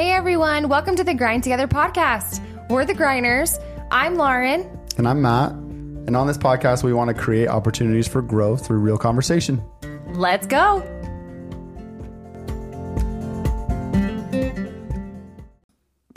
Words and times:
Hey 0.00 0.12
everyone, 0.12 0.70
welcome 0.70 0.96
to 0.96 1.04
the 1.04 1.12
Grind 1.12 1.42
Together 1.42 1.68
podcast. 1.68 2.40
We're 2.70 2.86
the 2.86 2.94
Grinders. 2.94 3.58
I'm 3.90 4.14
Lauren. 4.14 4.66
And 4.96 5.06
I'm 5.06 5.20
Matt. 5.20 5.50
And 5.52 6.16
on 6.16 6.26
this 6.26 6.38
podcast, 6.38 6.82
we 6.82 6.94
want 6.94 7.08
to 7.08 7.22
create 7.22 7.48
opportunities 7.48 8.08
for 8.08 8.22
growth 8.22 8.66
through 8.66 8.78
real 8.78 8.96
conversation. 8.96 9.62
Let's 10.14 10.46
go. 10.46 10.80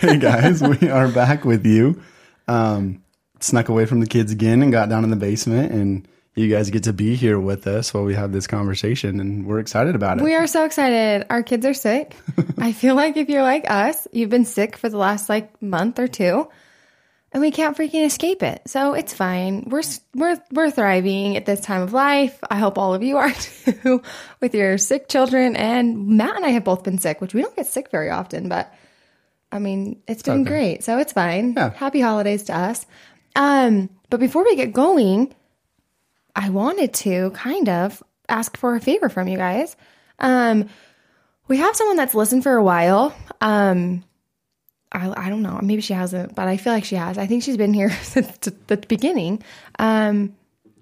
hey 0.00 0.18
guys, 0.18 0.60
we 0.62 0.88
are 0.88 1.06
back 1.12 1.44
with 1.44 1.64
you. 1.64 2.02
Um, 2.48 3.04
snuck 3.38 3.68
away 3.68 3.86
from 3.86 4.00
the 4.00 4.08
kids 4.08 4.32
again 4.32 4.62
and 4.62 4.72
got 4.72 4.88
down 4.88 5.04
in 5.04 5.10
the 5.10 5.16
basement 5.16 5.70
and 5.70 6.08
you 6.34 6.48
guys 6.48 6.70
get 6.70 6.84
to 6.84 6.92
be 6.92 7.16
here 7.16 7.38
with 7.38 7.66
us 7.66 7.92
while 7.92 8.04
we 8.04 8.14
have 8.14 8.32
this 8.32 8.46
conversation 8.46 9.20
and 9.20 9.46
we're 9.46 9.58
excited 9.58 9.94
about 9.94 10.18
it. 10.18 10.24
We 10.24 10.34
are 10.34 10.46
so 10.46 10.64
excited. 10.64 11.26
Our 11.28 11.42
kids 11.42 11.66
are 11.66 11.74
sick. 11.74 12.16
I 12.58 12.72
feel 12.72 12.94
like 12.94 13.16
if 13.16 13.28
you're 13.28 13.42
like 13.42 13.68
us, 13.68 14.06
you've 14.12 14.30
been 14.30 14.44
sick 14.44 14.76
for 14.76 14.88
the 14.88 14.96
last 14.96 15.28
like 15.28 15.60
month 15.60 15.98
or 15.98 16.06
two 16.06 16.48
and 17.32 17.40
we 17.40 17.50
can't 17.50 17.76
freaking 17.76 18.04
escape 18.04 18.42
it. 18.42 18.62
So 18.66 18.94
it's 18.94 19.12
fine. 19.12 19.64
We're 19.66 19.82
we're 20.14 20.40
we're 20.52 20.70
thriving 20.70 21.36
at 21.36 21.46
this 21.46 21.60
time 21.60 21.82
of 21.82 21.92
life. 21.92 22.38
I 22.48 22.58
hope 22.58 22.78
all 22.78 22.94
of 22.94 23.02
you 23.02 23.16
are 23.16 23.32
too 23.64 24.02
with 24.40 24.54
your 24.54 24.78
sick 24.78 25.08
children 25.08 25.56
and 25.56 26.08
Matt 26.16 26.36
and 26.36 26.44
I 26.44 26.50
have 26.50 26.64
both 26.64 26.84
been 26.84 26.98
sick, 26.98 27.20
which 27.20 27.34
we 27.34 27.42
don't 27.42 27.56
get 27.56 27.66
sick 27.66 27.90
very 27.90 28.10
often, 28.10 28.48
but 28.48 28.72
I 29.52 29.58
mean, 29.58 30.00
it's 30.06 30.22
been 30.22 30.42
okay. 30.42 30.48
great. 30.48 30.84
So 30.84 30.98
it's 30.98 31.12
fine. 31.12 31.54
Yeah. 31.56 31.70
Happy 31.70 32.00
holidays 32.00 32.44
to 32.44 32.56
us. 32.56 32.86
Um, 33.34 33.90
but 34.08 34.20
before 34.20 34.44
we 34.44 34.54
get 34.54 34.72
going, 34.72 35.34
I 36.40 36.48
wanted 36.48 36.94
to 36.94 37.32
kind 37.32 37.68
of 37.68 38.02
ask 38.26 38.56
for 38.56 38.74
a 38.74 38.80
favor 38.80 39.10
from 39.10 39.28
you 39.28 39.36
guys. 39.36 39.76
Um, 40.18 40.70
we 41.48 41.58
have 41.58 41.76
someone 41.76 41.98
that's 41.98 42.14
listened 42.14 42.44
for 42.44 42.56
a 42.56 42.64
while. 42.64 43.14
Um, 43.42 44.04
I, 44.90 45.26
I 45.26 45.28
don't 45.28 45.42
know. 45.42 45.60
Maybe 45.62 45.82
she 45.82 45.92
hasn't, 45.92 46.34
but 46.34 46.48
I 46.48 46.56
feel 46.56 46.72
like 46.72 46.86
she 46.86 46.96
has. 46.96 47.18
I 47.18 47.26
think 47.26 47.42
she's 47.42 47.58
been 47.58 47.74
here 47.74 47.90
since 48.02 48.38
the 48.38 48.78
beginning. 48.78 49.42
Um, 49.78 50.34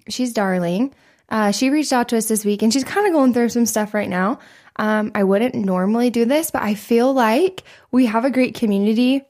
she's 0.09 0.33
darling. 0.33 0.95
Uh, 1.29 1.51
she 1.51 1.71
reached 1.71 1.93
out 1.93 2.11
to 2.11 2.17
us 2.17 2.29
this 2.29 2.45
week 2.45 2.63
and 2.63 2.73
she's 2.73 2.85
kind 2.85 3.09
of 3.09 3.13
going 3.13 3.35
through 3.35 3.49
some 3.49 3.67
stuff 3.67 3.95
right 3.95 4.09
now. 4.09 4.39
Um, 4.77 5.11
I 5.17 5.25
wouldn't 5.25 5.57
normally 5.57 6.11
do 6.11 6.25
this, 6.25 6.53
but 6.53 6.63
I 6.63 6.77
feel 6.77 7.13
like 7.13 7.65
we 7.91 8.07
have 8.07 8.25
a 8.25 8.31
great 8.31 8.55
community 8.55 9.23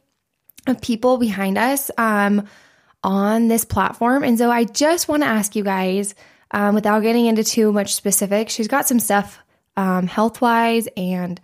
of 0.66 0.82
people 0.82 1.16
behind 1.16 1.56
us 1.56 1.90
um, 1.96 2.46
on 3.02 3.48
this 3.48 3.64
platform. 3.64 4.24
And 4.24 4.38
so 4.38 4.50
I 4.50 4.64
just 4.64 5.08
want 5.08 5.22
to 5.22 5.28
ask 5.28 5.54
you 5.56 5.64
guys, 5.64 6.14
um, 6.50 6.74
without 6.74 7.02
getting 7.02 7.26
into 7.26 7.44
too 7.44 7.72
much 7.72 7.94
specific, 7.94 8.48
she's 8.48 8.68
got 8.68 8.88
some 8.88 9.00
stuff 9.00 9.38
um, 9.76 10.06
health 10.06 10.40
wise 10.40 10.88
and 10.96 11.40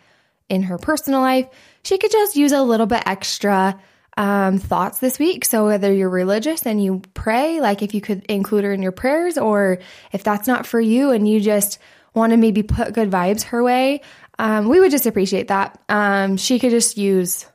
in 0.48 0.62
her 0.62 0.78
personal 0.78 1.20
life. 1.20 1.48
She 1.82 1.98
could 1.98 2.10
just 2.10 2.36
use 2.36 2.52
a 2.52 2.62
little 2.62 2.86
bit 2.86 3.02
extra 3.06 3.80
um, 4.16 4.58
thoughts 4.58 4.98
this 4.98 5.19
week. 5.19 5.44
So 5.44 5.66
whether 5.66 5.92
you're 5.92 6.10
religious 6.10 6.66
and 6.66 6.82
you 6.82 7.02
pray, 7.14 7.60
like 7.60 7.82
if 7.82 7.94
you 7.94 8.00
could 8.00 8.25
include 8.25 8.64
her 8.64 8.72
in 8.72 8.82
your 8.82 8.92
prayers, 8.92 9.38
or 9.38 9.78
if 10.12 10.25
that's 10.25 10.47
not 10.47 10.66
for 10.66 10.80
you 10.80 11.10
and 11.10 11.28
you 11.28 11.41
just 11.41 11.78
want 12.14 12.30
to 12.30 12.36
maybe 12.36 12.62
put 12.62 12.94
good 12.94 13.10
vibes 13.10 13.42
her 13.44 13.62
way, 13.62 14.00
um, 14.38 14.69
we 14.69 14.80
would 14.80 14.91
just 14.91 15.06
appreciate 15.06 15.48
that. 15.48 15.80
Um, 15.88 16.36
she 16.36 16.58
could 16.58 16.70
just 16.70 16.97
use 16.97 17.47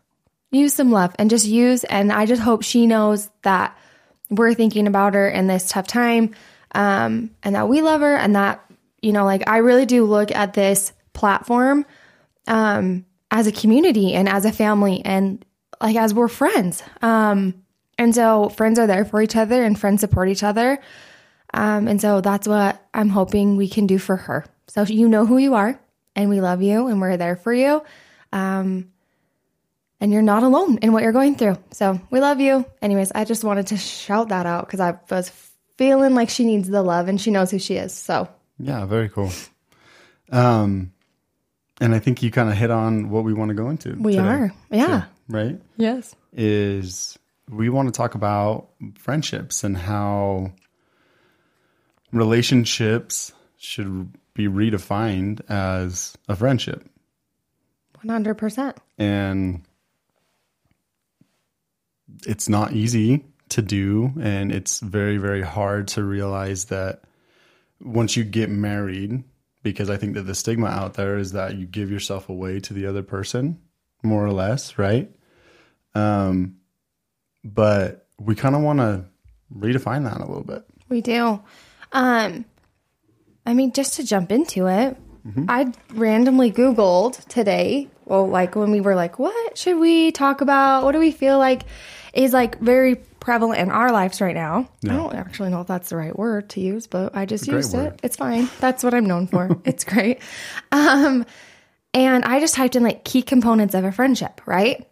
use 0.51 0.73
some 0.73 0.91
love 0.91 1.15
and 1.19 1.29
just 1.29 1.45
use. 1.45 1.83
And 1.83 2.11
I 2.11 2.25
just 2.25 2.41
hope 2.41 2.63
she 2.63 2.87
knows 2.87 3.29
that 3.43 3.77
we're 4.29 4.53
thinking 4.53 4.87
about 4.87 5.13
her 5.13 5.27
in 5.27 5.47
this 5.47 5.69
tough 5.69 5.87
time, 5.87 6.35
um, 6.73 7.31
and 7.43 7.55
that 7.55 7.67
we 7.67 7.81
love 7.81 8.01
her, 8.01 8.15
and 8.15 8.35
that 8.35 8.63
you 9.01 9.11
know, 9.11 9.25
like 9.25 9.47
I 9.47 9.57
really 9.57 9.85
do 9.85 10.05
look 10.05 10.31
at 10.31 10.53
this 10.53 10.91
platform 11.13 11.85
um, 12.47 13.05
as 13.31 13.47
a 13.47 13.51
community 13.51 14.13
and 14.13 14.27
as 14.27 14.45
a 14.45 14.51
family, 14.51 15.01
and 15.03 15.43
like 15.81 15.95
as 15.95 16.13
we're 16.13 16.27
friends. 16.27 16.83
Um, 17.01 17.63
and 17.97 18.15
so 18.15 18.49
friends 18.49 18.79
are 18.79 18.87
there 18.87 19.05
for 19.05 19.21
each 19.21 19.35
other, 19.35 19.63
and 19.63 19.79
friends 19.79 20.01
support 20.01 20.29
each 20.29 20.43
other. 20.43 20.79
Um, 21.53 21.87
and 21.87 21.99
so 21.99 22.21
that's 22.21 22.47
what 22.47 22.81
I'm 22.93 23.09
hoping 23.09 23.55
we 23.57 23.67
can 23.67 23.87
do 23.87 23.97
for 23.97 24.15
her. 24.15 24.45
So 24.67 24.83
you 24.83 25.07
know 25.07 25.25
who 25.25 25.37
you 25.37 25.55
are, 25.55 25.79
and 26.15 26.29
we 26.29 26.41
love 26.41 26.61
you, 26.61 26.87
and 26.87 27.01
we're 27.01 27.17
there 27.17 27.35
for 27.35 27.53
you. 27.53 27.81
Um, 28.31 28.91
and 29.99 30.11
you're 30.11 30.21
not 30.21 30.43
alone 30.43 30.77
in 30.79 30.93
what 30.93 31.03
you're 31.03 31.11
going 31.11 31.35
through. 31.35 31.57
So 31.71 31.99
we 32.09 32.19
love 32.19 32.39
you. 32.39 32.65
Anyways, 32.81 33.11
I 33.13 33.25
just 33.25 33.43
wanted 33.43 33.67
to 33.67 33.77
shout 33.77 34.29
that 34.29 34.45
out 34.45 34.65
because 34.65 34.79
I 34.79 34.99
was 35.09 35.29
feeling 35.77 36.15
like 36.15 36.29
she 36.29 36.45
needs 36.45 36.69
the 36.69 36.81
love 36.81 37.07
and 37.07 37.19
she 37.19 37.31
knows 37.31 37.51
who 37.51 37.59
she 37.59 37.75
is. 37.75 37.93
So 37.93 38.29
yeah, 38.57 38.85
very 38.85 39.09
cool. 39.09 39.31
Um, 40.31 40.93
and 41.81 41.95
I 41.95 41.99
think 41.99 42.21
you 42.21 42.31
kind 42.31 42.49
of 42.49 42.55
hit 42.55 42.71
on 42.71 43.09
what 43.09 43.23
we 43.23 43.33
want 43.33 43.49
to 43.49 43.55
go 43.55 43.69
into. 43.69 43.95
We 43.95 44.15
today. 44.15 44.27
are, 44.27 44.53
yeah, 44.69 45.03
so, 45.03 45.07
right. 45.29 45.61
Yes, 45.77 46.15
is 46.33 47.17
we 47.49 47.69
want 47.69 47.87
to 47.87 47.91
talk 47.91 48.15
about 48.15 48.69
friendships 48.95 49.63
and 49.63 49.75
how 49.75 50.51
relationships 52.11 53.31
should 53.57 54.11
be 54.33 54.47
redefined 54.47 55.41
as 55.49 56.15
a 56.27 56.35
friendship. 56.35 56.85
100%. 58.05 58.77
And 58.97 59.63
it's 62.25 62.49
not 62.49 62.73
easy 62.73 63.25
to 63.49 63.61
do. 63.61 64.13
And 64.21 64.51
it's 64.51 64.79
very, 64.79 65.17
very 65.17 65.41
hard 65.41 65.87
to 65.89 66.03
realize 66.03 66.65
that 66.65 67.03
once 67.81 68.15
you 68.15 68.23
get 68.23 68.49
married, 68.49 69.23
because 69.63 69.89
I 69.89 69.97
think 69.97 70.15
that 70.15 70.23
the 70.23 70.35
stigma 70.35 70.67
out 70.67 70.93
there 70.93 71.17
is 71.17 71.33
that 71.33 71.55
you 71.55 71.65
give 71.65 71.91
yourself 71.91 72.29
away 72.29 72.59
to 72.61 72.73
the 72.73 72.85
other 72.85 73.03
person, 73.03 73.59
more 74.03 74.25
or 74.25 74.31
less, 74.31 74.77
right? 74.77 75.09
Um, 75.95 76.57
but 77.43 78.07
we 78.19 78.35
kind 78.35 78.55
of 78.55 78.61
want 78.61 78.79
to 78.79 79.05
redefine 79.55 80.03
that 80.03 80.17
a 80.17 80.25
little 80.25 80.43
bit. 80.43 80.63
We 80.89 81.01
do. 81.01 81.41
Um, 81.91 82.45
I 83.45 83.53
mean, 83.53 83.71
just 83.71 83.95
to 83.95 84.05
jump 84.05 84.31
into 84.31 84.67
it, 84.67 84.97
mm-hmm. 85.25 85.45
I 85.47 85.71
randomly 85.93 86.51
Googled 86.51 87.25
today. 87.25 87.87
Well, 88.09 88.27
like 88.27 88.55
when 88.55 88.71
we 88.71 88.81
were 88.81 88.95
like, 88.95 89.19
what 89.19 89.57
should 89.57 89.77
we 89.77 90.11
talk 90.11 90.41
about? 90.41 90.83
What 90.83 90.93
do 90.93 90.99
we 90.99 91.11
feel 91.11 91.37
like 91.37 91.63
is 92.11 92.33
like 92.33 92.59
very 92.59 92.95
prevalent 92.95 93.59
in 93.59 93.69
our 93.69 93.91
lives 93.91 94.19
right 94.19 94.33
now? 94.33 94.67
I 94.83 94.95
don't 94.95 95.13
actually 95.13 95.51
know 95.51 95.61
if 95.61 95.67
that's 95.67 95.89
the 95.89 95.97
right 95.97 96.17
word 96.17 96.49
to 96.51 96.59
use, 96.59 96.87
but 96.87 97.15
I 97.15 97.27
just 97.27 97.47
used 97.47 97.75
it. 97.75 97.99
It's 98.01 98.15
fine. 98.15 98.49
That's 98.59 98.83
what 98.83 98.95
I'm 98.95 99.05
known 99.05 99.27
for. 99.27 99.61
it's 99.63 99.83
great. 99.83 100.21
Um, 100.71 101.23
and 101.93 102.25
I 102.25 102.39
just 102.39 102.55
typed 102.55 102.75
in 102.75 102.81
like 102.81 103.03
key 103.03 103.21
components 103.21 103.75
of 103.75 103.83
a 103.83 103.91
friendship, 103.91 104.41
right? 104.47 104.87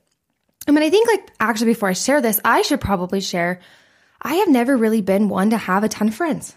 I 0.68 0.72
mean, 0.72 0.84
I 0.84 0.92
think 0.92 1.08
like 1.08 1.32
actually 1.40 1.72
before 1.72 1.90
I 1.90 1.94
share 1.94 2.22
this, 2.22 2.40
I 2.46 2.62
should 2.62 2.82
probably 2.82 3.22
share. 3.22 3.62
I 4.22 4.36
have 4.36 4.50
never 4.50 4.78
really 4.78 5.02
been 5.02 5.28
one 5.28 5.50
to 5.50 5.58
have 5.58 5.84
a 5.84 5.90
ton 5.90 6.10
of 6.10 6.16
friends. 6.16 6.56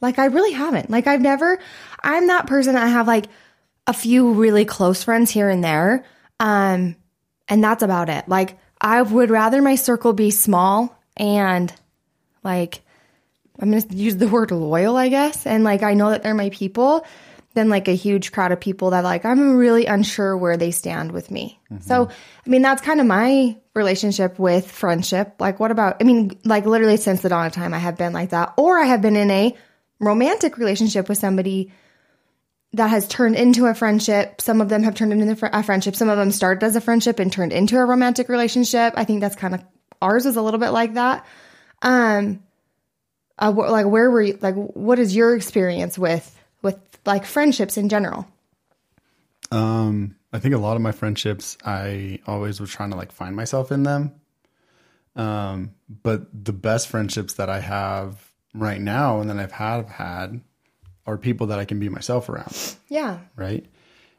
Like 0.00 0.18
I 0.18 0.26
really 0.26 0.52
haven't. 0.52 0.90
Like 0.90 1.06
I've 1.06 1.20
never 1.20 1.60
I'm 2.02 2.26
that 2.26 2.46
person 2.46 2.74
I 2.74 2.88
have 2.88 3.06
like 3.06 3.26
a 3.86 3.92
few 3.92 4.32
really 4.32 4.64
close 4.64 5.02
friends 5.02 5.30
here 5.30 5.48
and 5.48 5.62
there. 5.62 6.04
Um 6.40 6.96
and 7.48 7.62
that's 7.62 7.82
about 7.82 8.08
it. 8.08 8.28
Like 8.28 8.58
I 8.80 9.02
would 9.02 9.30
rather 9.30 9.62
my 9.62 9.76
circle 9.76 10.12
be 10.12 10.30
small 10.30 10.96
and 11.16 11.72
like 12.42 12.82
I'm 13.60 13.70
going 13.70 13.82
to 13.82 13.94
use 13.94 14.16
the 14.16 14.28
word 14.28 14.50
loyal, 14.50 14.96
I 14.96 15.08
guess, 15.08 15.46
and 15.46 15.64
like 15.64 15.82
I 15.82 15.94
know 15.94 16.10
that 16.10 16.22
they're 16.22 16.34
my 16.34 16.50
people 16.50 17.06
than 17.54 17.68
like 17.68 17.86
a 17.86 17.94
huge 17.94 18.32
crowd 18.32 18.50
of 18.50 18.60
people 18.60 18.90
that 18.90 19.04
like 19.04 19.24
I'm 19.24 19.56
really 19.56 19.86
unsure 19.86 20.36
where 20.36 20.56
they 20.56 20.72
stand 20.72 21.12
with 21.12 21.30
me. 21.30 21.60
Mm-hmm. 21.70 21.82
So, 21.82 22.08
I 22.08 22.50
mean, 22.50 22.62
that's 22.62 22.82
kind 22.82 23.00
of 23.00 23.06
my 23.06 23.56
relationship 23.74 24.38
with 24.40 24.70
friendship. 24.70 25.34
Like 25.38 25.60
what 25.60 25.70
about 25.70 25.98
I 26.00 26.04
mean, 26.04 26.38
like 26.44 26.66
literally 26.66 26.96
since 26.96 27.22
the 27.22 27.28
dawn 27.28 27.46
of 27.46 27.52
time 27.52 27.72
I 27.72 27.78
have 27.78 27.96
been 27.96 28.12
like 28.12 28.30
that 28.30 28.54
or 28.56 28.78
I 28.78 28.86
have 28.86 29.00
been 29.00 29.16
in 29.16 29.30
a 29.30 29.56
romantic 30.00 30.58
relationship 30.58 31.08
with 31.08 31.18
somebody 31.18 31.72
that 32.74 32.88
has 32.88 33.06
turned 33.06 33.36
into 33.36 33.66
a 33.66 33.74
friendship. 33.74 34.40
Some 34.40 34.60
of 34.60 34.68
them 34.68 34.82
have 34.82 34.94
turned 34.94 35.12
into 35.12 35.48
a 35.52 35.62
friendship. 35.62 35.94
Some 35.94 36.08
of 36.08 36.18
them 36.18 36.32
started 36.32 36.64
as 36.64 36.74
a 36.74 36.80
friendship 36.80 37.20
and 37.20 37.32
turned 37.32 37.52
into 37.52 37.78
a 37.78 37.84
romantic 37.84 38.28
relationship. 38.28 38.94
I 38.96 39.04
think 39.04 39.20
that's 39.20 39.36
kind 39.36 39.54
of 39.54 39.64
ours 40.02 40.26
is 40.26 40.36
a 40.36 40.42
little 40.42 40.60
bit 40.60 40.70
like 40.70 40.94
that. 40.94 41.24
Um, 41.82 42.42
uh, 43.38 43.52
like 43.52 43.86
where 43.86 44.10
were 44.10 44.22
you? 44.22 44.38
Like, 44.40 44.54
what 44.54 44.98
is 44.98 45.14
your 45.14 45.36
experience 45.36 45.98
with 45.98 46.38
with 46.62 46.78
like 47.06 47.26
friendships 47.26 47.76
in 47.76 47.88
general? 47.88 48.26
Um, 49.50 50.16
I 50.32 50.40
think 50.40 50.54
a 50.54 50.58
lot 50.58 50.74
of 50.74 50.82
my 50.82 50.92
friendships, 50.92 51.56
I 51.64 52.18
always 52.26 52.60
was 52.60 52.70
trying 52.70 52.90
to 52.90 52.96
like 52.96 53.12
find 53.12 53.36
myself 53.36 53.70
in 53.70 53.84
them. 53.84 54.20
Um, 55.14 55.74
but 56.02 56.26
the 56.44 56.52
best 56.52 56.88
friendships 56.88 57.34
that 57.34 57.48
I 57.48 57.60
have 57.60 58.32
right 58.52 58.80
now 58.80 59.20
and 59.20 59.30
that 59.30 59.38
I've 59.38 59.52
have 59.52 59.88
had 59.88 60.40
are 61.06 61.18
people 61.18 61.46
that 61.48 61.58
I 61.58 61.64
can 61.64 61.78
be 61.78 61.88
myself 61.88 62.28
around. 62.28 62.76
Yeah. 62.88 63.18
Right. 63.36 63.66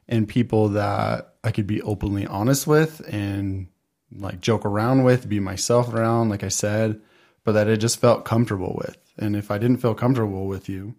And 0.07 0.27
people 0.27 0.69
that 0.69 1.33
I 1.43 1.51
could 1.51 1.65
be 1.67 1.81
openly 1.81 2.27
honest 2.27 2.67
with 2.67 3.01
and 3.11 3.67
like 4.15 4.39
joke 4.39 4.65
around 4.65 5.03
with, 5.03 5.27
be 5.27 5.39
myself 5.39 5.91
around, 5.93 6.29
like 6.29 6.43
I 6.43 6.49
said, 6.49 7.01
but 7.43 7.53
that 7.53 7.67
I 7.69 7.75
just 7.75 7.99
felt 7.99 8.23
comfortable 8.25 8.79
with. 8.85 8.97
And 9.17 9.35
if 9.35 9.49
I 9.49 9.57
didn't 9.57 9.77
feel 9.77 9.95
comfortable 9.95 10.45
with 10.47 10.69
you, 10.69 10.93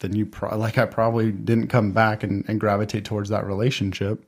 then 0.00 0.14
you 0.14 0.26
pro- 0.26 0.56
like 0.56 0.76
I 0.78 0.86
probably 0.86 1.30
didn't 1.32 1.68
come 1.68 1.92
back 1.92 2.22
and, 2.22 2.44
and 2.48 2.58
gravitate 2.60 3.04
towards 3.04 3.28
that 3.30 3.46
relationship. 3.46 4.24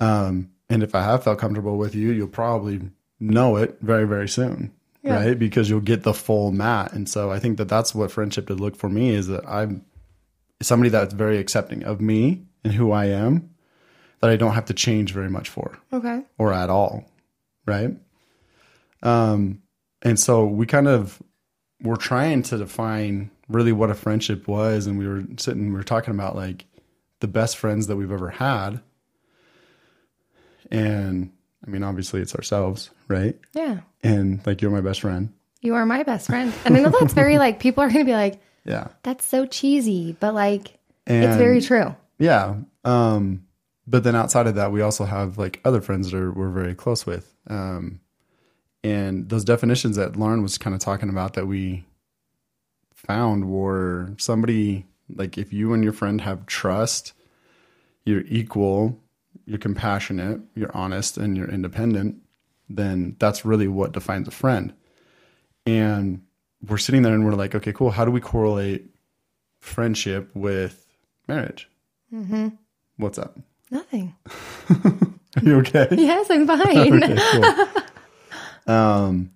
Um, 0.00 0.50
and 0.68 0.82
if 0.82 0.94
I 0.94 1.02
have 1.02 1.24
felt 1.24 1.38
comfortable 1.38 1.76
with 1.78 1.94
you, 1.94 2.10
you'll 2.10 2.28
probably 2.28 2.80
know 3.20 3.56
it 3.56 3.78
very, 3.80 4.06
very 4.06 4.28
soon, 4.28 4.72
Yeah. 5.02 5.14
right? 5.16 5.38
Because 5.38 5.70
you'll 5.70 5.80
get 5.80 6.02
the 6.02 6.12
full 6.14 6.52
Matt. 6.52 6.92
And 6.92 7.08
so 7.08 7.30
I 7.30 7.38
think 7.38 7.56
that 7.58 7.68
that's 7.68 7.94
what 7.94 8.10
friendship 8.10 8.46
did 8.46 8.60
look 8.60 8.76
for 8.76 8.88
me 8.88 9.10
is 9.10 9.28
that 9.28 9.46
I'm 9.48 9.84
somebody 10.62 10.88
that's 10.90 11.12
very 11.14 11.38
accepting 11.38 11.82
of 11.84 12.00
me 12.00 12.44
and 12.64 12.72
who 12.72 12.92
I 12.92 13.06
am 13.06 13.50
that 14.20 14.30
I 14.30 14.36
don't 14.36 14.54
have 14.54 14.64
to 14.66 14.74
change 14.74 15.12
very 15.12 15.28
much 15.30 15.48
for 15.48 15.78
Okay. 15.92 16.22
or 16.38 16.52
at 16.52 16.70
all, 16.70 17.04
right? 17.66 17.90
Um, 19.02 19.62
and 20.02 20.18
so 20.18 20.46
we 20.46 20.66
kind 20.66 20.88
of 20.88 21.22
were 21.82 21.96
trying 21.98 22.42
to 22.44 22.56
define 22.58 23.30
really 23.48 23.72
what 23.72 23.90
a 23.90 23.94
friendship 23.94 24.48
was, 24.48 24.86
and 24.86 24.98
we 24.98 25.06
were 25.06 25.22
sitting, 25.36 25.68
we 25.68 25.74
were 25.74 25.82
talking 25.84 26.14
about 26.14 26.34
like 26.34 26.64
the 27.20 27.28
best 27.28 27.56
friends 27.58 27.86
that 27.88 27.96
we've 27.96 28.10
ever 28.10 28.30
had, 28.30 28.80
and 30.70 31.30
I 31.66 31.70
mean, 31.70 31.82
obviously, 31.82 32.20
it's 32.20 32.34
ourselves, 32.34 32.90
right? 33.08 33.38
Yeah. 33.54 33.80
And 34.02 34.44
like, 34.46 34.62
you're 34.62 34.70
my 34.70 34.80
best 34.80 35.00
friend, 35.00 35.32
You 35.60 35.74
are 35.74 35.86
my 35.86 36.02
best 36.02 36.26
friend. 36.26 36.52
And 36.64 36.76
I 36.76 36.80
know 36.80 36.90
that's 36.90 37.12
very 37.14 37.38
like 37.44 37.60
people 37.60 37.82
are 37.84 37.88
gonna 37.90 38.04
be 38.04 38.12
like, 38.12 38.40
yeah, 38.66 38.88
that's 39.02 39.24
so 39.24 39.46
cheesy, 39.46 40.16
but 40.18 40.34
like 40.34 40.78
and 41.06 41.24
it's 41.24 41.36
very 41.36 41.60
true. 41.60 41.94
Yeah. 42.18 42.56
Um, 42.84 43.46
but 43.86 44.04
then 44.04 44.16
outside 44.16 44.46
of 44.46 44.56
that, 44.56 44.72
we 44.72 44.80
also 44.80 45.04
have 45.04 45.38
like 45.38 45.60
other 45.64 45.80
friends 45.80 46.10
that 46.10 46.16
are, 46.16 46.32
we're 46.32 46.50
very 46.50 46.74
close 46.74 47.06
with. 47.06 47.34
Um, 47.48 48.00
and 48.82 49.28
those 49.28 49.44
definitions 49.44 49.96
that 49.96 50.16
Lauren 50.16 50.42
was 50.42 50.58
kind 50.58 50.74
of 50.74 50.80
talking 50.80 51.08
about 51.08 51.34
that 51.34 51.46
we 51.46 51.84
found 52.94 53.48
were 53.48 54.14
somebody 54.18 54.86
like 55.14 55.38
if 55.38 55.52
you 55.52 55.72
and 55.72 55.84
your 55.84 55.92
friend 55.92 56.20
have 56.20 56.46
trust, 56.46 57.12
you're 58.04 58.24
equal, 58.26 58.98
you're 59.44 59.58
compassionate, 59.58 60.40
you're 60.54 60.76
honest, 60.76 61.16
and 61.16 61.36
you're 61.36 61.48
independent, 61.48 62.16
then 62.68 63.16
that's 63.18 63.44
really 63.44 63.68
what 63.68 63.92
defines 63.92 64.26
a 64.26 64.32
friend. 64.32 64.72
And 65.64 66.22
we're 66.68 66.78
sitting 66.78 67.02
there 67.02 67.14
and 67.14 67.24
we're 67.24 67.32
like, 67.34 67.54
okay, 67.54 67.72
cool. 67.72 67.90
How 67.90 68.04
do 68.04 68.10
we 68.10 68.20
correlate 68.20 68.86
friendship 69.60 70.30
with 70.34 70.86
marriage? 71.28 71.68
Mm-hmm. 72.12 72.48
What's 72.96 73.18
up? 73.18 73.38
Nothing. 73.70 74.14
Are 74.70 75.42
you 75.42 75.56
okay? 75.58 75.88
Yes, 75.96 76.30
I'm 76.30 76.46
fine. 76.46 77.02
okay, 77.02 77.16
cool. 78.66 78.74
Um, 78.74 79.30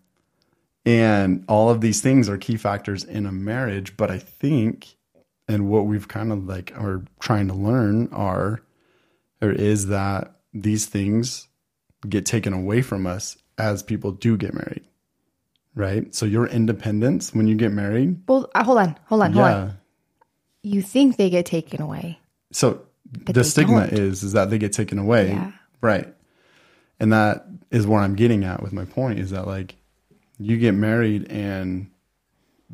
and 0.87 1.45
all 1.49 1.69
of 1.71 1.81
these 1.81 2.01
things 2.01 2.29
are 2.29 2.39
key 2.39 2.57
factors 2.57 3.05
in 3.05 3.27
a 3.27 3.33
marriage, 3.33 3.97
but 3.97 4.11
I 4.11 4.19
think, 4.19 4.97
and 5.47 5.69
what 5.69 5.87
we've 5.87 6.09
kind 6.09 6.33
of 6.33 6.47
like 6.47 6.73
are 6.77 7.05
trying 7.21 7.49
to 7.49 7.55
learn 7.55 8.09
are, 8.13 8.63
or 9.43 9.53
is 9.53 9.89
that 9.89 10.37
these 10.53 10.87
things 10.87 11.49
get 12.09 12.25
taken 12.25 12.53
away 12.53 12.83
from 12.83 13.07
us 13.07 13.37
as 13.59 13.83
people 13.83 14.11
do 14.13 14.37
get 14.37 14.55
married, 14.55 14.85
right? 15.81 16.15
So 16.15 16.27
your 16.27 16.47
independence 16.47 17.35
when 17.35 17.49
you 17.49 17.57
get 17.57 17.73
married, 17.73 18.21
Well, 18.29 18.49
uh, 18.55 18.63
hold 18.63 18.79
on, 18.79 18.97
hold 19.07 19.23
on, 19.23 19.33
hold 19.33 19.47
yeah. 19.47 19.57
on. 19.57 19.79
You 20.63 20.83
think 20.83 21.17
they 21.17 21.31
get 21.31 21.47
taken 21.47 21.81
away? 21.83 22.21
So 22.53 22.83
the 23.25 23.43
stigma 23.43 23.89
don't. 23.89 23.99
is 23.99 24.23
is 24.23 24.33
that 24.33 24.51
they 24.51 24.59
get 24.59 24.73
taken 24.73 24.99
away, 24.99 25.31
Yeah. 25.31 25.53
right? 25.81 26.15
And 27.01 27.13
that 27.13 27.47
is 27.71 27.87
where 27.87 28.01
I'm 28.01 28.15
getting 28.15 28.45
at 28.45 28.63
with 28.63 28.73
my 28.73 28.85
point 28.85 29.19
is 29.19 29.31
that 29.31 29.47
like 29.47 29.77
you 30.39 30.59
get 30.59 30.73
married 30.73 31.31
and 31.31 31.91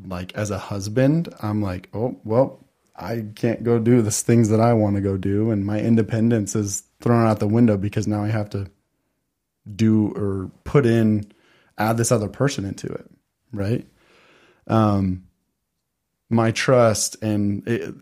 like 0.06 0.34
as 0.34 0.50
a 0.50 0.58
husband, 0.58 1.32
I'm 1.42 1.62
like, 1.62 1.88
oh 1.94 2.18
well, 2.24 2.58
I 2.96 3.26
can't 3.34 3.62
go 3.62 3.78
do 3.78 4.02
the 4.02 4.10
things 4.10 4.48
that 4.48 4.60
I 4.60 4.72
want 4.72 4.96
to 4.96 5.02
go 5.02 5.16
do, 5.16 5.50
and 5.50 5.64
my 5.64 5.78
independence 5.80 6.56
is 6.56 6.82
thrown 7.00 7.26
out 7.26 7.38
the 7.40 7.46
window 7.46 7.76
because 7.76 8.06
now 8.06 8.24
I 8.24 8.28
have 8.28 8.50
to 8.50 8.66
do 9.74 10.12
or 10.16 10.50
put 10.64 10.86
in 10.86 11.30
add 11.78 11.96
this 11.96 12.10
other 12.12 12.28
person 12.28 12.64
into 12.64 12.86
it, 12.92 13.10
right? 13.52 13.86
Um, 14.66 15.24
my 16.28 16.50
trust 16.50 17.16
and 17.22 17.66
it, 17.68 17.94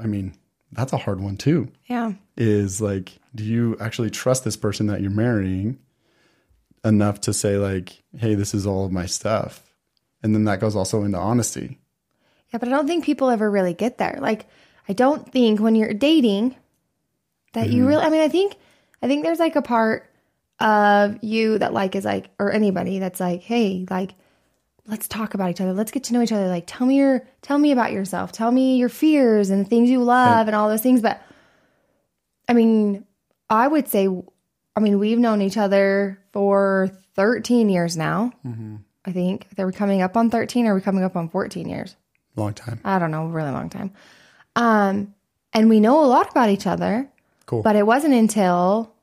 I 0.00 0.06
mean 0.06 0.34
that's 0.72 0.92
a 0.92 0.96
hard 0.98 1.20
one 1.20 1.36
too 1.36 1.70
Yeah. 1.86 2.12
is 2.36 2.80
like 2.80 3.12
do 3.34 3.44
you 3.44 3.76
actually 3.80 4.10
trust 4.10 4.44
this 4.44 4.56
person 4.56 4.86
that 4.86 5.00
you're 5.02 5.10
marrying 5.10 5.78
enough 6.84 7.20
to 7.22 7.34
say 7.34 7.58
like 7.58 8.02
hey 8.16 8.34
this 8.34 8.54
is 8.54 8.66
all 8.66 8.86
of 8.86 8.92
my 8.92 9.04
stuff 9.04 9.62
and 10.22 10.34
then 10.34 10.44
that 10.44 10.60
goes 10.60 10.74
also 10.76 11.02
into 11.04 11.18
honesty 11.18 11.78
Yeah, 12.52 12.58
but 12.58 12.68
I 12.68 12.70
don't 12.70 12.86
think 12.86 13.04
people 13.04 13.28
ever 13.28 13.50
really 13.50 13.74
get 13.74 13.98
there. 13.98 14.16
Like, 14.20 14.46
I 14.88 14.94
don't 14.94 15.30
think 15.30 15.60
when 15.60 15.74
you're 15.74 15.92
dating 15.92 16.56
that 17.52 17.68
you 17.68 17.86
really, 17.86 18.02
I 18.02 18.08
mean, 18.08 18.22
I 18.22 18.28
think, 18.28 18.56
I 19.02 19.06
think 19.08 19.22
there's 19.24 19.38
like 19.38 19.54
a 19.56 19.60
part 19.62 20.07
of 20.60 21.22
you 21.22 21.58
that 21.58 21.72
like 21.72 21.94
is 21.94 22.04
like, 22.04 22.30
or 22.38 22.50
anybody 22.52 22.98
that's 22.98 23.20
like, 23.20 23.42
hey, 23.42 23.86
like, 23.90 24.14
let's 24.86 25.06
talk 25.06 25.34
about 25.34 25.50
each 25.50 25.60
other. 25.60 25.72
Let's 25.72 25.90
get 25.90 26.04
to 26.04 26.14
know 26.14 26.22
each 26.22 26.32
other. 26.32 26.48
Like, 26.48 26.64
tell 26.66 26.86
me 26.86 26.96
your, 26.96 27.26
tell 27.42 27.58
me 27.58 27.72
about 27.72 27.92
yourself. 27.92 28.32
Tell 28.32 28.50
me 28.50 28.76
your 28.76 28.88
fears 28.88 29.50
and 29.50 29.64
the 29.64 29.68
things 29.68 29.90
you 29.90 30.02
love 30.02 30.46
and 30.46 30.56
all 30.56 30.68
those 30.68 30.82
things. 30.82 31.02
But 31.02 31.22
I 32.48 32.54
mean, 32.54 33.04
I 33.50 33.68
would 33.68 33.88
say, 33.88 34.08
I 34.74 34.80
mean, 34.80 34.98
we've 34.98 35.18
known 35.18 35.42
each 35.42 35.56
other 35.56 36.20
for 36.32 36.90
13 37.14 37.68
years 37.68 37.96
now. 37.96 38.32
I 39.04 39.12
think. 39.12 39.46
Are 39.58 39.66
we 39.66 39.72
coming 39.72 40.02
up 40.02 40.16
on 40.16 40.30
13 40.30 40.66
or 40.66 40.72
are 40.72 40.74
we 40.74 40.80
coming 40.80 41.02
up 41.04 41.16
on 41.16 41.28
14 41.28 41.68
years? 41.68 41.96
long 42.36 42.54
time 42.54 42.80
I 42.84 42.98
don't 42.98 43.10
know, 43.10 43.26
really 43.26 43.50
long 43.50 43.68
time. 43.68 43.92
Um, 44.54 45.14
and 45.52 45.68
we 45.68 45.80
know 45.80 46.04
a 46.04 46.06
lot 46.06 46.30
about 46.30 46.50
each 46.50 46.66
other, 46.66 47.08
cool 47.46 47.62
but 47.62 47.76
it 47.76 47.86
wasn't 47.86 48.14
until 48.14 48.94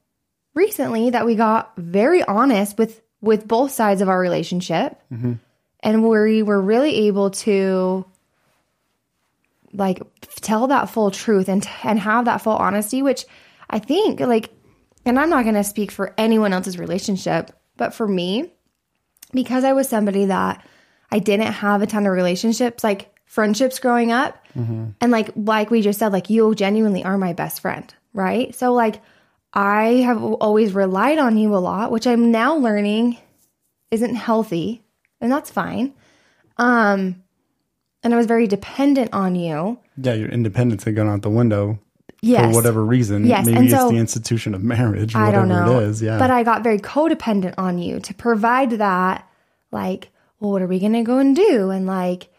recently 0.55 1.11
that 1.11 1.25
we 1.25 1.35
got 1.35 1.73
very 1.77 2.23
honest 2.23 2.77
with 2.77 3.01
with 3.21 3.47
both 3.47 3.71
sides 3.71 4.01
of 4.01 4.09
our 4.09 4.19
relationship, 4.19 4.99
mm-hmm. 5.11 5.33
and 5.81 6.07
we 6.07 6.43
were 6.43 6.61
really 6.61 7.07
able 7.07 7.31
to 7.31 8.05
like 9.73 10.01
tell 10.41 10.67
that 10.67 10.89
full 10.89 11.11
truth 11.11 11.49
and 11.49 11.67
and 11.83 11.99
have 11.99 12.25
that 12.25 12.41
full 12.41 12.55
honesty, 12.55 13.01
which 13.01 13.25
I 13.69 13.79
think 13.79 14.19
like, 14.19 14.49
and 15.05 15.19
I'm 15.19 15.29
not 15.29 15.43
going 15.43 15.55
to 15.55 15.63
speak 15.63 15.91
for 15.91 16.13
anyone 16.17 16.53
else's 16.53 16.79
relationship, 16.79 17.51
but 17.77 17.93
for 17.93 18.07
me, 18.07 18.51
because 19.33 19.63
I 19.63 19.73
was 19.73 19.89
somebody 19.89 20.25
that 20.25 20.65
I 21.11 21.19
didn't 21.19 21.53
have 21.53 21.81
a 21.81 21.87
ton 21.87 22.05
of 22.05 22.13
relationships, 22.13 22.83
like 22.83 23.13
friendships 23.25 23.79
growing 23.79 24.11
up. 24.11 24.37
Mm-hmm. 24.55 24.91
And 25.01 25.11
like 25.11 25.31
like 25.35 25.69
we 25.69 25.81
just 25.81 25.99
said, 25.99 26.13
like 26.13 26.29
you 26.29 26.55
genuinely 26.55 27.03
are 27.03 27.17
my 27.17 27.33
best 27.33 27.61
friend, 27.61 27.93
right? 28.13 28.55
So 28.55 28.73
like 28.73 29.01
I 29.55 30.01
have 30.05 30.21
always 30.21 30.73
relied 30.73 31.17
on 31.17 31.37
you 31.37 31.55
a 31.55 31.59
lot, 31.59 31.91
which 31.91 32.05
I'm 32.07 32.31
now 32.31 32.55
learning 32.55 33.17
isn't 33.91 34.15
healthy, 34.15 34.83
and 35.21 35.31
that's 35.31 35.49
fine. 35.49 35.93
Um 36.57 37.21
and 38.03 38.13
I 38.13 38.17
was 38.17 38.27
very 38.27 38.47
dependent 38.47 39.13
on 39.13 39.35
you. 39.35 39.79
yeah 39.97 40.13
your 40.13 40.29
independence 40.29 40.83
had 40.83 40.95
gone 40.95 41.07
out 41.07 41.21
the 41.21 41.29
window 41.29 41.79
Yes. 42.21 42.51
for 42.51 42.55
whatever 42.57 42.83
reason 42.83 43.25
Yes, 43.25 43.45
maybe 43.45 43.57
and 43.57 43.65
it's 43.67 43.75
so- 43.75 43.89
the 43.89 43.97
institution 43.97 44.53
of 44.55 44.63
marriage 44.63 45.15
I 45.15 45.31
don't 45.31 45.49
know. 45.49 45.79
it 45.79 45.83
is 45.89 46.01
yeah 46.01 46.17
But 46.19 46.31
I 46.31 46.43
got 46.43 46.63
very 46.63 46.79
codependent 46.79 47.53
on 47.57 47.77
you 47.77 47.99
to 47.99 48.13
provide 48.13 48.71
that, 48.71 49.27
like, 49.71 50.09
well, 50.39 50.51
what 50.51 50.61
are 50.61 50.67
we 50.67 50.79
going 50.79 50.93
to 50.93 51.03
go 51.03 51.17
and 51.19 51.35
do? 51.35 51.69
And 51.71 51.85
like, 51.87 52.29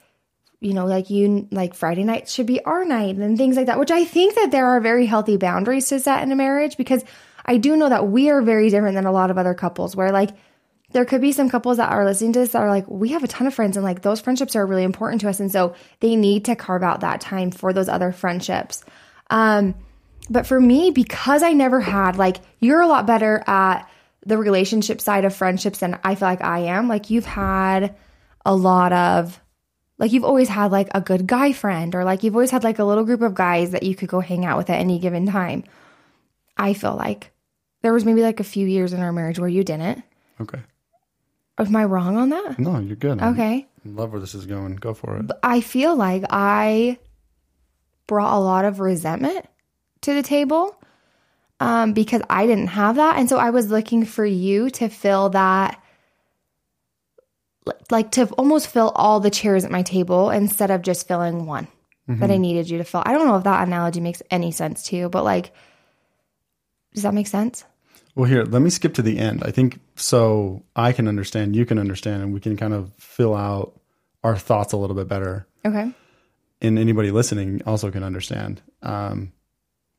you 0.61 0.75
know, 0.75 0.87
like 0.87 1.11
you, 1.11 1.49
like 1.51 1.75
Friday 1.75 2.05
night 2.05 2.29
should 2.29 2.47
be 2.47 2.65
our 2.65 2.85
night 2.85 3.17
and 3.17 3.37
things 3.37 3.57
like 3.57 3.67
that, 3.67 3.79
which 3.79 3.91
I 3.91 4.05
think 4.05 4.35
that 4.35 4.51
there 4.51 4.67
are 4.67 4.81
very 4.81 5.07
healthy 5.07 5.37
boundaries 5.37 5.89
to 5.89 6.01
set 6.01 6.23
in 6.23 6.33
a 6.33 6.37
marriage 6.37 6.77
because 6.77 7.05
I 7.45 7.59
do 7.59 7.77
know 7.77 7.89
that 7.89 8.09
we 8.09 8.31
are 8.31 8.43
very 8.43 8.71
different 8.71 8.95
than 8.95 9.07
a 9.07 9.13
lot 9.13 9.31
of 9.31 9.39
other 9.39 9.55
couples 9.55 9.95
where 9.95 10.13
like, 10.13 10.31
there 10.93 11.05
could 11.05 11.21
be 11.21 11.33
some 11.33 11.51
couples 11.51 11.77
that 11.79 11.91
are 11.91 12.05
listening 12.05 12.33
to 12.33 12.39
this 12.39 12.53
that 12.53 12.63
are 12.63 12.71
like, 12.71 12.89
we 12.89 13.11
have 13.11 13.25
a 13.25 13.29
ton 13.29 13.47
of 13.47 13.55
friends 13.55 13.77
and 13.77 13.85
like 13.85 14.03
those 14.03 14.21
friendships 14.21 14.57
are 14.57 14.65
really 14.65 14.85
important 14.85 15.21
to 15.21 15.29
us. 15.29 15.41
And 15.41 15.51
so 15.51 15.75
they 16.01 16.17
need 16.17 16.45
to 16.47 16.57
carve 16.57 16.83
out 16.83 17.01
that 17.01 17.21
time 17.21 17.51
for 17.51 17.73
those 17.73 17.89
other 17.89 18.13
friendships. 18.13 18.85
Um, 19.29 19.75
but 20.31 20.47
for 20.47 20.61
me, 20.61 20.91
because 20.91 21.43
I 21.43 21.53
never 21.53 21.81
had, 21.81 22.17
like, 22.17 22.39
you're 22.61 22.81
a 22.81 22.87
lot 22.87 23.07
better 23.07 23.43
at 23.47 23.89
the 24.25 24.39
relationship 24.39 25.01
side 25.01 25.25
of 25.25 25.35
friendships 25.35 25.79
than 25.81 25.99
I 26.03 26.15
feel 26.15 26.29
like 26.29 26.43
I 26.43 26.61
am. 26.61 26.89
Like, 26.89 27.11
you've 27.11 27.27
had 27.27 27.95
a 28.45 28.55
lot 28.55 28.93
of, 28.93 29.41
like, 29.99 30.13
you've 30.13 30.25
always 30.25 30.49
had, 30.49 30.71
like, 30.73 30.89
a 30.95 31.01
good 31.01 31.27
guy 31.27 31.53
friend, 31.53 31.95
or 31.95 32.05
like, 32.05 32.23
you've 32.23 32.35
always 32.35 32.51
had, 32.51 32.65
like, 32.65 32.79
a 32.79 32.85
little 32.85 33.05
group 33.05 33.23
of 33.23 33.35
guys 33.35 33.71
that 33.71 33.83
you 33.83 33.95
could 33.95 34.09
go 34.09 34.21
hang 34.21 34.45
out 34.45 34.59
with 34.59 34.69
at 34.71 34.79
any 34.81 34.99
given 34.99 35.27
time. 35.27 35.65
I 36.57 36.75
feel 36.75 36.95
like 36.97 37.33
there 37.83 37.93
was 37.93 38.05
maybe 38.05 38.23
like 38.23 38.41
a 38.41 38.45
few 38.45 38.67
years 38.67 38.93
in 38.93 39.01
our 39.01 39.13
marriage 39.13 39.39
where 39.39 39.49
you 39.49 39.63
didn't. 39.65 40.03
okay 40.41 40.61
Am 41.59 41.75
I 41.77 41.85
wrong 41.85 42.17
on 42.17 42.29
that? 42.31 42.59
no 42.59 42.79
you're 42.79 42.97
good 42.97 43.21
I 43.23 43.29
Okay. 43.31 43.67
love 43.85 44.11
where 44.13 44.21
this 44.21 44.35
is 44.35 44.47
going 44.47 44.77
go 44.77 44.93
for 44.95 45.17
it 45.19 45.31
I 45.43 45.61
feel 45.61 45.95
like 45.97 46.25
I 46.31 46.99
brought 48.07 48.37
a 48.37 48.41
lot 48.41 48.65
of 48.65 48.81
resentment 48.81 49.47
to 50.03 50.15
the 50.15 50.23
table 50.23 50.81
um, 51.61 51.93
because 51.93 52.23
I 52.29 52.47
didn't 52.47 52.69
have 52.69 52.97
that. 52.97 53.19
And 53.19 53.29
so 53.29 53.39
I 53.39 53.51
was 53.51 53.71
looking 53.71 54.05
for 54.05 54.25
you 54.25 54.71
to 54.71 54.89
fill 54.89 55.31
that, 55.31 55.83
like 57.91 58.13
to 58.13 58.27
almost 58.31 58.69
fill 58.69 58.91
all 58.95 59.21
the 59.21 59.31
chairs 59.31 59.65
at 59.65 59.71
my 59.71 59.83
table 59.83 60.31
instead 60.31 60.71
of 60.71 60.83
just 60.83 61.09
filling 61.09 61.47
one 61.47 61.69
that 62.09 62.31
I 62.31 62.37
needed 62.37 62.71
you 62.71 62.79
to 62.79 62.85
fill. 62.85 63.03
I 63.05 63.13
don't 63.13 63.27
know 63.27 63.37
if 63.37 63.45
that 63.45 63.67
analogy 63.67 64.01
makes 64.01 64.23
any 64.31 64.53
sense 64.53 64.85
to 64.85 64.97
you, 64.97 65.09
but 65.09 65.25
like, 65.25 65.53
does 66.95 67.03
that 67.03 67.15
make 67.15 67.27
sense? 67.27 67.65
Well, 68.15 68.31
here, 68.31 68.45
let 68.45 68.63
me 68.63 68.71
skip 68.71 68.95
to 68.95 69.03
the 69.03 69.19
end. 69.19 69.43
I 69.45 69.51
think 69.51 69.81
so 69.97 70.63
I 70.75 70.93
can 70.93 71.09
understand, 71.09 71.57
you 71.57 71.67
can 71.67 71.79
understand, 71.79 72.23
and 72.23 72.33
we 72.33 72.41
can 72.41 72.57
kind 72.57 72.73
of 72.73 72.93
fill 72.95 73.35
out 73.35 73.79
our 74.23 74.37
thoughts 74.37 74.73
a 74.73 74.77
little 74.77 74.97
bit 74.97 75.09
better. 75.09 75.47
Okay. 75.65 75.93
And 76.63 76.79
anybody 76.79 77.11
listening 77.11 77.61
also 77.67 77.91
can 77.91 78.03
understand. 78.03 78.63
Um, 78.83 79.33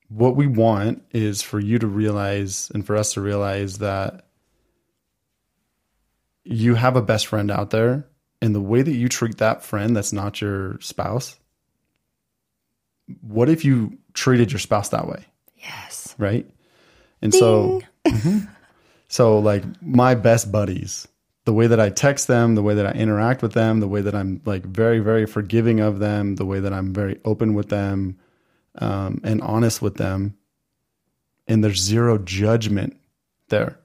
what 0.10 0.36
we 0.36 0.48
want 0.48 1.04
is 1.12 1.42
for 1.42 1.60
you 1.60 1.78
to 1.80 1.88
realize 1.88 2.72
and 2.74 2.86
for 2.86 2.96
us 2.96 3.14
to 3.14 3.22
realize 3.22 3.80
that 3.80 4.27
you 6.50 6.76
have 6.76 6.96
a 6.96 7.02
best 7.02 7.28
friend 7.28 7.50
out 7.52 7.70
there, 7.72 8.06
and 8.42 8.54
the 8.56 8.62
way 8.62 8.82
that 8.82 8.92
you 8.94 9.10
treat 9.10 9.38
that 9.40 9.64
friend 9.64 9.96
that's 9.96 10.14
not 10.14 10.42
your 10.42 10.80
spouse, 10.82 11.38
what 13.22 13.50
if 13.50 13.64
you 13.66 13.98
treated 14.14 14.52
your 14.52 14.60
spouse 14.60 14.90
that 14.90 15.08
way? 15.08 15.26
Yes. 15.58 16.16
right? 16.18 16.50
And 17.22 17.34
so, 17.34 17.82
Mhm. 18.08 18.48
so 19.08 19.40
like 19.40 19.64
my 19.82 20.16
best 20.16 20.52
buddies, 20.52 21.08
the 21.46 21.54
way 21.54 21.68
that 21.68 21.80
I 21.80 21.90
text 21.90 22.28
them, 22.28 22.56
the 22.56 22.62
way 22.64 22.74
that 22.76 22.86
I 22.86 22.92
interact 22.92 23.42
with 23.42 23.54
them, 23.54 23.80
the 23.80 23.88
way 23.88 24.02
that 24.02 24.14
I'm 24.16 24.42
like 24.46 24.66
very, 24.66 25.00
very 25.00 25.26
forgiving 25.26 25.80
of 25.80 26.00
them, 26.00 26.36
the 26.36 26.46
way 26.46 26.60
that 26.60 26.74
I'm 26.74 26.94
very 26.94 27.20
open 27.26 27.54
with 27.54 27.70
them, 27.70 28.18
um, 28.80 29.20
and 29.24 29.42
honest 29.42 29.82
with 29.82 29.96
them, 29.96 30.38
and 31.48 31.64
there's 31.64 31.80
zero 31.82 32.18
judgment 32.18 32.98
there. 33.50 33.80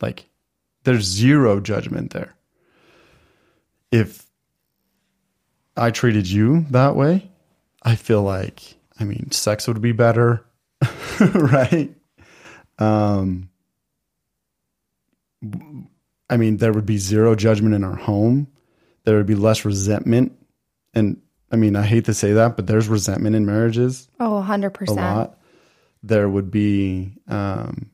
Like, 0.00 0.26
there's 0.84 1.04
zero 1.04 1.60
judgment 1.60 2.12
there. 2.12 2.34
If 3.90 4.26
I 5.76 5.90
treated 5.90 6.28
you 6.28 6.66
that 6.70 6.96
way, 6.96 7.30
I 7.82 7.96
feel 7.96 8.22
like, 8.22 8.62
I 8.98 9.04
mean, 9.04 9.30
sex 9.30 9.66
would 9.68 9.80
be 9.82 9.92
better, 9.92 10.44
right? 11.34 11.94
Um, 12.78 13.50
I 16.30 16.36
mean, 16.36 16.56
there 16.56 16.72
would 16.72 16.86
be 16.86 16.98
zero 16.98 17.34
judgment 17.34 17.74
in 17.74 17.84
our 17.84 17.96
home. 17.96 18.48
There 19.04 19.16
would 19.16 19.26
be 19.26 19.34
less 19.34 19.64
resentment. 19.64 20.32
And 20.94 21.20
I 21.50 21.56
mean, 21.56 21.76
I 21.76 21.82
hate 21.82 22.06
to 22.06 22.14
say 22.14 22.32
that, 22.32 22.56
but 22.56 22.66
there's 22.66 22.88
resentment 22.88 23.36
in 23.36 23.46
marriages 23.46 24.08
Oh, 24.18 24.38
a 24.38 24.42
100%. 24.42 24.88
A 24.88 24.92
lot. 24.92 25.38
There 26.02 26.28
would 26.28 26.50
be 26.50 27.12
um, 27.28 27.90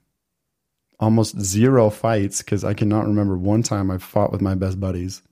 almost 1.00 1.40
zero 1.40 1.90
fights 1.90 2.38
because 2.42 2.62
I 2.62 2.74
cannot 2.74 3.06
remember 3.06 3.36
one 3.36 3.62
time 3.62 3.90
I 3.90 3.98
fought 3.98 4.30
with 4.30 4.40
my 4.40 4.54
best 4.54 4.78
buddies, 4.78 5.22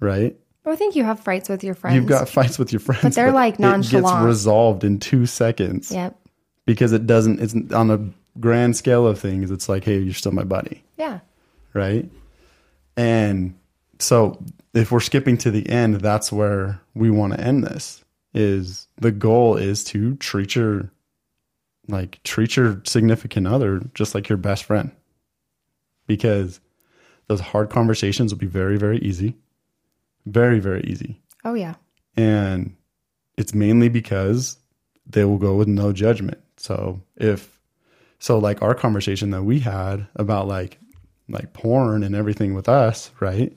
right? 0.00 0.36
I 0.66 0.76
think 0.76 0.94
you 0.96 1.04
have 1.04 1.20
fights 1.20 1.48
with 1.48 1.62
your 1.64 1.74
friends. 1.74 1.96
You've 1.96 2.06
got 2.06 2.28
fights 2.28 2.58
with 2.58 2.72
your 2.72 2.80
friends, 2.80 3.02
but 3.02 3.14
they're, 3.14 3.32
like, 3.32 3.58
nonchalant. 3.58 4.06
It 4.06 4.10
gets 4.10 4.24
resolved 4.24 4.84
in 4.84 4.98
two 4.98 5.26
seconds 5.26 5.90
Yep. 5.90 6.16
because 6.66 6.92
it 6.92 7.06
doesn't. 7.06 7.40
It's 7.40 7.54
on 7.72 7.90
a 7.90 8.00
grand 8.38 8.76
scale 8.76 9.06
of 9.06 9.18
things. 9.18 9.50
It's 9.50 9.68
like, 9.68 9.84
hey, 9.84 9.98
you're 9.98 10.14
still 10.14 10.32
my 10.32 10.44
buddy, 10.44 10.84
Yeah. 10.98 11.20
right? 11.74 12.08
And 12.96 13.54
so, 13.98 14.42
if 14.74 14.92
we're 14.92 15.00
skipping 15.00 15.36
to 15.38 15.50
the 15.50 15.68
end, 15.68 15.96
that's 15.96 16.30
where 16.30 16.80
we 16.94 17.10
want 17.10 17.32
to 17.34 17.40
end 17.40 17.64
this. 17.64 18.04
Is 18.32 18.86
the 19.00 19.10
goal 19.10 19.56
is 19.56 19.82
to 19.84 20.14
treat 20.16 20.54
your 20.54 20.90
like 21.88 22.22
treat 22.22 22.54
your 22.54 22.80
significant 22.84 23.48
other 23.48 23.80
just 23.94 24.14
like 24.14 24.28
your 24.28 24.38
best 24.38 24.62
friend, 24.64 24.92
because 26.10 26.58
those 27.28 27.38
hard 27.38 27.70
conversations 27.70 28.32
will 28.32 28.40
be 28.40 28.46
very 28.46 28.76
very 28.76 28.98
easy, 28.98 29.36
very 30.26 30.58
very 30.58 30.82
easy. 30.82 31.22
Oh, 31.44 31.54
yeah. 31.54 31.76
and 32.16 32.74
it's 33.36 33.54
mainly 33.54 33.88
because 33.88 34.58
they 35.06 35.24
will 35.24 35.38
go 35.38 35.54
with 35.54 35.68
no 35.68 35.92
judgment. 35.92 36.38
So 36.56 37.00
if 37.16 37.60
so 38.18 38.38
like 38.38 38.60
our 38.60 38.74
conversation 38.74 39.30
that 39.30 39.44
we 39.44 39.60
had 39.60 40.08
about 40.16 40.48
like 40.48 40.78
like 41.28 41.52
porn 41.52 42.02
and 42.02 42.16
everything 42.16 42.54
with 42.54 42.68
us 42.68 43.12
right? 43.20 43.56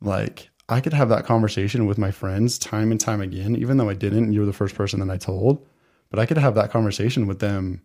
Like 0.00 0.48
i 0.68 0.80
could 0.80 0.92
have 0.92 1.08
that 1.08 1.26
conversation 1.26 1.86
with 1.86 1.98
my 1.98 2.10
friends 2.10 2.58
time 2.58 2.90
and 2.90 3.00
time 3.00 3.20
again 3.20 3.54
even 3.56 3.76
though 3.76 3.88
i 3.90 3.94
didn't. 3.94 4.32
You 4.32 4.40
were 4.40 4.46
the 4.46 4.52
first 4.62 4.76
person 4.76 5.00
that 5.00 5.12
i 5.12 5.16
told 5.16 5.66
but 6.10 6.20
i 6.20 6.26
could 6.26 6.38
have 6.38 6.54
that 6.54 6.70
conversation 6.70 7.26
with 7.26 7.40
them 7.40 7.82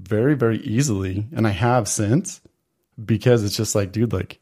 very 0.00 0.34
very 0.34 0.58
easily. 0.60 1.26
And 1.36 1.46
i 1.46 1.50
have 1.50 1.86
since 1.86 2.40
because 3.02 3.42
it's 3.44 3.56
just 3.56 3.74
like 3.74 3.92
dude 3.92 4.12
like 4.12 4.40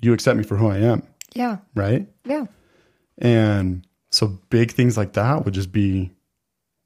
you 0.00 0.12
accept 0.12 0.36
me 0.36 0.44
for 0.44 0.56
who 0.56 0.68
i 0.68 0.78
am 0.78 1.02
Yeah. 1.34 1.58
right 1.74 2.06
Yeah. 2.24 2.46
and 3.18 3.86
so 4.10 4.38
big 4.50 4.70
things 4.72 4.96
like 4.96 5.14
that 5.14 5.44
would 5.44 5.54
just 5.54 5.72
be 5.72 6.12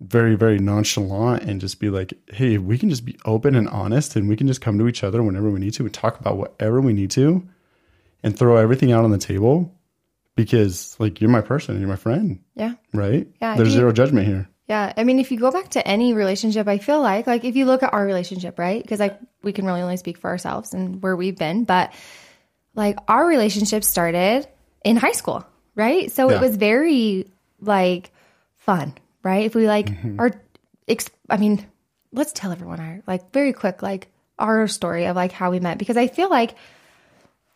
very, 0.02 0.34
very 0.34 0.58
nonchalant 0.58 1.42
and 1.42 1.60
just 1.60 1.78
be 1.78 1.90
like, 1.90 2.14
hey, 2.32 2.56
we 2.56 2.78
can 2.78 2.88
just 2.88 3.04
be 3.04 3.18
open 3.26 3.54
and 3.54 3.68
honest 3.68 4.16
and 4.16 4.30
we 4.30 4.34
can 4.34 4.46
just 4.46 4.62
come 4.62 4.78
to 4.78 4.88
each 4.88 5.04
other 5.04 5.22
whenever 5.22 5.50
we 5.50 5.60
need 5.60 5.74
to 5.74 5.82
and 5.84 5.92
talk 5.92 6.18
about 6.18 6.38
whatever 6.38 6.80
we 6.80 6.94
need 6.94 7.10
to 7.10 7.46
and 8.22 8.36
throw 8.36 8.56
everything 8.56 8.92
out 8.92 9.04
on 9.04 9.10
the 9.10 9.18
table 9.18 9.70
because 10.36 10.96
like 10.98 11.20
you're 11.20 11.28
my 11.28 11.42
person, 11.42 11.78
you're 11.78 11.88
my 11.88 11.96
friend, 11.96 12.40
Yeah. 12.54 12.74
right? 12.94 13.28
Yeah, 13.42 13.56
There's 13.56 13.68
you- 13.74 13.80
zero 13.80 13.92
judgment 13.92 14.26
here. 14.26 14.48
Yeah, 14.70 14.92
I 14.96 15.02
mean, 15.02 15.18
if 15.18 15.32
you 15.32 15.38
go 15.38 15.50
back 15.50 15.70
to 15.70 15.86
any 15.86 16.14
relationship, 16.14 16.68
I 16.68 16.78
feel 16.78 17.02
like, 17.02 17.26
like 17.26 17.44
if 17.44 17.56
you 17.56 17.64
look 17.66 17.82
at 17.82 17.92
our 17.92 18.04
relationship, 18.06 18.56
right? 18.56 18.80
Because 18.80 19.00
like 19.00 19.18
we 19.42 19.52
can 19.52 19.66
really 19.66 19.82
only 19.82 19.96
speak 19.96 20.16
for 20.16 20.30
ourselves 20.30 20.72
and 20.74 21.02
where 21.02 21.16
we've 21.16 21.36
been, 21.36 21.64
but 21.64 21.92
like 22.76 22.96
our 23.08 23.26
relationship 23.26 23.82
started 23.82 24.46
in 24.84 24.96
high 24.96 25.10
school, 25.12 25.44
right? 25.74 26.12
So 26.12 26.30
Yeah. 26.30 26.36
it 26.36 26.40
was 26.40 26.54
very 26.54 27.26
like 27.60 28.12
fun, 28.58 28.94
right? 29.24 29.44
If 29.44 29.56
we 29.56 29.66
like 29.66 29.86
Mm-hmm. 29.86 30.20
our, 30.20 30.30
ex- 30.86 31.10
I 31.28 31.36
mean, 31.36 31.66
let's 32.12 32.30
tell 32.32 32.52
everyone 32.52 32.78
our 32.78 33.02
like 33.08 33.32
very 33.32 33.52
quick 33.52 33.82
like 33.82 34.06
our 34.38 34.68
story 34.68 35.06
of 35.06 35.16
like 35.16 35.32
how 35.32 35.50
we 35.50 35.58
met 35.58 35.78
because 35.78 35.96
I 35.96 36.06
feel 36.06 36.30
like 36.30 36.54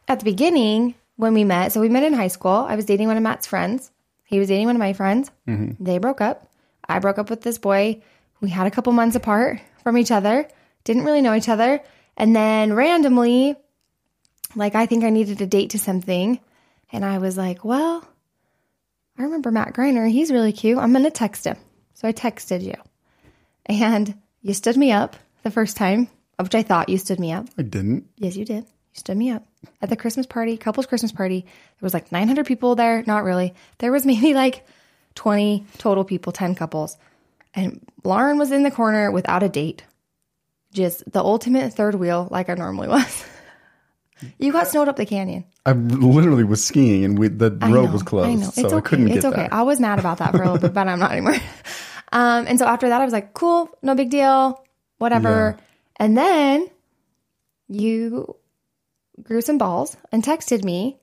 at 0.08 0.18
the 0.18 0.24
beginning 0.24 0.96
when 1.14 1.32
we 1.32 1.44
met, 1.44 1.70
so 1.70 1.80
we 1.80 1.88
met 1.88 2.02
in 2.02 2.12
high 2.12 2.26
school. 2.26 2.66
I 2.68 2.74
was 2.74 2.86
dating 2.86 3.06
one 3.06 3.16
of 3.16 3.22
Matt's 3.22 3.46
friends. 3.46 3.92
He 4.24 4.40
was 4.40 4.48
dating 4.48 4.66
one 4.66 4.74
of 4.74 4.80
my 4.80 4.94
friends. 4.94 5.30
They 5.78 5.98
broke 5.98 6.20
up. 6.20 6.50
I 6.88 6.98
broke 6.98 7.18
up 7.18 7.30
with 7.30 7.42
this 7.42 7.58
boy. 7.58 8.02
We 8.40 8.50
had 8.50 8.66
a 8.66 8.70
couple 8.70 8.92
months 8.92 9.16
apart 9.16 9.60
from 9.82 9.96
each 9.98 10.10
other. 10.10 10.48
Didn't 10.84 11.04
really 11.04 11.22
know 11.22 11.34
each 11.34 11.48
other. 11.48 11.80
And 12.16 12.34
then 12.34 12.74
randomly, 12.74 13.56
like 14.54 14.74
I 14.74 14.86
think 14.86 15.04
I 15.04 15.10
needed 15.10 15.40
a 15.40 15.46
date 15.46 15.70
to 15.70 15.78
something. 15.78 16.40
And 16.92 17.04
I 17.04 17.18
was 17.18 17.36
like, 17.36 17.64
well, 17.64 18.06
I 19.18 19.22
remember 19.22 19.50
Matt 19.50 19.74
Griner. 19.74 20.10
He's 20.10 20.30
really 20.30 20.52
cute. 20.52 20.78
I'm 20.78 20.92
going 20.92 21.04
to 21.04 21.10
text 21.10 21.44
him. 21.44 21.56
So 21.94 22.06
I 22.06 22.12
texted 22.12 22.62
you. 22.62 22.74
And 23.66 24.18
you 24.42 24.54
stood 24.54 24.76
me 24.76 24.92
up 24.92 25.16
the 25.42 25.50
first 25.50 25.76
time, 25.76 26.08
which 26.38 26.54
I 26.54 26.62
thought 26.62 26.88
you 26.88 26.98
stood 26.98 27.20
me 27.20 27.32
up. 27.32 27.46
I 27.56 27.62
didn't. 27.62 28.08
Yes, 28.16 28.36
you 28.36 28.44
did. 28.44 28.64
You 28.64 28.98
stood 28.98 29.16
me 29.16 29.30
up 29.30 29.44
at 29.80 29.88
the 29.88 29.96
Christmas 29.96 30.26
party, 30.26 30.56
couples 30.56 30.86
Christmas 30.86 31.12
party. 31.12 31.40
There 31.40 31.86
was 31.86 31.94
like 31.94 32.12
900 32.12 32.46
people 32.46 32.74
there. 32.74 33.02
Not 33.06 33.24
really. 33.24 33.54
There 33.78 33.92
was 33.92 34.04
maybe 34.06 34.34
like 34.34 34.66
20 35.14 35.66
total 35.78 36.04
people, 36.04 36.32
10 36.32 36.54
couples. 36.54 36.96
And 37.54 37.80
Lauren 38.02 38.38
was 38.38 38.50
in 38.50 38.62
the 38.62 38.70
corner 38.70 39.10
without 39.10 39.42
a 39.42 39.48
date. 39.48 39.84
Just 40.72 41.10
the 41.10 41.20
ultimate 41.20 41.72
third 41.72 41.94
wheel, 41.94 42.26
like 42.30 42.48
I 42.50 42.54
normally 42.54 42.88
was. 42.88 43.24
you 44.38 44.52
got 44.52 44.66
snowed 44.66 44.88
up 44.88 44.96
the 44.96 45.06
canyon. 45.06 45.44
I 45.64 45.72
literally 45.72 46.44
was 46.44 46.64
skiing 46.64 47.04
and 47.04 47.18
we, 47.18 47.28
the 47.28 47.56
I 47.60 47.70
road 47.70 47.86
know, 47.86 47.92
was 47.92 48.02
closed. 48.02 48.28
I 48.28 48.34
know. 48.34 48.50
So 48.50 48.64
it's 48.64 48.72
I 48.72 48.76
okay. 48.76 48.88
couldn't 48.88 49.08
it's 49.08 49.24
okay. 49.24 49.36
there. 49.36 49.54
I 49.54 49.62
was 49.62 49.78
mad 49.78 49.98
about 49.98 50.18
that 50.18 50.32
for 50.32 50.42
a 50.42 50.44
little 50.44 50.58
bit, 50.58 50.74
but 50.74 50.88
I'm 50.88 50.98
not 50.98 51.12
anymore. 51.12 51.36
Um, 52.14 52.46
and 52.46 52.60
so 52.60 52.66
after 52.66 52.90
that, 52.90 53.00
I 53.00 53.04
was 53.04 53.12
like, 53.12 53.34
cool, 53.34 53.76
no 53.82 53.96
big 53.96 54.08
deal, 54.08 54.64
whatever. 54.98 55.58
And 55.96 56.16
then 56.16 56.70
you 57.66 58.36
grew 59.20 59.40
some 59.40 59.58
balls 59.58 59.96
and 60.12 60.22
texted 60.22 60.62
me 60.62 61.00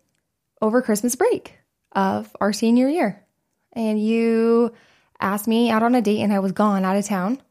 over 0.61 0.81
Christmas 0.81 1.17
break 1.17 1.57
of 1.91 2.33
our 2.39 2.53
senior 2.53 2.87
year. 2.87 3.25
And 3.73 4.03
you 4.03 4.73
asked 5.19 5.47
me 5.47 5.69
out 5.69 5.83
on 5.83 5.95
a 5.95 6.01
date, 6.01 6.21
and 6.21 6.33
I 6.33 6.39
was 6.39 6.51
gone 6.51 6.85
out 6.85 6.97
of 6.97 7.05
town. 7.05 7.41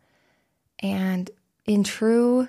And 0.81 1.31
in 1.67 1.85
true 1.85 2.49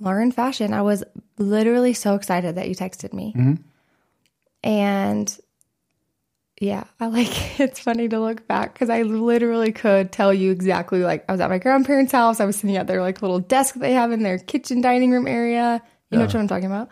Lauren 0.00 0.32
fashion, 0.32 0.72
I 0.72 0.82
was 0.82 1.04
literally 1.38 1.92
so 1.92 2.14
excited 2.14 2.54
that 2.56 2.68
you 2.68 2.74
texted 2.74 3.12
me. 3.12 3.34
Mm-hmm. 3.36 3.54
And 4.62 5.38
yeah, 6.60 6.84
I 7.00 7.06
like 7.06 7.60
it's 7.60 7.80
funny 7.80 8.08
to 8.08 8.20
look 8.20 8.46
back 8.46 8.72
because 8.72 8.90
I 8.90 9.02
literally 9.02 9.72
could 9.72 10.12
tell 10.12 10.32
you 10.32 10.50
exactly 10.50 11.00
like 11.00 11.24
I 11.28 11.32
was 11.32 11.40
at 11.40 11.50
my 11.50 11.58
grandparents' 11.58 12.12
house. 12.12 12.40
I 12.40 12.44
was 12.46 12.56
sitting 12.56 12.76
at 12.76 12.86
their 12.86 13.02
like 13.02 13.22
little 13.22 13.40
desk 13.40 13.74
they 13.76 13.92
have 13.92 14.12
in 14.12 14.22
their 14.22 14.38
kitchen 14.38 14.80
dining 14.80 15.10
room 15.10 15.26
area. 15.26 15.82
You 16.10 16.18
know 16.18 16.24
what 16.24 16.34
I'm 16.36 16.48
talking 16.48 16.66
about? 16.66 16.88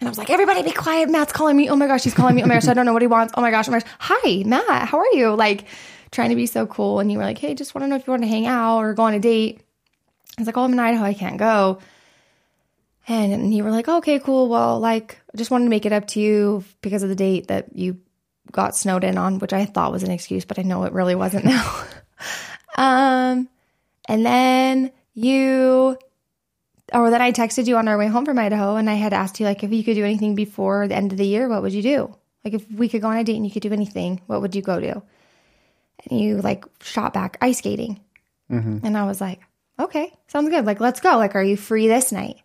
And 0.00 0.08
I 0.08 0.10
was 0.10 0.18
like, 0.18 0.30
everybody 0.30 0.62
be 0.62 0.72
quiet. 0.72 1.10
Matt's 1.10 1.32
calling 1.32 1.56
me. 1.56 1.68
Oh 1.68 1.76
my 1.76 1.86
gosh, 1.86 2.04
he's 2.04 2.14
calling 2.14 2.34
me. 2.34 2.42
Oh 2.42 2.46
my 2.46 2.54
gosh, 2.54 2.68
I 2.68 2.74
don't 2.74 2.86
know 2.86 2.94
what 2.94 3.02
he 3.02 3.08
wants. 3.08 3.34
Oh 3.36 3.42
my 3.42 3.50
gosh, 3.50 3.68
oh 3.68 3.72
my 3.72 3.80
gosh. 3.80 3.90
Hi, 3.98 4.42
Matt. 4.44 4.88
How 4.88 4.98
are 4.98 5.12
you? 5.12 5.34
Like 5.34 5.66
trying 6.10 6.30
to 6.30 6.36
be 6.36 6.46
so 6.46 6.66
cool. 6.66 7.00
And 7.00 7.12
you 7.12 7.18
were 7.18 7.24
like, 7.24 7.36
hey, 7.36 7.54
just 7.54 7.74
want 7.74 7.84
to 7.84 7.88
know 7.88 7.96
if 7.96 8.06
you 8.06 8.10
want 8.10 8.22
to 8.22 8.28
hang 8.28 8.46
out 8.46 8.78
or 8.78 8.94
go 8.94 9.02
on 9.02 9.14
a 9.14 9.20
date. 9.20 9.60
I 10.38 10.40
was 10.40 10.46
like, 10.46 10.56
oh, 10.56 10.64
I'm 10.64 10.72
in 10.72 10.78
Idaho. 10.78 11.04
I 11.04 11.12
can't 11.12 11.36
go. 11.36 11.80
And, 13.08 13.52
you 13.52 13.62
were 13.62 13.70
like, 13.70 13.88
okay, 13.88 14.18
cool. 14.20 14.48
Well, 14.48 14.78
like, 14.78 15.20
I 15.34 15.36
just 15.36 15.50
wanted 15.50 15.64
to 15.64 15.70
make 15.70 15.84
it 15.84 15.92
up 15.92 16.06
to 16.08 16.20
you 16.20 16.64
because 16.80 17.02
of 17.02 17.08
the 17.08 17.16
date 17.16 17.48
that 17.48 17.76
you 17.76 18.00
got 18.52 18.76
snowed 18.76 19.04
in 19.04 19.18
on, 19.18 19.38
which 19.38 19.52
I 19.52 19.64
thought 19.64 19.92
was 19.92 20.02
an 20.02 20.10
excuse, 20.10 20.44
but 20.44 20.58
I 20.58 20.62
know 20.62 20.84
it 20.84 20.92
really 20.92 21.14
wasn't 21.14 21.44
now. 21.44 21.84
um, 22.76 23.48
and 24.06 24.24
then 24.24 24.92
you 25.14 25.98
or 26.92 27.10
that 27.10 27.20
I 27.20 27.32
texted 27.32 27.66
you 27.66 27.76
on 27.76 27.88
our 27.88 27.98
way 27.98 28.06
home 28.06 28.24
from 28.24 28.38
Idaho 28.38 28.76
and 28.76 28.88
I 28.88 28.94
had 28.94 29.12
asked 29.12 29.40
you 29.40 29.46
like 29.46 29.62
if 29.62 29.72
you 29.72 29.84
could 29.84 29.94
do 29.94 30.04
anything 30.04 30.34
before 30.34 30.88
the 30.88 30.96
end 30.96 31.12
of 31.12 31.18
the 31.18 31.26
year, 31.26 31.48
what 31.48 31.62
would 31.62 31.72
you 31.72 31.82
do? 31.82 32.14
Like 32.44 32.54
if 32.54 32.70
we 32.70 32.88
could 32.88 33.02
go 33.02 33.08
on 33.08 33.16
a 33.16 33.24
date 33.24 33.36
and 33.36 33.44
you 33.44 33.52
could 33.52 33.62
do 33.62 33.72
anything, 33.72 34.20
what 34.26 34.40
would 34.40 34.54
you 34.54 34.62
go 34.62 34.80
do? 34.80 35.02
And 36.08 36.20
you 36.20 36.40
like 36.40 36.64
shot 36.82 37.12
back 37.12 37.36
ice 37.40 37.58
skating. 37.58 38.00
Mm-hmm. 38.50 38.84
And 38.84 38.96
I 38.96 39.04
was 39.04 39.20
like, 39.20 39.40
okay, 39.78 40.12
sounds 40.28 40.48
good. 40.48 40.64
Like, 40.64 40.80
let's 40.80 41.00
go. 41.00 41.16
Like, 41.16 41.34
are 41.34 41.42
you 41.42 41.56
free 41.56 41.88
this 41.88 42.12
night? 42.12 42.36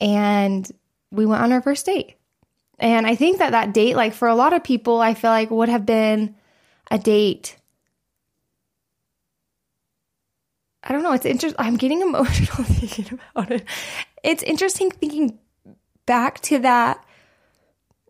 And 0.00 0.70
we 1.10 1.26
went 1.26 1.42
on 1.42 1.52
our 1.52 1.62
first 1.62 1.86
date. 1.86 2.14
And 2.78 3.06
I 3.06 3.16
think 3.16 3.38
that 3.38 3.52
that 3.52 3.74
date, 3.74 3.96
like 3.96 4.14
for 4.14 4.28
a 4.28 4.34
lot 4.34 4.52
of 4.52 4.62
people, 4.62 5.00
I 5.00 5.14
feel 5.14 5.30
like 5.30 5.50
would 5.50 5.68
have 5.68 5.84
been 5.84 6.36
a 6.90 6.98
date. 6.98 7.56
I 10.88 10.92
don't 10.92 11.02
know. 11.02 11.12
It's 11.12 11.26
interesting. 11.26 11.64
I'm 11.64 11.76
getting 11.76 12.00
emotional 12.02 12.64
thinking 12.64 13.20
about 13.34 13.52
it. 13.52 13.64
It's 14.24 14.42
interesting 14.42 14.90
thinking 14.90 15.38
back 16.06 16.40
to 16.40 16.58
that 16.60 17.04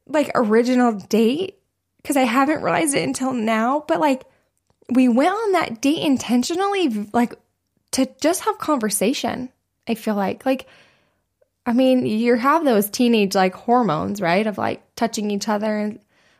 like 0.06 0.30
original 0.34 0.92
date 0.92 1.58
because 2.00 2.16
I 2.16 2.22
haven't 2.22 2.62
realized 2.62 2.94
it 2.94 3.02
until 3.02 3.32
now. 3.32 3.84
But 3.86 4.00
like, 4.00 4.24
we 4.90 5.08
went 5.08 5.34
on 5.34 5.52
that 5.52 5.82
date 5.82 6.02
intentionally, 6.02 7.08
like 7.12 7.34
to 7.92 8.08
just 8.20 8.44
have 8.44 8.58
conversation. 8.58 9.50
I 9.86 9.94
feel 9.94 10.14
like, 10.14 10.46
like, 10.46 10.66
I 11.66 11.72
mean, 11.72 12.06
you 12.06 12.36
have 12.36 12.64
those 12.64 12.88
teenage 12.88 13.34
like 13.34 13.54
hormones, 13.54 14.20
right? 14.20 14.46
Of 14.46 14.56
like 14.56 14.82
touching 14.94 15.30
each 15.30 15.48
other, 15.48 15.76
and 15.76 15.98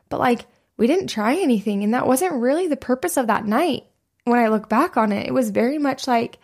but 0.08 0.20
like 0.20 0.46
we 0.76 0.86
didn't 0.86 1.08
try 1.08 1.34
anything, 1.34 1.84
and 1.84 1.92
that 1.94 2.06
wasn't 2.06 2.40
really 2.40 2.68
the 2.68 2.76
purpose 2.76 3.16
of 3.16 3.26
that 3.26 3.44
night. 3.44 3.84
When 4.28 4.38
I 4.40 4.48
look 4.48 4.68
back 4.68 4.96
on 4.96 5.10
it, 5.12 5.26
it 5.26 5.32
was 5.32 5.50
very 5.50 5.78
much 5.78 6.06
like 6.06 6.38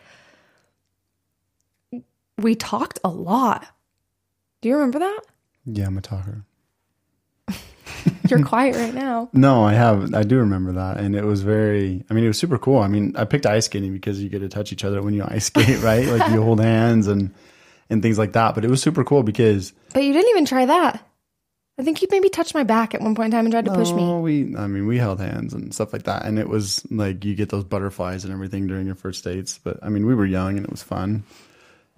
we 2.39 2.55
talked 2.55 2.99
a 3.05 3.09
lot. 3.09 3.67
Do 4.61 4.69
you 4.69 4.77
remember 4.77 5.01
that? 5.01 5.21
Yeah, 5.67 5.87
I'm 5.87 5.99
a 5.99 6.01
talker. 6.01 6.45
You're 8.29 8.43
quiet 8.45 8.77
right 8.77 8.95
now. 8.95 9.29
No, 9.33 9.65
I 9.65 9.75
have. 9.75 10.15
I 10.15 10.23
do 10.23 10.39
remember 10.39 10.73
that, 10.73 10.99
and 10.99 11.15
it 11.15 11.25
was 11.25 11.43
very. 11.43 12.05
I 12.09 12.15
mean, 12.15 12.25
it 12.25 12.29
was 12.29 12.39
super 12.39 12.59
cool. 12.59 12.79
I 12.79 12.89
mean, 12.89 13.15
I 13.17 13.25
picked 13.25 13.47
ice 13.47 13.67
skating 13.67 13.93
because 13.93 14.23
you 14.23 14.29
get 14.29 14.41
to 14.41 14.49
touch 14.49 14.73
each 14.73 14.85
other 14.85 15.03
when 15.03 15.15
you 15.15 15.25
ice 15.27 15.47
skate, 15.47 15.79
right? 15.83 16.07
like 16.07 16.31
you 16.33 16.43
hold 16.43 16.61
hands 16.61 17.07
and 17.07 17.35
and 17.91 18.03
things 18.03 18.19
like 18.19 18.33
that. 18.33 18.55
But 18.55 18.65
it 18.65 18.71
was 18.71 18.81
super 18.83 19.05
cool 19.05 19.23
because 19.23 19.73
But 19.93 20.05
you 20.05 20.13
didn't 20.13 20.31
even 20.31 20.47
try 20.47 20.67
that. 20.67 21.07
I 21.77 21.83
think 21.83 22.03
you 22.03 22.09
maybe 22.11 22.29
touched 22.29 22.55
my 22.55 22.63
back 22.63 22.95
at 22.95 23.01
one 23.01 23.15
point 23.17 23.27
in 23.27 23.31
time 23.33 23.47
and 23.47 23.53
tried 23.53 23.65
to 23.65 23.75
push 23.75 23.91
me. 23.91 24.03
Oh, 24.03 24.21
we. 24.21 24.55
I 24.57 24.67
mean, 24.69 24.87
we 24.87 24.97
held 24.99 25.19
hands 25.21 25.53
and 25.55 25.75
stuff 25.75 25.93
like 25.93 26.05
that, 26.05 26.25
and 26.25 26.39
it 26.39 26.49
was 26.49 26.83
like 26.91 27.25
you 27.25 27.35
get 27.35 27.49
those 27.49 27.65
butterflies 27.65 28.25
and 28.25 28.33
everything 28.33 28.67
during 28.69 28.87
your 28.87 28.95
first 28.95 29.25
dates. 29.25 29.59
But 29.59 29.79
I 29.83 29.89
mean, 29.89 30.07
we 30.07 30.15
were 30.15 30.27
young 30.27 30.57
and 30.57 30.65
it 30.65 30.71
was 30.71 30.83
fun. 30.85 31.25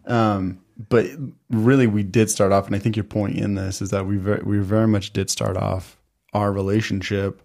Um, 0.07 0.61
but 0.89 1.07
really, 1.51 1.87
we 1.87 2.03
did 2.05 2.31
start 2.31 2.53
off, 2.53 2.67
and 2.67 2.75
I 2.75 2.79
think 2.79 2.97
your 2.97 3.05
point 3.05 3.37
in 3.37 3.55
this 3.55 3.83
is 3.83 3.91
that 3.91 4.07
we 4.07 4.17
very, 4.17 4.43
we 4.45 4.59
very 4.59 4.87
much 4.89 5.13
did 5.13 5.29
start 5.31 5.57
off 5.57 5.97
our 6.33 6.53
relationship 6.53 7.43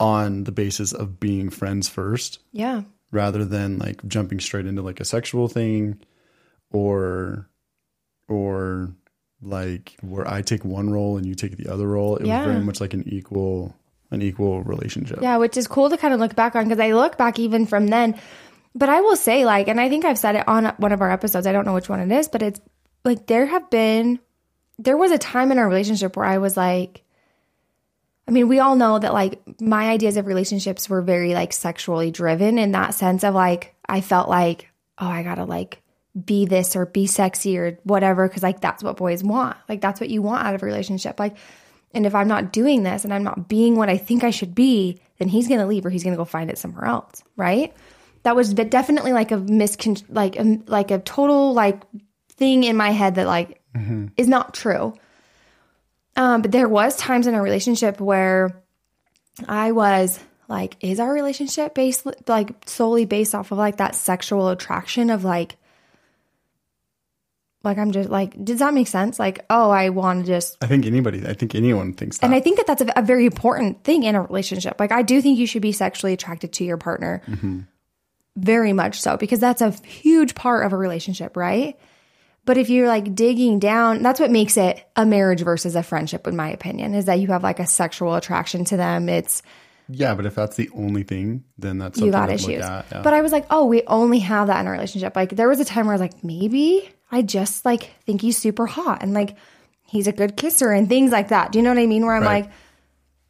on 0.00 0.42
the 0.44 0.52
basis 0.52 0.92
of 0.92 1.20
being 1.20 1.50
friends 1.50 1.88
first, 1.88 2.40
Yeah. 2.52 2.82
rather 3.12 3.44
than 3.44 3.78
like 3.78 4.04
jumping 4.08 4.40
straight 4.40 4.66
into 4.66 4.82
like 4.82 4.98
a 4.98 5.04
sexual 5.04 5.46
thing, 5.46 6.00
or 6.72 7.48
or 8.26 8.92
like 9.44 9.96
where 10.00 10.26
I 10.28 10.42
take 10.42 10.64
one 10.64 10.90
role 10.90 11.16
and 11.16 11.26
you 11.26 11.34
take 11.34 11.56
the 11.56 11.72
other 11.72 11.86
role. 11.86 12.16
It 12.16 12.26
Yeah. 12.26 12.38
was 12.44 12.52
very 12.52 12.64
much 12.64 12.80
like 12.80 12.94
an 12.94 13.04
equal 13.06 13.74
an 14.10 14.22
equal 14.22 14.62
relationship. 14.62 15.18
Yeah, 15.22 15.38
which 15.38 15.56
is 15.56 15.66
cool 15.66 15.90
to 15.90 15.96
kind 15.96 16.14
of 16.14 16.20
look 16.20 16.36
back 16.36 16.54
on 16.54 16.64
because 16.64 16.78
I 16.78 16.92
look 16.92 17.18
back 17.18 17.38
even 17.38 17.66
from 17.66 17.88
then. 17.88 18.14
But 18.74 18.88
I 18.88 19.00
will 19.00 19.16
say, 19.16 19.44
like, 19.44 19.66
and 19.66 19.80
I 19.80 19.88
think 19.88 20.04
I've 20.04 20.18
said 20.18 20.36
it 20.36 20.46
on 20.46 20.66
one 20.76 20.92
of 20.92 21.00
our 21.00 21.10
episodes. 21.10 21.46
I 21.46 21.52
don't 21.52 21.64
know 21.64 21.74
which 21.74 21.88
one 21.88 22.00
it 22.00 22.12
is, 22.12 22.28
but 22.28 22.42
it's 22.42 22.60
like 23.04 23.26
there 23.26 23.46
have 23.46 23.68
been, 23.70 24.20
there 24.78 24.96
was 24.96 25.10
a 25.10 25.18
time 25.18 25.50
in 25.50 25.58
our 25.58 25.68
relationship 25.68 26.16
where 26.16 26.26
I 26.26 26.38
was 26.38 26.56
like, 26.56 27.02
I 28.28 28.30
mean, 28.30 28.46
we 28.48 28.58
all 28.60 28.76
know 28.76 28.98
that 28.98 29.12
like 29.12 29.40
my 29.60 29.90
ideas 29.90 30.16
of 30.16 30.26
relationships 30.26 30.88
were 30.88 31.02
very 31.02 31.34
like 31.34 31.52
sexually 31.52 32.10
driven 32.10 32.56
in 32.58 32.72
that 32.72 32.94
sense 32.94 33.24
of 33.24 33.34
like, 33.34 33.74
I 33.88 34.00
felt 34.00 34.28
like, 34.28 34.70
oh, 34.98 35.06
I 35.08 35.22
gotta 35.22 35.44
like 35.44 35.82
be 36.22 36.46
this 36.46 36.76
or 36.76 36.86
be 36.86 37.06
sexy 37.06 37.58
or 37.58 37.78
whatever, 37.82 38.28
because 38.28 38.42
like 38.42 38.60
that's 38.60 38.82
what 38.82 38.96
boys 38.96 39.24
want. 39.24 39.56
Like 39.68 39.80
that's 39.80 40.00
what 40.00 40.10
you 40.10 40.22
want 40.22 40.44
out 40.44 40.54
of 40.54 40.62
a 40.62 40.66
relationship. 40.66 41.18
Like, 41.18 41.36
and 41.92 42.06
if 42.06 42.14
I'm 42.14 42.28
not 42.28 42.52
doing 42.52 42.82
this 42.82 43.04
and 43.04 43.12
I'm 43.12 43.24
not 43.24 43.48
being 43.48 43.76
what 43.76 43.88
I 43.88 43.96
think 43.96 44.24
I 44.24 44.30
should 44.30 44.54
be, 44.54 45.00
then 45.18 45.28
he's 45.28 45.48
to 45.60 45.66
leave 45.66 45.86
or 45.86 45.90
he's 45.90 46.02
to 46.14 46.18
go 46.18 46.24
find 46.24 46.50
it 46.50 46.58
somewhere 46.58 46.84
else, 46.84 47.22
right? 47.36 47.72
That 48.22 48.36
was 48.36 48.54
definitely 48.54 49.12
like 49.12 49.32
a 49.32 49.36
miscon 49.36 50.02
like 50.08 50.36
a, 50.36 50.60
like 50.66 50.90
a 50.90 50.98
total 50.98 51.52
like 51.52 51.82
thing 52.30 52.64
in 52.64 52.76
my 52.76 52.90
head 52.90 53.16
that 53.16 53.26
like 53.26 53.60
is 54.16 54.28
not 54.28 54.54
true. 54.54 54.94
Um, 56.16 56.42
but 56.42 56.52
there 56.52 56.68
was 56.68 56.96
times 56.96 57.26
in 57.26 57.34
a 57.34 57.42
relationship 57.42 58.00
where 58.00 58.62
I 59.48 59.72
was 59.72 60.20
like, 60.48 60.76
is 60.80 61.00
our 61.00 61.12
relationship 61.12 61.74
based 61.74 62.06
like 62.28 62.52
solely 62.66 63.04
based 63.04 63.34
off 63.34 63.50
of 63.50 63.58
like 63.58 63.78
that 63.78 63.94
sexual 63.94 64.48
attraction 64.48 65.10
of 65.10 65.24
like 65.24 65.56
like 67.64 67.78
I'm 67.78 67.92
just 67.92 68.10
like, 68.10 68.42
does 68.42 68.58
that 68.58 68.74
make 68.74 68.88
sense? 68.88 69.18
Like, 69.18 69.44
oh, 69.50 69.70
I 69.70 69.90
want 69.90 70.24
to 70.24 70.26
just 70.26 70.56
I 70.62 70.66
think 70.66 70.86
anybody, 70.86 71.26
I 71.26 71.34
think 71.34 71.54
anyone 71.54 71.92
thinks 71.92 72.18
that. 72.18 72.26
and 72.26 72.34
I 72.34 72.40
think 72.40 72.58
that 72.58 72.66
that's 72.66 72.82
a, 72.82 72.92
a 72.96 73.02
very 73.02 73.26
important 73.26 73.84
thing 73.84 74.02
in 74.02 74.14
a 74.14 74.22
relationship. 74.22 74.78
Like, 74.78 74.92
I 74.92 75.02
do 75.02 75.20
think 75.20 75.38
you 75.38 75.46
should 75.46 75.62
be 75.62 75.72
sexually 75.72 76.12
attracted 76.12 76.52
to 76.54 76.64
your 76.64 76.76
partner, 76.76 77.22
mm-hmm. 77.26 77.60
very 78.36 78.72
much 78.72 79.00
so, 79.00 79.16
because 79.16 79.40
that's 79.40 79.62
a 79.62 79.70
huge 79.86 80.34
part 80.34 80.66
of 80.66 80.72
a 80.72 80.76
relationship, 80.76 81.36
right? 81.36 81.78
But 82.44 82.58
if 82.58 82.68
you're 82.68 82.88
like 82.88 83.14
digging 83.14 83.58
down, 83.58 84.02
that's 84.02 84.20
what 84.20 84.30
makes 84.30 84.56
it 84.56 84.86
a 84.96 85.06
marriage 85.06 85.40
versus 85.40 85.76
a 85.76 85.82
friendship, 85.82 86.26
in 86.26 86.36
my 86.36 86.50
opinion, 86.50 86.94
is 86.94 87.06
that 87.06 87.18
you 87.18 87.28
have 87.28 87.42
like 87.42 87.58
a 87.58 87.66
sexual 87.66 88.14
attraction 88.14 88.64
to 88.66 88.76
them. 88.76 89.08
It's 89.08 89.42
yeah, 89.88 90.14
but 90.14 90.26
if 90.26 90.34
that's 90.34 90.56
the 90.56 90.70
only 90.74 91.02
thing, 91.02 91.44
then 91.58 91.78
that's 91.78 91.98
you 91.98 92.10
got 92.10 92.30
issues. 92.30 92.62
at, 92.62 92.86
yeah. 92.90 93.02
But 93.02 93.12
I 93.12 93.20
was 93.20 93.32
like, 93.32 93.46
oh, 93.50 93.66
we 93.66 93.82
only 93.86 94.20
have 94.20 94.46
that 94.46 94.60
in 94.60 94.66
our 94.66 94.72
relationship. 94.72 95.14
Like 95.14 95.30
there 95.30 95.48
was 95.48 95.60
a 95.60 95.64
time 95.64 95.86
where 95.86 95.94
I 95.94 95.96
was 95.96 96.00
like, 96.00 96.24
maybe 96.24 96.88
I 97.14 97.22
just 97.22 97.64
like 97.64 97.90
think 98.06 98.20
he's 98.20 98.36
super 98.36 98.66
hot 98.66 99.02
and 99.02 99.14
like 99.14 99.36
he's 99.86 100.06
a 100.06 100.12
good 100.12 100.36
kisser 100.36 100.70
and 100.72 100.88
things 100.88 101.12
like 101.12 101.28
that. 101.28 101.52
Do 101.52 101.58
you 101.58 101.62
know 101.62 101.70
what 101.70 101.78
I 101.78 101.86
mean? 101.86 102.04
Where 102.04 102.16
I'm 102.16 102.22
Right. 102.22 102.44
like, 102.44 102.52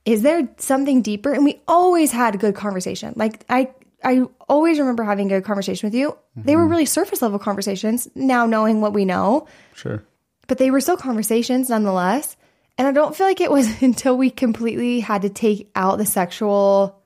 is 0.04 0.22
there 0.22 0.48
something 0.58 1.02
deeper? 1.02 1.32
And 1.32 1.44
we 1.44 1.60
always 1.68 2.10
had 2.12 2.34
a 2.34 2.38
good 2.38 2.54
conversation. 2.54 3.12
Like 3.16 3.44
I 3.48 3.70
I 4.02 4.22
always 4.48 4.78
remember 4.78 5.02
having 5.02 5.26
a 5.26 5.36
good 5.36 5.44
conversation 5.44 5.86
with 5.86 5.94
you. 5.94 6.16
They 6.36 6.52
Mm-hmm. 6.52 6.60
were 6.60 6.68
really 6.68 6.84
surface 6.86 7.22
level 7.22 7.38
conversations, 7.38 8.08
now 8.14 8.44
knowing 8.46 8.80
what 8.80 8.92
we 8.92 9.04
know 9.04 9.46
sure. 9.74 10.02
but 10.46 10.58
they 10.58 10.70
were 10.70 10.80
still 10.80 10.96
conversations 10.98 11.68
nonetheless. 11.70 12.36
And 12.76 12.88
I 12.88 12.92
don't 12.92 13.14
feel 13.16 13.26
like 13.26 13.40
it 13.40 13.50
was 13.52 13.82
until 13.88 14.16
we 14.16 14.30
completely 14.30 15.00
had 15.00 15.22
to 15.22 15.28
take 15.30 15.70
out 15.74 15.96
the 15.98 16.06
sexual 16.06 17.00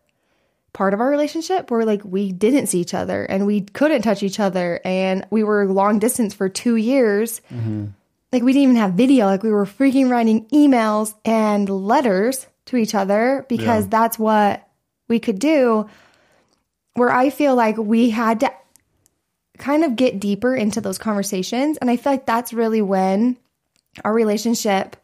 part 0.78 0.94
of 0.94 1.00
our 1.00 1.10
relationship 1.10 1.72
where 1.72 1.84
like 1.84 2.02
we 2.04 2.30
didn't 2.30 2.68
see 2.68 2.78
each 2.78 2.94
other 2.94 3.24
and 3.24 3.44
we 3.46 3.62
couldn't 3.62 4.02
touch 4.02 4.22
each 4.22 4.38
other 4.38 4.80
and 4.84 5.26
we 5.28 5.42
were 5.42 5.66
long 5.66 5.98
distance 5.98 6.32
for 6.32 6.48
two 6.48 6.76
years. 6.76 7.40
Mm-hmm. 7.52 7.86
Like 8.30 8.44
we 8.44 8.52
didn't 8.52 8.62
even 8.62 8.76
have 8.76 8.92
video. 8.92 9.26
Like 9.26 9.42
we 9.42 9.50
were 9.50 9.64
freaking 9.66 10.08
writing 10.08 10.46
emails 10.50 11.14
and 11.24 11.68
letters 11.68 12.46
to 12.66 12.76
each 12.76 12.94
other 12.94 13.44
because 13.48 13.86
Yeah. 13.86 13.90
that's 13.90 14.20
what 14.20 14.68
we 15.08 15.18
could 15.18 15.40
do. 15.40 15.90
Where 16.94 17.10
I 17.10 17.30
feel 17.30 17.56
like 17.56 17.76
we 17.76 18.10
had 18.10 18.38
to 18.40 18.52
kind 19.58 19.82
of 19.82 19.96
get 19.96 20.20
deeper 20.20 20.54
into 20.54 20.80
those 20.80 20.98
conversations. 20.98 21.78
And 21.78 21.90
I 21.90 21.96
feel 21.96 22.12
like 22.12 22.24
that's 22.26 22.52
really 22.52 22.82
when 22.82 23.36
our 24.04 24.12
relationship 24.12 24.94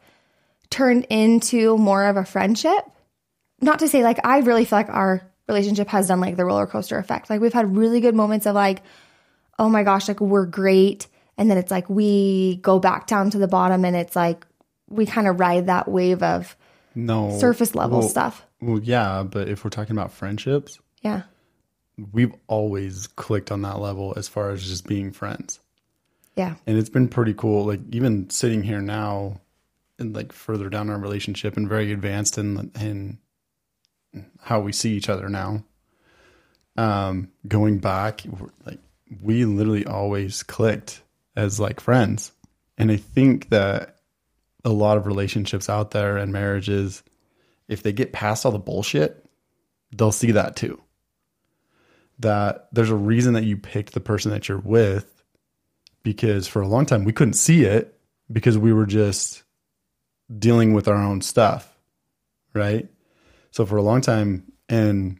turned 0.69 1.05
into 1.09 1.77
more 1.77 2.05
of 2.05 2.15
a 2.15 2.23
friendship. 2.23 2.89
Not 3.59 3.79
to 3.79 3.89
say 3.89 4.03
like 4.03 4.25
I 4.25 4.37
really 4.39 4.63
feel 4.63 4.79
like 4.79 4.89
our 4.89 5.21
relationship 5.47 5.87
has 5.89 6.07
done 6.07 6.19
like 6.19 6.35
the 6.37 6.45
roller 6.45 6.67
coaster 6.67 6.97
effect. 6.97 7.29
Like 7.29 7.41
we've 7.41 7.53
had 7.53 7.75
really 7.75 8.01
good 8.01 8.15
moments 8.15 8.45
of 8.45 8.55
like, 8.55 8.81
oh 9.59 9.69
my 9.69 9.83
gosh, 9.83 10.07
like 10.07 10.19
we're 10.21 10.45
great. 10.45 11.07
And 11.37 11.49
then 11.49 11.57
it's 11.57 11.71
like 11.71 11.89
we 11.89 12.57
go 12.61 12.79
back 12.79 13.07
down 13.07 13.29
to 13.31 13.37
the 13.37 13.47
bottom 13.47 13.83
and 13.85 13.95
it's 13.95 14.15
like 14.15 14.45
we 14.89 15.05
kind 15.05 15.27
of 15.27 15.39
ride 15.39 15.67
that 15.67 15.87
wave 15.87 16.23
of 16.23 16.55
No. 16.95 17.37
surface 17.39 17.75
level 17.75 17.99
well- 17.99 18.07
stuff. 18.09 18.45
Well, 18.61 18.79
yeah, 18.79 19.23
but 19.23 19.47
if 19.49 19.63
we're 19.63 19.69
talking 19.69 19.95
about 19.95 20.11
friendships, 20.11 20.79
Yeah. 21.01 21.23
we've 22.13 22.33
always 22.47 23.05
clicked 23.07 23.51
on 23.51 23.61
that 23.63 23.79
level 23.79 24.13
as 24.17 24.27
far 24.27 24.49
as 24.51 24.65
just 24.65 24.87
being 24.87 25.11
friends. 25.11 25.59
Yeah. 26.35 26.55
And 26.65 26.77
it's 26.77 26.89
been 26.89 27.07
pretty 27.07 27.33
cool. 27.33 27.65
Like 27.65 27.81
even 27.91 28.29
sitting 28.29 28.63
here 28.63 28.81
now 28.81 29.39
and 29.99 30.15
like 30.15 30.33
further 30.33 30.69
down 30.69 30.89
our 30.89 30.97
relationship 30.97 31.55
and 31.57 31.67
very 31.69 31.91
advanced 31.91 32.37
in 32.37 32.71
in 32.79 33.19
how 34.41 34.59
we 34.59 34.71
see 34.71 34.93
each 34.95 35.09
other 35.09 35.29
now. 35.29 35.63
Um, 36.77 37.29
going 37.47 37.79
back, 37.79 38.23
like 38.65 38.79
we 39.21 39.45
literally 39.45 39.85
always 39.85 40.43
clicked 40.43 41.01
as 41.35 41.59
like 41.59 41.79
friends. 41.79 42.31
And 42.77 42.91
I 42.91 42.97
think 42.97 43.49
that 43.49 43.97
a 44.63 44.69
lot 44.69 44.97
of 44.97 45.05
relationships 45.05 45.69
out 45.69 45.91
there 45.91 46.17
and 46.17 46.33
marriages, 46.33 47.03
if 47.67 47.83
they 47.83 47.93
get 47.93 48.13
past 48.13 48.45
all 48.45 48.51
the 48.51 48.59
bullshit, 48.59 49.25
they'll 49.95 50.11
see 50.11 50.31
that 50.31 50.55
too. 50.55 50.81
That 52.19 52.69
there's 52.71 52.89
a 52.89 52.95
reason 52.95 53.33
that 53.33 53.43
you 53.43 53.57
picked 53.57 53.93
the 53.93 53.99
person 53.99 54.31
that 54.31 54.47
you're 54.47 54.57
with 54.57 55.23
because 56.03 56.47
for 56.47 56.61
a 56.61 56.67
long 56.67 56.85
time 56.85 57.03
we 57.03 57.13
couldn't 57.13 57.33
see 57.33 57.63
it 57.63 57.99
because 58.31 58.57
we 58.57 58.73
were 58.73 58.85
just 58.85 59.43
dealing 60.37 60.73
with 60.73 60.87
our 60.87 60.95
own 60.95 61.21
stuff, 61.21 61.77
right? 62.53 62.87
So 63.55 63.65
for 63.65 63.77
a 63.77 63.81
long 63.81 64.01
time, 64.01 64.43
and 64.67 65.17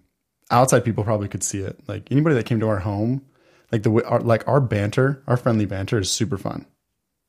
outside 0.52 0.84
people 0.84 1.06
probably 1.06 1.30
could 1.30 1.42
see 1.42 1.60
it. 1.60 1.80
Like 1.88 2.12
anybody 2.12 2.36
that 2.36 2.46
came 2.46 2.60
to 2.60 2.68
our 2.68 2.80
home, 2.80 3.24
like 3.72 3.84
the 3.84 4.04
our, 4.06 4.20
like 4.20 4.46
our 4.46 4.60
banter, 4.60 5.24
our 5.26 5.38
friendly 5.38 5.66
banter 5.66 6.00
is 6.00 6.12
super 6.12 6.38
fun, 6.38 6.66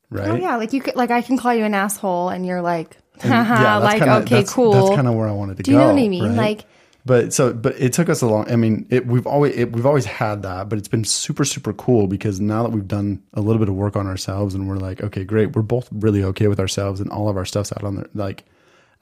right? 0.09 0.27
Oh 0.31 0.35
yeah, 0.35 0.57
like 0.57 0.73
you 0.73 0.81
could 0.81 0.97
like 0.97 1.09
I 1.09 1.21
can 1.21 1.37
call 1.37 1.53
you 1.53 1.63
an 1.63 1.73
asshole 1.73 2.27
and 2.27 2.45
you're 2.45 2.61
like, 2.61 2.97
And, 3.23 3.31
yeah, 3.31 3.77
like 3.77 3.99
kinda- 3.99 4.15
okay, 4.17 4.29
that's- 4.35 4.51
cool. 4.51 4.73
That's 4.73 4.95
kind 4.97 5.07
of 5.07 5.15
where 5.15 5.29
I 5.29 5.31
wanted 5.31 5.55
to 5.57 5.63
Do 5.63 5.71
go. 5.71 5.77
Do 5.77 5.79
you 5.79 5.79
know 5.79 5.93
what 5.93 6.03
I 6.03 6.07
mean? 6.09 6.23
right? 6.25 6.35
Like 6.35 6.65
but 7.05 7.33
so 7.33 7.53
but 7.53 7.73
it 7.79 7.93
took 7.93 8.09
us 8.09 8.21
a 8.21 8.27
long 8.27 8.51
i 8.51 8.57
mean 8.57 8.85
it, 8.89 9.07
we've 9.07 9.25
always 9.25 9.55
it, 9.55 9.71
we've 9.71 9.85
always 9.85 10.03
had 10.03 10.43
that 10.43 10.67
but 10.67 10.77
it's 10.77 10.89
been 10.89 11.05
super 11.05 11.45
super 11.45 11.71
cool 11.71 12.05
because 12.05 12.41
now 12.41 12.63
that 12.63 12.73
we've 12.73 12.89
done 12.89 13.23
a 13.33 13.39
little 13.39 13.59
bit 13.59 13.69
of 13.69 13.75
work 13.75 13.95
on 13.95 14.05
ourselves 14.07 14.53
and 14.53 14.67
we're 14.67 14.75
like 14.75 15.01
okay 15.01 15.23
great 15.23 15.55
we're 15.55 15.61
both 15.61 15.87
really 15.93 16.21
okay 16.21 16.47
with 16.47 16.59
ourselves 16.59 16.99
and 16.99 17.09
all 17.09 17.29
of 17.29 17.37
our 17.37 17.45
stuff's 17.45 17.71
out 17.71 17.85
on 17.85 17.95
there 17.95 18.09
like 18.13 18.43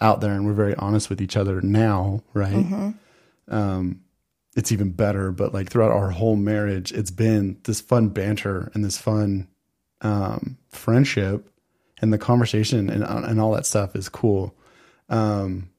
out 0.02 0.22
there 0.22 0.34
and 0.34 0.46
we're 0.46 0.54
very 0.54 0.76
honest 0.76 1.10
with 1.10 1.22
each 1.22 1.38
other 1.38 1.62
now 1.62 2.22
right 2.34 2.54
Mm-hmm. 2.54 3.54
um 3.56 4.02
it's 4.56 4.72
even 4.72 4.92
better 4.92 5.32
but 5.32 5.54
like 5.54 5.70
throughout 5.70 5.92
our 5.92 6.12
whole 6.12 6.36
marriage 6.36 6.92
it's 6.92 7.12
been 7.12 7.58
this 7.64 7.82
fun 7.82 8.10
banter 8.10 8.72
and 8.74 8.84
this 8.84 8.98
fun 8.98 9.48
um 10.02 10.58
friendship 10.70 11.50
and 12.02 12.12
the 12.14 12.18
conversation 12.18 12.90
and 12.90 13.04
and 13.04 13.40
all 13.42 13.52
that 13.54 13.66
stuff 13.66 13.96
is 13.96 14.10
cool 14.10 14.56
um 15.10 15.70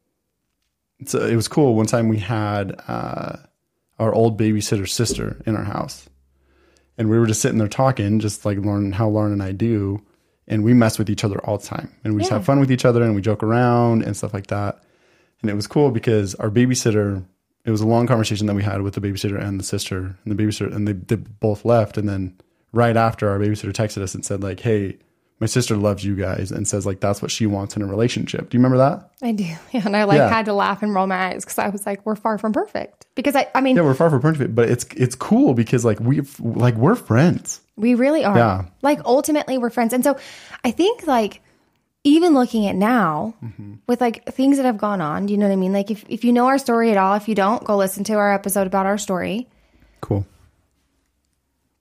so 1.05 1.23
it 1.27 1.37
was 1.37 1.47
cool. 1.47 1.75
One 1.75 1.85
time 1.85 2.09
we 2.09 2.17
had 2.21 2.81
uh, 2.89 3.37
our 3.99 4.15
old 4.15 4.39
babysitter's 4.41 4.95
sister 4.95 5.37
in 5.45 5.55
our 5.55 5.63
house, 5.65 6.09
and 6.97 7.11
we 7.11 7.19
were 7.19 7.27
just 7.27 7.43
sitting 7.43 7.59
there 7.59 7.69
talking, 7.69 8.19
just 8.19 8.47
like 8.47 8.57
Lauren, 8.57 8.93
how 8.93 9.07
Lauren 9.11 9.33
and 9.35 9.43
I 9.43 9.53
do, 9.53 10.03
and 10.49 10.63
we 10.65 10.75
mess 10.75 10.99
with 10.99 11.11
each 11.11 11.25
other 11.25 11.39
all 11.45 11.59
the 11.59 11.67
time, 11.67 11.93
and 12.05 12.15
we 12.15 12.21
just 12.21 12.31
have 12.31 12.45
fun 12.45 12.61
with 12.61 12.71
each 12.71 12.85
other, 12.85 13.03
and 13.03 13.15
we 13.15 13.23
joke 13.23 13.43
around 13.43 14.03
and 14.03 14.17
stuff 14.17 14.33
like 14.33 14.47
that. 14.49 14.83
And 15.43 15.51
it 15.51 15.55
was 15.55 15.67
cool 15.67 15.91
because 15.91 16.35
our 16.37 16.51
babysitter, 16.51 17.25
it 17.65 17.71
was 17.71 17.81
a 17.81 17.87
long 17.87 18.07
conversation 18.07 18.47
that 18.47 18.55
we 18.55 18.63
had 18.63 18.83
with 18.83 18.95
the 18.95 19.01
babysitter 19.01 19.41
and 19.41 19.59
the 19.61 19.65
sister, 19.65 20.17
and 20.25 20.39
the 20.39 20.43
babysitter, 20.43 20.75
and 20.75 20.87
they, 20.87 20.93
they 20.93 21.17
both 21.17 21.65
left, 21.65 21.99
and 21.99 22.09
then 22.09 22.39
right 22.73 22.97
after 22.97 23.29
our 23.29 23.39
babysitter 23.39 23.73
texted 23.73 24.03
us 24.03 24.15
and 24.15 24.25
said 24.25 24.43
like, 24.43 24.61
"Hey." 24.61 24.99
My 25.39 25.47
sister 25.47 25.77
loves 25.77 26.03
you 26.03 26.17
guys 26.17 26.51
and 26.51 26.67
says 26.67 26.87
like 26.87 27.01
that's 27.01 27.21
what 27.21 27.31
she 27.31 27.47
wants 27.47 27.77
in 27.77 27.83
a 27.83 27.87
relationship. 27.87 28.49
Do 28.49 28.57
you 28.57 28.61
remember 28.63 28.79
that? 28.79 29.11
I 29.23 29.33
do. 29.33 29.45
Yeah, 29.45 29.83
and 29.85 29.95
I 29.97 30.05
like 30.05 30.17
Yeah. 30.19 30.29
had 30.31 30.47
to 30.47 30.55
laugh 30.55 30.83
and 30.83 30.95
roll 30.95 31.07
my 31.07 31.29
eyes 31.29 31.45
because 31.45 31.59
I 31.59 31.69
was 31.69 31.85
like, 31.85 32.05
we're 32.07 32.17
far 32.17 32.39
from 32.39 32.53
perfect. 32.55 33.05
Because 33.15 33.37
I 33.37 33.47
I 33.55 33.61
mean, 33.61 33.77
Yeah, 33.77 33.83
we're 33.83 33.95
far 33.95 34.09
from 34.09 34.23
perfect, 34.23 34.55
but 34.55 34.71
it's 34.71 34.87
it's 34.97 35.15
cool 35.15 35.53
because 35.53 35.85
like 35.85 36.01
we 36.01 36.23
like 36.41 36.75
we're 36.77 36.95
friends. 36.95 37.61
We 37.77 37.95
really 37.95 38.25
are. 38.25 38.37
Yeah. 38.37 38.65
Like 38.81 39.01
ultimately 39.05 39.59
we're 39.59 39.69
friends. 39.71 39.93
And 39.93 40.03
so 40.03 40.17
I 40.65 40.71
think 40.71 41.07
like 41.07 41.43
even 42.03 42.33
looking 42.33 42.67
at 42.67 42.75
now 42.77 43.35
Mm-hmm. 43.45 43.75
with 43.87 44.01
like 44.01 44.25
things 44.33 44.57
that 44.57 44.65
have 44.65 44.79
gone 44.79 45.03
on, 45.03 45.27
do 45.27 45.33
you 45.35 45.39
know 45.39 45.47
what 45.49 45.53
I 45.53 45.57
mean? 45.57 45.75
Like 45.75 45.91
if, 45.91 46.03
if 46.09 46.25
you 46.25 46.33
know 46.33 46.47
our 46.47 46.57
story 46.57 46.91
at 46.93 46.97
all, 46.97 47.15
if 47.15 47.29
you 47.29 47.35
don't, 47.35 47.63
go 47.65 47.77
listen 47.77 48.05
to 48.05 48.15
our 48.15 48.33
episode 48.33 48.67
about 48.67 48.87
our 48.87 48.97
story. 48.97 49.49
Cool. 50.01 50.25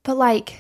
But 0.03 0.17
like 0.17 0.59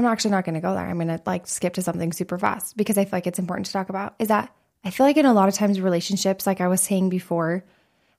I'm 0.00 0.10
actually 0.10 0.30
not 0.30 0.46
gonna 0.46 0.60
go 0.62 0.74
there. 0.74 0.86
I'm 0.86 0.98
gonna 0.98 1.20
like 1.26 1.46
skip 1.46 1.74
to 1.74 1.82
something 1.82 2.12
super 2.12 2.38
fast 2.38 2.76
because 2.76 2.96
I 2.96 3.04
feel 3.04 3.12
like 3.12 3.26
it's 3.26 3.38
important 3.38 3.66
to 3.66 3.72
talk 3.72 3.90
about. 3.90 4.14
Is 4.18 4.28
that 4.28 4.54
I 4.82 4.90
feel 4.90 5.04
like 5.04 5.18
in 5.18 5.26
a 5.26 5.34
lot 5.34 5.48
of 5.48 5.54
times 5.54 5.80
relationships, 5.80 6.46
like 6.46 6.62
I 6.62 6.68
was 6.68 6.80
saying 6.80 7.10
before, 7.10 7.64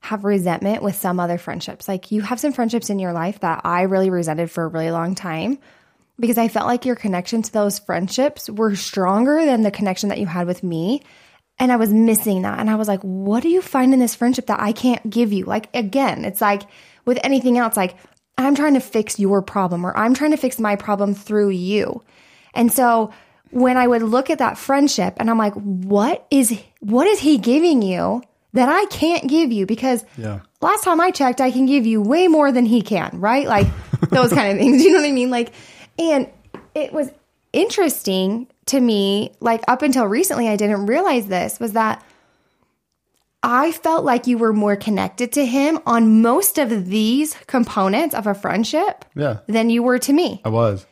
have 0.00 0.24
resentment 0.24 0.82
with 0.82 0.94
some 0.94 1.18
other 1.18 1.38
friendships. 1.38 1.88
Like 1.88 2.12
you 2.12 2.22
have 2.22 2.38
some 2.38 2.52
friendships 2.52 2.88
in 2.88 3.00
your 3.00 3.12
life 3.12 3.40
that 3.40 3.62
I 3.64 3.82
really 3.82 4.10
resented 4.10 4.50
for 4.50 4.64
a 4.64 4.68
really 4.68 4.92
long 4.92 5.16
time 5.16 5.58
because 6.20 6.38
I 6.38 6.46
felt 6.46 6.66
like 6.66 6.84
your 6.84 6.94
connection 6.94 7.42
to 7.42 7.52
those 7.52 7.80
friendships 7.80 8.48
were 8.48 8.76
stronger 8.76 9.44
than 9.44 9.62
the 9.62 9.70
connection 9.72 10.10
that 10.10 10.18
you 10.18 10.26
had 10.26 10.46
with 10.46 10.62
me. 10.62 11.02
And 11.58 11.72
I 11.72 11.76
was 11.76 11.92
missing 11.92 12.42
that. 12.42 12.60
And 12.60 12.70
I 12.70 12.76
was 12.76 12.86
like, 12.86 13.02
what 13.02 13.42
do 13.42 13.48
you 13.48 13.60
find 13.60 13.92
in 13.92 13.98
this 13.98 14.14
friendship 14.14 14.46
that 14.46 14.60
I 14.60 14.70
can't 14.72 15.08
give 15.10 15.32
you? 15.32 15.46
Like, 15.46 15.68
again, 15.74 16.24
it's 16.24 16.40
like 16.40 16.62
with 17.04 17.18
anything 17.24 17.58
else, 17.58 17.76
like 17.76 17.96
I'm 18.38 18.54
trying 18.54 18.74
to 18.74 18.80
fix 18.80 19.18
your 19.18 19.42
problem 19.42 19.84
or 19.84 19.96
I'm 19.96 20.14
trying 20.14 20.30
to 20.32 20.36
fix 20.36 20.58
my 20.58 20.76
problem 20.76 21.14
through 21.14 21.50
you. 21.50 22.02
And 22.54 22.72
so 22.72 23.12
when 23.50 23.76
I 23.76 23.86
would 23.86 24.02
look 24.02 24.30
at 24.30 24.38
that 24.38 24.56
friendship 24.58 25.14
and 25.18 25.28
I'm 25.30 25.38
like, 25.38 25.54
what 25.54 26.26
is, 26.30 26.58
what 26.80 27.06
is 27.06 27.20
he 27.20 27.38
giving 27.38 27.82
you 27.82 28.22
that 28.54 28.68
I 28.68 28.84
can't 28.86 29.28
give 29.28 29.52
you? 29.52 29.66
Because 29.66 30.04
Yeah. 30.16 30.40
last 30.60 30.84
time 30.84 31.00
I 31.00 31.10
checked, 31.10 31.40
I 31.40 31.50
can 31.50 31.66
give 31.66 31.86
you 31.86 32.00
way 32.00 32.28
more 32.28 32.50
than 32.52 32.64
he 32.66 32.82
can, 32.82 33.10
right? 33.14 33.46
Like 33.46 33.66
those 34.10 34.32
kind 34.32 34.50
of 34.52 34.58
things. 34.58 34.82
You 34.82 34.92
know 34.92 35.00
what 35.00 35.08
I 35.08 35.12
mean? 35.12 35.30
Like, 35.30 35.52
and 35.98 36.28
it 36.74 36.92
was 36.92 37.10
interesting 37.52 38.46
to 38.66 38.80
me, 38.80 39.32
like 39.40 39.62
up 39.68 39.82
until 39.82 40.06
recently, 40.06 40.48
I 40.48 40.56
didn't 40.56 40.86
realize 40.86 41.26
this 41.26 41.60
was 41.60 41.72
that 41.72 42.02
I 43.42 43.72
felt 43.72 44.04
like 44.04 44.26
you 44.26 44.38
were 44.38 44.52
more 44.52 44.76
connected 44.76 45.32
to 45.32 45.44
him 45.44 45.80
on 45.86 46.22
most 46.22 46.58
of 46.58 46.86
these 46.86 47.34
components 47.46 48.14
of 48.14 48.26
a 48.26 48.34
friendship 48.34 49.04
Yeah, 49.16 49.38
than 49.48 49.68
you 49.70 49.82
were 49.82 49.98
to 49.98 50.12
me. 50.12 50.40
I 50.44 50.48
was 50.48 50.86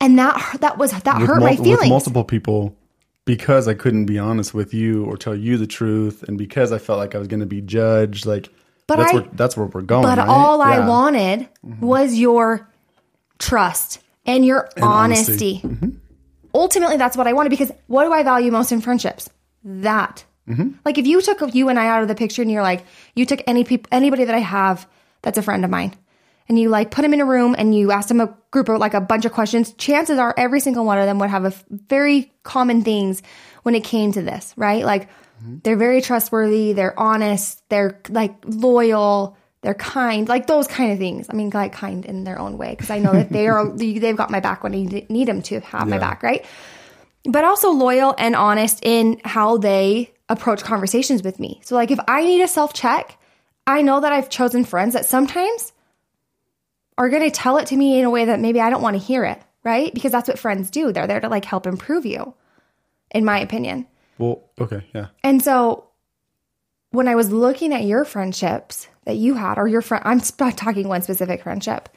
And 0.00 0.18
that, 0.18 0.58
that 0.60 0.76
was, 0.76 0.90
that 0.92 1.18
with, 1.20 1.28
hurt 1.28 1.38
mul- 1.40 1.48
my 1.48 1.56
feelings. 1.56 1.80
with 1.80 1.88
multiple 1.88 2.24
people 2.24 2.76
because 3.24 3.68
I 3.68 3.74
couldn't 3.74 4.04
be 4.04 4.18
honest 4.18 4.52
with 4.52 4.74
you 4.74 5.04
or 5.06 5.16
tell 5.16 5.34
you 5.34 5.56
the 5.56 5.66
truth, 5.66 6.22
and 6.24 6.36
because 6.36 6.72
I 6.72 6.78
felt 6.78 6.98
like 6.98 7.14
I 7.14 7.18
was 7.18 7.26
going 7.28 7.40
to 7.40 7.46
be 7.46 7.62
judged. 7.62 8.26
Like, 8.26 8.50
But 8.86 8.96
that's 8.96 9.12
I- 9.12 9.14
where 9.14 9.28
that's 9.32 9.56
where 9.56 9.66
we're 9.66 9.80
going. 9.80 10.02
But 10.02 10.18
right? 10.18 10.28
all 10.28 10.60
I 10.60 10.76
Yeah. 10.76 10.88
wanted 10.88 11.48
mm-hmm. 11.64 11.80
was 11.86 12.14
your 12.18 12.68
trust 13.38 14.00
and 14.26 14.44
your 14.44 14.68
honesty. 14.80 15.32
honesty. 15.32 15.60
Mm-hmm. 15.64 15.88
Ultimately, 16.54 16.98
that's 16.98 17.16
what 17.16 17.26
I 17.26 17.32
wanted 17.32 17.48
because 17.48 17.72
what 17.86 18.04
do 18.04 18.12
I 18.12 18.22
value 18.22 18.52
most 18.52 18.72
in 18.72 18.82
friendships? 18.82 19.30
That. 19.64 20.24
Mm-hmm. 20.48 20.70
Like 20.84 20.98
if 20.98 21.06
you 21.06 21.22
took 21.22 21.54
you 21.54 21.68
and 21.68 21.78
I 21.78 21.86
out 21.86 22.02
of 22.02 22.08
the 22.08 22.14
picture 22.14 22.42
and 22.42 22.50
you're 22.50 22.62
like, 22.62 22.84
you 23.14 23.24
took 23.26 23.42
any 23.46 23.64
people, 23.64 23.88
anybody 23.92 24.24
that 24.24 24.34
I 24.34 24.40
have 24.40 24.86
that's 25.22 25.38
a 25.38 25.42
friend 25.42 25.64
of 25.64 25.70
mine, 25.70 25.96
and 26.48 26.58
you 26.58 26.68
like 26.68 26.90
put 26.90 27.02
them 27.02 27.14
in 27.14 27.20
a 27.20 27.24
room 27.24 27.54
and 27.56 27.74
you 27.74 27.90
ask 27.90 28.08
them 28.08 28.20
a 28.20 28.36
group 28.50 28.68
of 28.68 28.78
like 28.78 28.94
a 28.94 29.00
bunch 29.00 29.24
of 29.24 29.32
questions, 29.32 29.72
chances 29.74 30.18
are 30.18 30.34
every 30.36 30.60
single 30.60 30.84
one 30.84 30.98
of 30.98 31.06
them 31.06 31.18
would 31.18 31.30
have 31.30 31.44
a 31.44 31.48
f- 31.48 31.64
very 31.70 32.32
common 32.42 32.82
things 32.82 33.22
when 33.62 33.74
it 33.74 33.84
came 33.84 34.12
to 34.12 34.22
this, 34.22 34.52
right? 34.56 34.84
Like 34.84 35.08
mm-hmm. 35.08 35.58
they're 35.62 35.76
very 35.76 36.02
trustworthy, 36.02 36.74
they're 36.74 36.98
honest, 36.98 37.66
they're 37.70 38.00
like 38.10 38.34
loyal, 38.44 39.38
they're 39.62 39.72
kind, 39.72 40.28
like 40.28 40.46
those 40.46 40.66
kind 40.66 40.92
of 40.92 40.98
things. 40.98 41.28
I 41.30 41.32
mean, 41.32 41.48
like 41.48 41.72
kind 41.72 42.04
in 42.04 42.24
their 42.24 42.38
own 42.38 42.58
way 42.58 42.72
because 42.72 42.90
I 42.90 42.98
know 42.98 43.12
that 43.12 43.30
they 43.30 43.48
are 43.48 43.66
they've 43.76 44.16
got 44.16 44.30
my 44.30 44.40
back 44.40 44.62
when 44.62 44.74
I 44.74 44.82
need 44.82 45.10
need 45.10 45.28
them 45.28 45.40
to 45.42 45.60
have 45.60 45.88
my 45.88 45.98
back, 45.98 46.22
right? 46.22 46.44
But 47.24 47.44
also 47.44 47.70
loyal 47.70 48.14
and 48.18 48.36
honest 48.36 48.80
in 48.82 49.22
how 49.24 49.56
they 49.56 50.13
approach 50.28 50.62
conversations 50.62 51.22
with 51.22 51.38
me. 51.38 51.60
So 51.64 51.74
like 51.74 51.90
if 51.90 51.98
I 52.08 52.24
need 52.24 52.42
a 52.42 52.48
self 52.48 52.72
check, 52.72 53.18
I 53.66 53.82
know 53.82 54.00
that 54.00 54.12
I've 54.12 54.28
chosen 54.28 54.64
friends 54.64 54.94
that 54.94 55.06
sometimes 55.06 55.72
are 56.96 57.08
going 57.08 57.22
to 57.22 57.30
tell 57.30 57.58
it 57.58 57.66
to 57.68 57.76
me 57.76 57.98
in 57.98 58.04
a 58.04 58.10
way 58.10 58.26
that 58.26 58.40
maybe 58.40 58.60
I 58.60 58.70
don't 58.70 58.82
want 58.82 58.94
to 58.94 59.02
hear 59.02 59.24
it, 59.24 59.40
right? 59.64 59.92
Because 59.92 60.12
that's 60.12 60.28
what 60.28 60.38
friends 60.38 60.70
do. 60.70 60.92
They're 60.92 61.06
there 61.06 61.20
to 61.20 61.28
like 61.28 61.44
help 61.44 61.66
improve 61.66 62.06
you, 62.06 62.34
in 63.10 63.24
my 63.24 63.40
opinion. 63.40 63.86
Well, 64.18 64.44
okay, 64.60 64.84
yeah, 64.94 65.08
And 65.24 65.42
so 65.42 65.88
when 66.90 67.08
I 67.08 67.16
was 67.16 67.32
looking 67.32 67.74
at 67.74 67.82
your 67.82 68.04
friendships 68.04 68.86
that 69.04 69.16
you 69.16 69.34
had, 69.34 69.58
or 69.58 69.66
your 69.66 69.82
friend, 69.82 70.02
I'm 70.06 70.20
talking 70.20 70.86
one 70.86 71.02
specific 71.02 71.42
friendship, 71.42 71.88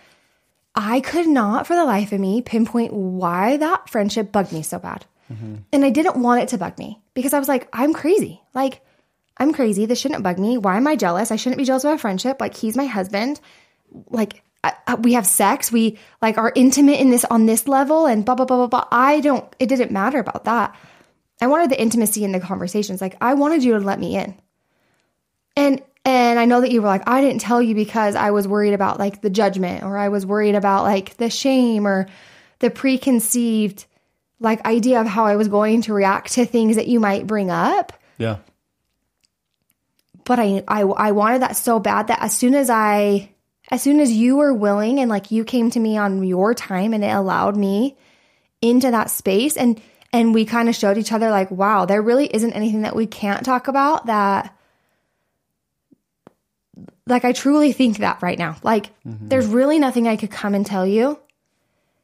I 0.74 1.00
could 1.00 1.28
not 1.28 1.68
for 1.68 1.76
the 1.76 1.86
life 1.86 2.12
of 2.12 2.20
me 2.20 2.42
pinpoint 2.42 2.94
why 2.94 3.58
that 3.58 3.90
friendship 3.90 4.32
bugged 4.32 4.52
me 4.52 4.64
so 4.64 4.80
bad. 4.80 5.06
And 5.30 5.84
I 5.86 5.90
didn't 5.90 6.22
want 6.22 6.42
it 6.42 6.50
to 6.50 6.58
bug 6.58 6.78
me 6.78 7.02
because 7.14 7.34
I 7.34 7.40
was 7.40 7.48
like, 7.48 7.68
I'm 7.74 7.94
crazy. 7.94 8.42
Like, 8.54 8.82
I'm 9.38 9.54
crazy. 9.54 9.86
This 9.86 10.00
shouldn't 10.00 10.24
bug 10.24 10.40
me. 10.40 10.58
Why 10.58 10.78
am 10.78 10.88
I 10.88 10.96
jealous? 10.96 11.32
I 11.32 11.36
shouldn't 11.36 11.58
be 11.58 11.66
jealous 11.66 11.84
of 11.84 11.92
a 11.94 11.98
friendship. 11.98 12.38
Like, 12.40 12.56
he's 12.56 12.78
my 12.78 12.86
husband. 12.86 13.40
Like, 14.10 14.42
I, 14.64 14.74
I- 14.88 14.96
we 14.96 15.14
have 15.14 15.28
sex. 15.28 15.72
We 15.72 16.00
like 16.22 16.38
are 16.38 16.52
intimate 16.56 17.00
in 17.00 17.10
this 17.10 17.26
on 17.26 17.46
this 17.46 17.68
level 17.68 18.06
and 18.06 18.24
blah, 18.26 18.36
blah, 18.36 18.46
blah, 18.46 18.58
blah, 18.58 18.68
blah. 18.68 18.88
I 18.92 19.20
don't, 19.20 19.46
it 19.60 19.68
didn't 19.68 19.92
matter 19.92 20.20
about 20.20 20.46
that. 20.46 20.76
I 21.42 21.48
wanted 21.48 21.70
the 21.70 21.80
intimacy 21.82 22.24
in 22.24 22.32
the 22.32 22.40
conversations. 22.40 23.00
Like, 23.02 23.16
I 23.22 23.34
wanted 23.36 23.64
you 23.64 23.74
to 23.74 23.80
let 23.80 24.00
me 24.00 24.18
in. 24.18 24.36
And, 25.56 25.84
and 26.06 26.40
I 26.40 26.46
know 26.46 26.62
that 26.62 26.72
you 26.72 26.82
were 26.82 26.88
like, 26.88 27.08
I 27.08 27.22
didn't 27.22 27.42
tell 27.42 27.62
you 27.62 27.76
because 27.76 28.16
I 28.16 28.32
was 28.32 28.48
worried 28.48 28.74
about 28.74 28.98
like 28.98 29.22
the 29.22 29.30
judgment 29.30 29.84
or 29.84 29.98
I 29.98 30.10
was 30.10 30.26
worried 30.26 30.56
about 30.56 30.84
like 30.84 31.18
the 31.18 31.30
shame 31.30 31.86
or 31.86 32.08
the 32.60 32.70
preconceived 32.70 33.86
like 34.40 34.66
idea 34.66 35.02
of 35.02 35.08
how 35.08 35.26
I 35.26 35.36
was 35.36 35.48
going 35.48 35.82
to 35.84 35.94
react 35.94 36.34
to 36.34 36.46
things 36.46 36.76
that 36.76 36.88
you 36.88 37.00
might 37.00 37.26
bring 37.28 37.50
up. 37.50 37.94
yeah, 38.18 38.38
But 40.26 40.40
I, 40.40 40.64
I, 40.68 40.82
I 40.82 41.12
wanted 41.12 41.42
that 41.42 41.56
so 41.56 41.80
bad 41.80 42.08
that 42.08 42.22
as 42.22 42.36
soon 42.36 42.54
as 42.54 42.70
I, 42.70 43.32
as 43.72 43.82
soon 43.82 44.00
as 44.00 44.12
you 44.12 44.38
were 44.38 44.54
willing 44.54 45.00
and 45.00 45.10
like 45.10 45.32
you 45.32 45.44
came 45.44 45.72
to 45.72 45.80
me 45.80 45.98
on 45.98 46.24
your 46.24 46.54
time 46.54 46.94
and 46.94 47.04
it 47.04 47.14
allowed 47.14 47.58
me 47.58 47.98
into 48.62 48.92
that 48.92 49.10
space 49.10 49.58
and, 49.58 49.82
and 50.14 50.34
we 50.34 50.46
kind 50.46 50.70
of 50.70 50.76
showed 50.76 50.98
each 50.98 51.12
other 51.12 51.30
like, 51.32 51.50
wow, 51.52 51.86
there 51.86 52.02
really 52.02 52.28
isn't 52.28 52.54
anything 52.54 52.84
that 52.84 52.96
we 52.96 53.08
can't 53.08 53.44
talk 53.46 53.68
about 53.68 54.06
that 54.06 54.54
like 57.08 57.26
I 57.26 57.32
truly 57.32 57.72
think 57.72 57.98
that 58.00 58.22
right 58.22 58.38
now. 58.38 58.58
Like 58.64 58.88
mm-hmm. 59.06 59.30
there's 59.30 59.48
really 59.48 59.80
nothing 59.80 60.08
I 60.08 60.18
could 60.18 60.32
come 60.32 60.54
and 60.54 60.66
tell 60.66 60.86
you 60.86 61.20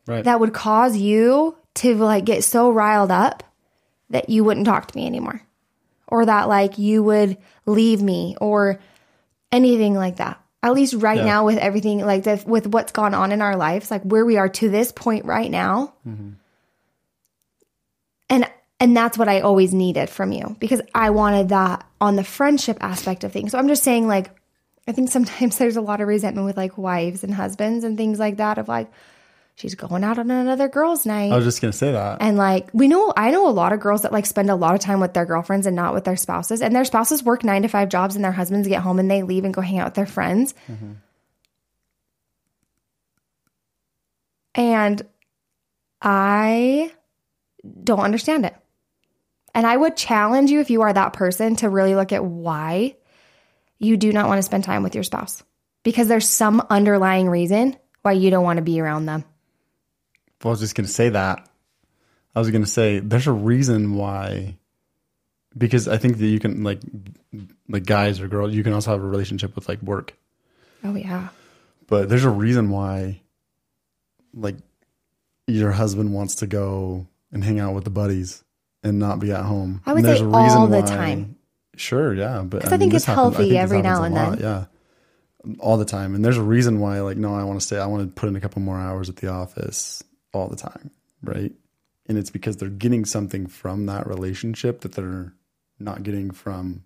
Right. 0.06 0.26
that 0.26 0.39
would 0.39 0.54
cause 0.54 0.98
you 0.98 1.56
to 1.75 1.95
like 1.95 2.25
get 2.25 2.43
so 2.43 2.69
riled 2.71 3.12
up 3.12 3.43
that 4.09 4.29
you 4.29 4.43
wouldn't 4.43 4.65
talk 4.65 4.88
to 4.91 4.97
me 4.97 5.05
anymore. 5.07 5.41
Or 6.07 6.25
that 6.25 6.47
like 6.47 6.77
you 6.77 7.01
would 7.03 7.38
leave 7.65 8.01
me 8.01 8.36
or 8.39 8.79
anything 9.51 9.95
like 9.95 10.17
that. 10.17 10.39
At 10.62 10.73
least 10.73 10.93
right 10.93 11.17
Yeah. 11.17 11.25
now 11.25 11.45
with 11.45 11.57
everything 11.57 11.99
like 12.05 12.23
the, 12.23 12.41
with 12.45 12.67
what's 12.67 12.91
gone 12.91 13.13
on 13.13 13.31
in 13.31 13.41
our 13.41 13.55
lives 13.57 13.89
like 13.89 14.03
where 14.03 14.25
we 14.25 14.38
are 14.38 14.49
to 14.49 14.69
this 14.69 14.91
point 14.91 15.25
right 15.25 15.49
now. 15.49 15.93
Mm-hmm. 16.07 16.31
And 18.29 18.49
and 18.79 18.97
that's 18.97 19.17
what 19.17 19.29
i 19.29 19.39
always 19.41 19.73
needed 19.73 20.09
from 20.09 20.31
you 20.31 20.57
because 20.59 20.81
i 20.93 21.09
wanted 21.12 21.49
that 21.49 21.86
on 22.01 22.15
the 22.15 22.23
friendship 22.23 22.77
aspect 22.81 23.23
of 23.23 23.31
things. 23.31 23.51
So 23.51 23.57
i'm 23.57 23.67
just 23.67 23.83
saying 23.83 24.07
like 24.07 24.29
i 24.88 24.91
think 24.91 25.09
sometimes 25.09 25.57
there's 25.59 25.77
a 25.77 25.81
lot 25.81 26.01
of 26.01 26.07
resentment 26.07 26.45
with 26.45 26.57
like 26.57 26.77
wives 26.77 27.23
and 27.23 27.33
husbands 27.33 27.83
and 27.83 27.97
things 27.97 28.19
like 28.19 28.38
that 28.38 28.57
of 28.57 28.67
like 28.67 28.91
she's 29.56 29.76
going 29.76 30.04
out 30.04 30.18
on 30.18 30.32
another 30.32 30.68
girls 30.68 31.06
night 31.06 31.32
I 31.32 31.36
was 31.36 31.46
just 31.46 31.62
gonna 31.62 31.74
say 31.74 31.92
that. 31.92 32.22
and 32.22 32.38
like 32.38 32.70
we 32.74 32.88
know 32.88 33.13
I 33.16 33.32
know 33.32 33.48
a 33.48 33.52
lot 33.52 33.72
of 33.74 33.80
girls 33.80 34.02
that 34.02 34.12
like 34.12 34.26
spend 34.26 34.50
a 34.50 34.56
lot 34.56 34.74
of 34.74 34.82
time 34.82 35.00
with 35.00 35.13
their 35.13 35.26
girlfriends 35.26 35.68
and 35.68 35.76
not 35.76 35.94
with 35.94 36.04
their 36.04 36.18
spouses. 36.18 36.62
And 36.62 36.76
their 36.76 36.86
spouses 36.86 37.24
work 37.24 37.44
nine 37.44 37.62
to 37.62 37.68
five 37.68 37.89
jobs 37.89 38.16
and 38.16 38.24
their 38.24 38.32
husbands 38.32 38.68
get 38.68 38.82
home 38.82 39.00
and 39.00 39.10
they 39.10 39.24
leave 39.24 39.46
and 39.46 39.54
go 39.54 39.62
hang 39.62 39.80
out 39.80 39.88
with 39.88 39.94
their 39.94 40.06
friends. 40.06 40.54
Mm-hmm. 40.70 40.94
And 44.56 45.02
I 46.02 46.92
don't 47.84 48.00
understand 48.00 48.46
it. 48.46 48.56
And 49.56 49.66
I 49.66 49.76
would 49.78 49.96
challenge 49.96 50.50
you 50.52 50.60
if 50.60 50.70
you 50.70 50.82
are 50.82 50.94
that 50.94 51.13
person 51.13 51.56
to 51.58 51.70
really 51.70 51.96
look 51.96 52.12
at 52.12 52.26
why 52.26 52.96
you 53.78 53.98
do 53.98 54.12
not 54.12 54.28
want 54.28 54.39
to 54.39 54.44
spend 54.44 54.63
time 54.63 54.84
with 54.84 54.96
your 54.96 55.04
spouse. 55.04 55.44
Because 55.84 56.08
there's 56.08 56.28
some 56.28 56.66
underlying 56.70 57.30
reason 57.30 57.76
why 58.02 58.13
you 58.13 58.32
don't 58.32 58.44
want 58.44 58.58
to 58.58 58.63
be 58.63 58.80
around 58.80 59.06
them. 59.06 59.26
I 60.49 60.51
was 60.51 60.60
just 60.60 60.75
gonna 60.75 60.88
say 60.88 61.10
that. 61.10 61.47
I 62.36 62.39
was 62.39 62.49
gonna 62.51 62.65
say 62.65 62.99
there's 62.99 63.27
a 63.27 63.32
reason 63.32 63.95
why, 63.95 64.58
because 65.58 65.88
I 65.88 65.97
think 65.97 66.17
that 66.17 66.25
you 66.27 66.39
can 66.39 66.63
like, 66.63 66.79
like 67.69 67.86
guys 67.86 68.19
or 68.19 68.27
girls, 68.27 68.53
you 68.53 68.63
can 68.63 68.73
also 68.73 68.91
have 68.91 69.01
a 69.03 69.08
relationship 69.08 69.56
with 69.56 69.67
like 69.69 69.82
work, 69.82 70.13
Oh 70.84 70.95
yeah. 70.95 71.29
but 71.88 72.10
there's 72.10 72.25
a 72.25 72.29
reason 72.29 72.69
why, 72.69 73.21
like, 74.34 74.56
your 75.47 75.71
husband 75.71 76.13
wants 76.13 76.36
to 76.36 76.47
go 76.47 77.06
and 77.32 77.43
hang 77.43 77.60
out 77.60 77.73
with 77.75 77.84
the 77.84 77.89
buddies 77.89 78.43
and 78.84 78.97
not 78.99 79.19
be 79.19 79.32
at 79.32 79.43
home. 79.45 79.82
I 79.86 79.93
would 79.93 80.03
there's 80.03 80.19
say 80.19 80.23
a 80.25 80.27
reason 80.27 80.58
all 80.58 80.67
the 80.67 80.79
why- 80.82 80.86
time. 80.86 81.36
Sure, 81.75 82.13
yeah, 82.13 82.41
but 82.43 82.65
I 82.71 82.77
think 82.77 82.91
this 82.91 83.01
it's 83.01 83.06
happens- 83.06 83.36
healthy 83.36 83.49
think 83.49 83.60
every 83.62 83.82
now 83.82 84.03
and 84.03 84.13
lot, 84.13 84.38
then. 84.38 84.41
Yeah, 85.47 85.56
all 85.60 85.77
the 85.77 85.86
time. 85.86 86.13
And 86.15 86.23
there's 86.23 86.38
a 86.38 86.43
reason 86.43 86.79
why, 86.79 86.99
like, 87.01 87.17
no, 87.17 87.34
I 87.36 87.43
want 87.45 87.60
to 87.60 87.65
stay. 87.65 87.79
I 87.79 87.88
want 87.88 88.03
to 88.08 88.13
put 88.19 88.29
in 88.29 88.36
a 88.36 88.39
couple 88.39 88.62
more 88.62 88.77
hours 88.77 89.10
at 89.10 89.15
the 89.15 89.27
office 89.29 90.03
all 90.34 90.48
the 90.48 90.56
time, 90.56 90.91
right? 91.24 91.52
And 92.08 92.17
it's 92.17 92.30
because 92.30 92.58
they're 92.58 92.69
getting 92.69 93.06
something 93.06 93.48
from 93.48 93.86
that 93.86 94.08
relationship 94.08 94.82
that 94.82 94.93
they're 94.93 95.34
not 95.80 96.04
getting 96.04 96.32
from 96.32 96.84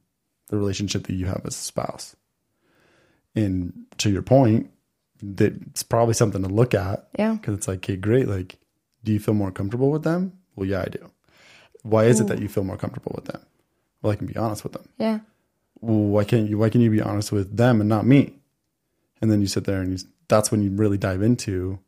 the 0.50 0.58
relationship 0.58 1.08
that 1.08 1.16
you 1.16 1.26
have 1.26 1.42
as 1.46 1.56
a 1.56 1.60
spouse. 1.60 2.16
And 3.36 3.86
to 4.00 4.10
your 4.10 4.22
point, 4.22 4.70
that 5.22 5.54
it's 5.70 5.84
probably 5.84 6.14
something 6.14 6.44
to 6.44 6.48
look 6.50 6.74
at 6.74 7.08
Yeah. 7.18 7.34
because 7.34 7.56
it's 7.56 7.68
like, 7.68 7.80
okay, 7.80 7.96
great. 7.96 8.28
Like, 8.28 8.58
do 9.04 9.12
you 9.12 9.20
feel 9.20 9.34
more 9.34 9.52
comfortable 9.52 9.90
with 9.90 10.04
them? 10.04 10.34
Well, 10.56 10.68
yeah, 10.68 10.82
I 10.86 10.90
do. 10.90 11.10
Why 11.84 12.06
is 12.06 12.20
it 12.20 12.28
that 12.28 12.40
you 12.40 12.48
feel 12.48 12.64
more 12.64 12.78
comfortable 12.78 13.14
with 13.16 13.26
them? 13.26 13.42
Well, 14.02 14.12
I 14.12 14.16
can 14.16 14.28
be 14.28 14.36
honest 14.36 14.64
with 14.64 14.74
them. 14.74 14.88
Yeah. 14.98 15.20
Well, 15.82 15.98
why 16.00 16.24
can't 16.24 16.50
you? 16.50 16.58
Why 16.58 16.70
can 16.70 16.82
you 16.82 16.90
be 16.92 17.02
honest 17.02 17.32
with 17.32 17.56
them 17.58 17.80
and 17.80 17.90
not 17.90 18.06
me? 18.06 18.34
And 19.22 19.32
then 19.32 19.42
you 19.42 19.48
sit 19.48 19.64
there 19.66 19.82
and 19.82 20.00
you, 20.00 20.08
that's 20.28 20.52
when 20.52 20.62
you 20.62 20.70
really 20.72 20.98
dive 20.98 21.22
into, 21.22 21.80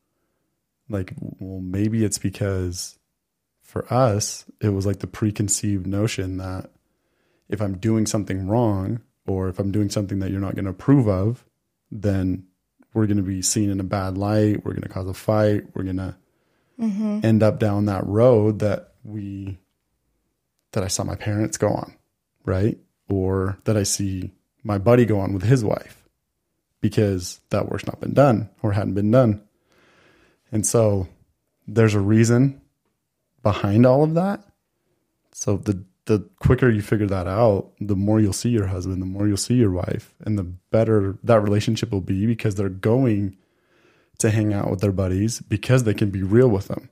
like, 0.89 1.13
well, 1.19 1.61
maybe 1.61 2.03
it's 2.03 2.17
because 2.17 2.97
for 3.61 3.91
us 3.93 4.45
it 4.61 4.69
was 4.69 4.85
like 4.85 4.99
the 4.99 5.07
preconceived 5.07 5.85
notion 5.85 6.37
that 6.37 6.71
if 7.47 7.61
I'm 7.61 7.77
doing 7.77 8.05
something 8.05 8.47
wrong 8.47 9.01
or 9.27 9.49
if 9.49 9.59
I'm 9.59 9.71
doing 9.71 9.89
something 9.89 10.19
that 10.19 10.31
you're 10.31 10.41
not 10.41 10.55
going 10.55 10.65
to 10.65 10.71
approve 10.71 11.07
of, 11.07 11.45
then 11.91 12.45
we're 12.93 13.05
going 13.05 13.17
to 13.17 13.23
be 13.23 13.41
seen 13.41 13.69
in 13.69 13.79
a 13.79 13.83
bad 13.83 14.17
light. 14.17 14.65
We're 14.65 14.71
going 14.71 14.83
to 14.83 14.89
cause 14.89 15.07
a 15.07 15.13
fight. 15.13 15.63
We're 15.75 15.83
going 15.83 15.97
to 15.97 16.15
mm-hmm. 16.79 17.19
end 17.23 17.43
up 17.43 17.59
down 17.59 17.85
that 17.85 18.05
road 18.07 18.59
that 18.59 18.93
we 19.03 19.59
that 20.71 20.83
I 20.83 20.87
saw 20.87 21.03
my 21.03 21.15
parents 21.15 21.57
go 21.57 21.69
on, 21.69 21.95
right? 22.45 22.77
Or 23.09 23.57
that 23.63 23.77
I 23.77 23.83
see 23.83 24.33
my 24.63 24.77
buddy 24.77 25.05
go 25.05 25.19
on 25.19 25.33
with 25.33 25.43
his 25.43 25.63
wife 25.63 26.07
because 26.81 27.39
that 27.49 27.69
work's 27.69 27.87
not 27.87 27.99
been 27.99 28.13
done 28.13 28.49
or 28.61 28.71
hadn't 28.71 28.93
been 28.93 29.11
done. 29.11 29.41
And 30.51 30.65
so 30.65 31.07
there's 31.67 31.95
a 31.95 31.99
reason 31.99 32.61
behind 33.43 33.85
all 33.85 34.03
of 34.03 34.13
that. 34.15 34.43
So 35.31 35.57
the 35.57 35.83
the 36.05 36.27
quicker 36.39 36.69
you 36.69 36.81
figure 36.81 37.05
that 37.05 37.27
out, 37.27 37.71
the 37.79 37.95
more 37.95 38.19
you'll 38.19 38.33
see 38.33 38.49
your 38.49 38.65
husband, 38.65 38.99
the 38.99 39.05
more 39.05 39.27
you'll 39.27 39.37
see 39.37 39.53
your 39.53 39.69
wife, 39.69 40.15
and 40.21 40.39
the 40.39 40.43
better 40.43 41.17
that 41.23 41.41
relationship 41.41 41.91
will 41.91 42.01
be 42.01 42.25
because 42.25 42.55
they're 42.55 42.69
going 42.69 43.37
to 44.19 44.29
hang 44.31 44.53
out 44.53 44.69
with 44.69 44.81
their 44.81 44.91
buddies 44.91 45.39
because 45.41 45.83
they 45.83 45.93
can 45.93 46.09
be 46.09 46.23
real 46.23 46.49
with 46.49 46.67
them 46.67 46.89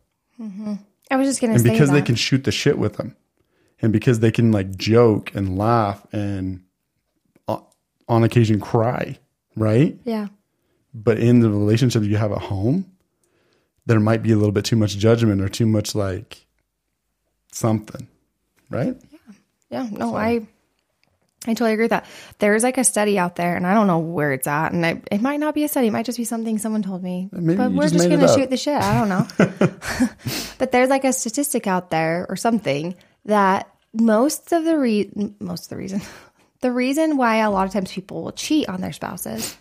I 1.09 1.15
was 1.15 1.27
just 1.27 1.41
gonna 1.41 1.57
say 1.57 1.63
and 1.63 1.71
because 1.71 1.89
that. 1.89 1.95
they 1.95 2.01
can 2.01 2.15
shoot 2.15 2.43
the 2.43 2.51
shit 2.51 2.77
with 2.77 2.97
them 2.97 3.15
and 3.81 3.93
because 3.93 4.19
they 4.19 4.31
can 4.31 4.51
like 4.51 4.75
joke 4.75 5.33
and 5.35 5.57
laugh 5.57 6.05
and 6.11 6.63
uh, 7.47 7.59
on 8.07 8.23
occasion 8.23 8.59
cry 8.59 9.17
right 9.55 9.97
yeah. 10.03 10.27
but 10.93 11.19
in 11.19 11.39
the 11.39 11.49
relationship 11.49 12.03
you 12.03 12.17
have 12.17 12.31
at 12.31 12.39
home 12.39 12.91
there 13.87 13.99
might 13.99 14.21
be 14.21 14.31
a 14.31 14.35
little 14.35 14.51
bit 14.51 14.65
too 14.65 14.75
much 14.75 14.97
judgment 14.97 15.41
or 15.41 15.49
too 15.49 15.65
much 15.65 15.95
like 15.95 16.45
something 17.51 18.07
right 18.69 18.95
Yeah. 19.11 19.17
Yeah. 19.69 19.89
No, 19.91 20.15
I 20.15 20.47
I 21.45 21.51
totally 21.51 21.73
agree 21.73 21.85
with 21.85 21.91
that. 21.91 22.05
There's 22.39 22.63
like 22.63 22.77
a 22.77 22.83
study 22.83 23.17
out 23.17 23.35
there, 23.37 23.55
and 23.55 23.65
I 23.65 23.73
don't 23.73 23.87
know 23.87 23.99
where 23.99 24.33
it's 24.33 24.47
at, 24.47 24.73
and 24.73 24.85
I, 24.85 25.01
it 25.11 25.21
might 25.21 25.39
not 25.39 25.53
be 25.55 25.63
a 25.63 25.67
study. 25.67 25.87
It 25.87 25.91
might 25.91 26.05
just 26.05 26.17
be 26.17 26.25
something 26.25 26.57
someone 26.57 26.83
told 26.83 27.03
me. 27.03 27.29
Maybe 27.31 27.57
but 27.57 27.71
we're 27.71 27.83
just 27.83 27.93
just 27.93 28.09
gonna 28.09 28.33
shoot 28.33 28.49
the 28.49 28.57
shit. 28.57 28.81
I 28.81 28.99
don't 28.99 29.07
know. 29.07 29.27
but 30.57 30.71
there's 30.71 30.89
like 30.89 31.05
a 31.05 31.13
statistic 31.13 31.67
out 31.67 31.89
there 31.89 32.25
or 32.27 32.35
something 32.35 32.95
that 33.25 33.69
most 33.93 34.51
of 34.51 34.65
the 34.65 34.77
re- 34.77 35.11
most 35.39 35.65
of 35.65 35.69
the 35.69 35.77
reason 35.77 36.01
the 36.61 36.71
reason 36.71 37.17
why 37.17 37.37
a 37.37 37.51
lot 37.51 37.67
of 37.67 37.73
times 37.73 37.91
people 37.91 38.23
will 38.23 38.31
cheat 38.31 38.67
on 38.69 38.81
their 38.81 38.91
spouses 38.91 39.57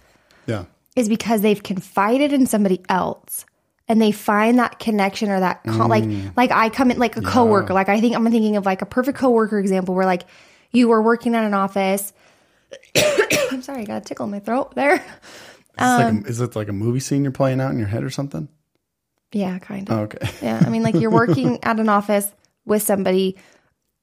yeah 0.46 0.64
is 0.94 1.08
because 1.08 1.42
they've 1.42 1.62
confided 1.62 2.32
in 2.32 2.46
somebody 2.46 2.80
else 2.88 3.44
and 3.88 4.02
they 4.02 4.12
find 4.12 4.58
that 4.58 4.78
connection 4.78 5.30
or 5.30 5.40
that 5.40 5.62
con- 5.64 5.88
like 5.88 6.04
mm. 6.04 6.32
like 6.36 6.50
I 6.50 6.68
come 6.68 6.90
in 6.90 6.98
like 6.98 7.16
a 7.16 7.22
coworker. 7.22 7.72
Like 7.72 7.88
I 7.88 8.00
think 8.00 8.16
I'm 8.16 8.24
thinking 8.30 8.56
of 8.56 8.66
like 8.66 8.82
a 8.82 8.86
perfect 8.86 9.18
coworker 9.18 9.58
example 9.58 9.94
where 9.94 10.06
like 10.06 10.24
you 10.72 10.88
were 10.88 11.00
working 11.00 11.34
at 11.34 11.44
an 11.44 11.54
office. 11.54 12.12
I'm 13.52 13.62
sorry 13.62 13.82
I 13.82 13.84
got 13.84 14.02
a 14.02 14.04
tickle 14.04 14.24
in 14.24 14.32
my 14.32 14.40
throat 14.40 14.74
there. 14.74 14.96
Is, 14.96 15.00
it 15.00 15.80
like 15.80 16.04
a, 16.04 16.08
um, 16.08 16.24
is 16.26 16.40
it 16.40 16.56
like 16.56 16.68
a 16.68 16.72
movie 16.72 17.00
scene 17.00 17.22
you're 17.22 17.32
playing 17.32 17.60
out 17.60 17.70
in 17.70 17.78
your 17.78 17.88
head 17.88 18.02
or 18.02 18.10
something? 18.10 18.48
Yeah 19.32 19.58
kind 19.58 19.88
of. 19.88 19.98
Oh, 19.98 20.02
okay. 20.02 20.28
Yeah 20.42 20.62
I 20.64 20.68
mean 20.68 20.82
like 20.82 20.94
you're 20.94 21.10
working 21.10 21.60
at 21.62 21.78
an 21.78 21.88
office 21.88 22.32
with 22.64 22.82
somebody 22.82 23.36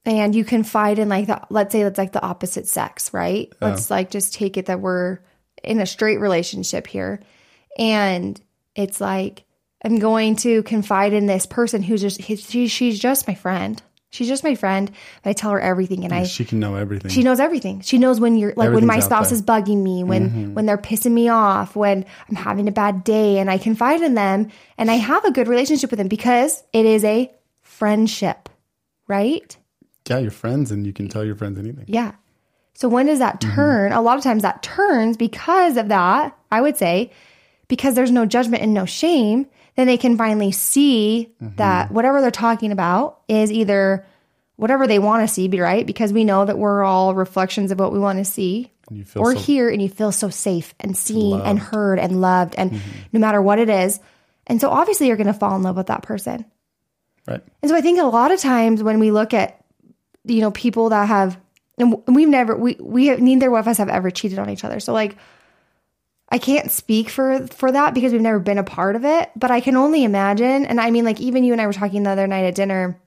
and 0.06 0.34
you 0.34 0.44
confide 0.44 0.98
in 0.98 1.08
like 1.08 1.26
the 1.26 1.42
let's 1.50 1.72
say 1.72 1.82
it's 1.82 1.98
like 1.98 2.12
the 2.12 2.22
opposite 2.22 2.68
sex 2.68 3.12
right? 3.12 3.52
Oh. 3.60 3.68
Let's 3.68 3.90
like 3.90 4.10
just 4.10 4.32
take 4.32 4.56
it 4.56 4.66
that 4.66 4.80
we're 4.80 5.18
in 5.62 5.80
a 5.80 5.86
straight 5.86 6.20
relationship 6.20 6.86
here. 6.86 7.20
And 7.76 8.40
it's 8.74 9.00
like 9.00 9.44
i'm 9.84 9.98
going 9.98 10.36
to 10.36 10.62
confide 10.64 11.12
in 11.12 11.26
this 11.26 11.46
person 11.46 11.82
who's 11.82 12.00
just 12.00 12.22
she, 12.22 12.66
she's 12.68 12.98
just 12.98 13.28
my 13.28 13.34
friend 13.34 13.82
she's 14.10 14.28
just 14.28 14.44
my 14.44 14.54
friend 14.54 14.90
but 15.22 15.30
i 15.30 15.32
tell 15.32 15.50
her 15.50 15.60
everything 15.60 16.04
and 16.04 16.12
i 16.12 16.24
she 16.24 16.44
can 16.44 16.58
know 16.58 16.74
everything 16.74 17.10
she 17.10 17.22
knows 17.22 17.40
everything. 17.40 17.80
She 17.80 17.98
knows 17.98 18.20
when 18.20 18.36
you're 18.36 18.54
like 18.56 18.72
when 18.72 18.86
my 18.86 19.00
spouse 19.00 19.30
there. 19.30 19.36
is 19.36 19.42
bugging 19.42 19.82
me, 19.82 20.04
when 20.04 20.30
mm-hmm. 20.30 20.54
when 20.54 20.66
they're 20.66 20.78
pissing 20.78 21.12
me 21.12 21.28
off, 21.28 21.76
when 21.76 22.04
I'm 22.28 22.36
having 22.36 22.68
a 22.68 22.72
bad 22.72 23.04
day, 23.04 23.38
and 23.38 23.50
I 23.50 23.58
confide 23.58 24.02
in 24.02 24.14
them, 24.14 24.50
and 24.78 24.90
I 24.90 24.94
have 24.94 25.24
a 25.24 25.30
good 25.30 25.48
relationship 25.48 25.90
with 25.90 25.98
them 25.98 26.08
because 26.08 26.62
it 26.72 26.86
is 26.86 27.04
a 27.04 27.30
friendship, 27.62 28.48
right? 29.06 29.56
yeah 30.08 30.18
you're 30.18 30.30
friends 30.30 30.70
and 30.70 30.86
you 30.86 30.92
can 30.92 31.08
tell 31.08 31.24
your 31.24 31.34
friends 31.34 31.58
anything 31.58 31.84
Yeah. 31.88 32.12
So 32.74 32.88
when 32.88 33.06
does 33.06 33.20
that 33.20 33.40
mm-hmm. 33.40 33.54
turn? 33.54 33.92
A 33.92 34.02
lot 34.02 34.18
of 34.18 34.24
times 34.24 34.42
that 34.42 34.62
turns 34.62 35.16
because 35.16 35.76
of 35.76 35.88
that. 35.88 36.36
I 36.50 36.60
would 36.60 36.76
say 36.76 37.12
because 37.68 37.94
there's 37.94 38.10
no 38.10 38.26
judgment 38.26 38.62
and 38.62 38.74
no 38.74 38.84
shame. 38.84 39.46
Then 39.76 39.86
they 39.86 39.96
can 39.96 40.16
finally 40.16 40.52
see 40.52 41.32
mm-hmm. 41.42 41.56
that 41.56 41.90
whatever 41.90 42.20
they're 42.20 42.30
talking 42.30 42.72
about 42.72 43.20
is 43.28 43.50
either 43.50 44.06
whatever 44.56 44.86
they 44.86 45.00
want 45.00 45.26
to 45.26 45.32
see, 45.32 45.48
be 45.48 45.60
right? 45.60 45.84
Because 45.84 46.12
we 46.12 46.24
know 46.24 46.44
that 46.44 46.58
we're 46.58 46.84
all 46.84 47.14
reflections 47.14 47.72
of 47.72 47.78
what 47.80 47.92
we 47.92 47.98
want 47.98 48.18
to 48.18 48.24
see 48.24 48.72
and 48.88 48.98
you 48.98 49.04
feel 49.04 49.22
or 49.22 49.34
so 49.34 49.40
hear, 49.40 49.68
and 49.68 49.82
you 49.82 49.88
feel 49.88 50.12
so 50.12 50.28
safe 50.28 50.74
and 50.78 50.96
seen 50.96 51.40
and 51.40 51.58
heard 51.58 51.98
and 51.98 52.20
loved, 52.20 52.54
and 52.56 52.72
mm-hmm. 52.72 52.90
no 53.12 53.20
matter 53.20 53.42
what 53.42 53.58
it 53.58 53.68
is. 53.68 53.98
And 54.46 54.60
so 54.60 54.70
obviously 54.70 55.08
you're 55.08 55.16
going 55.16 55.26
to 55.26 55.32
fall 55.32 55.56
in 55.56 55.62
love 55.62 55.76
with 55.76 55.86
that 55.86 56.02
person. 56.02 56.44
right 57.26 57.42
And 57.62 57.70
so 57.70 57.74
I 57.74 57.80
think 57.80 57.98
a 57.98 58.04
lot 58.04 58.30
of 58.30 58.40
times 58.40 58.82
when 58.82 59.00
we 59.00 59.10
look 59.10 59.34
at, 59.34 59.64
you 60.24 60.40
know, 60.40 60.50
people 60.50 60.90
that 60.90 61.08
have, 61.08 61.40
and 61.78 62.00
we've 62.06 62.28
never, 62.28 62.56
we, 62.56 62.76
we 62.78 63.06
have, 63.06 63.20
neither 63.20 63.54
of 63.56 63.66
us 63.66 63.78
have 63.78 63.88
ever 63.88 64.10
cheated 64.10 64.38
on 64.38 64.50
each 64.50 64.64
other. 64.64 64.78
So 64.80 64.92
like, 64.92 65.16
I 66.34 66.38
can't 66.38 66.68
speak 66.68 67.10
for 67.10 67.46
for 67.46 67.70
that 67.70 67.94
because 67.94 68.10
we've 68.10 68.20
never 68.20 68.40
been 68.40 68.58
a 68.58 68.64
part 68.64 68.96
of 68.96 69.04
it, 69.04 69.30
but 69.36 69.52
I 69.52 69.60
can 69.60 69.76
only 69.76 70.02
imagine. 70.02 70.66
And 70.66 70.80
I 70.80 70.90
mean, 70.90 71.04
like 71.04 71.20
even 71.20 71.44
you 71.44 71.52
and 71.52 71.62
I 71.62 71.66
were 71.68 71.72
talking 71.72 72.02
the 72.02 72.10
other 72.10 72.26
night 72.26 72.46
at 72.46 72.56
dinner 72.56 73.00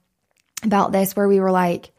about 0.64 0.94
this, 0.94 1.14
where 1.14 1.28
we 1.28 1.42
were 1.42 1.52
like, 1.52 1.92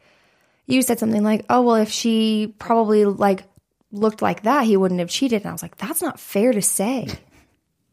you 0.65 0.81
said 0.81 0.97
something 0.97 1.23
like, 1.23 1.45
"Oh 1.47 1.61
well, 1.61 1.75
if 1.75 1.91
she 1.91 2.55
probably 2.57 3.05
like 3.05 3.43
looked 3.91 4.23
like 4.23 4.41
that, 4.41 4.65
he 4.65 4.75
wouldn't 4.75 5.01
have 5.01 5.11
cheated." 5.11 5.43
And 5.43 5.49
I 5.49 5.51
was 5.51 5.61
like, 5.61 5.77
"That's 5.77 6.01
not 6.01 6.19
fair 6.19 6.51
to 6.51 6.63
say." 6.63 7.07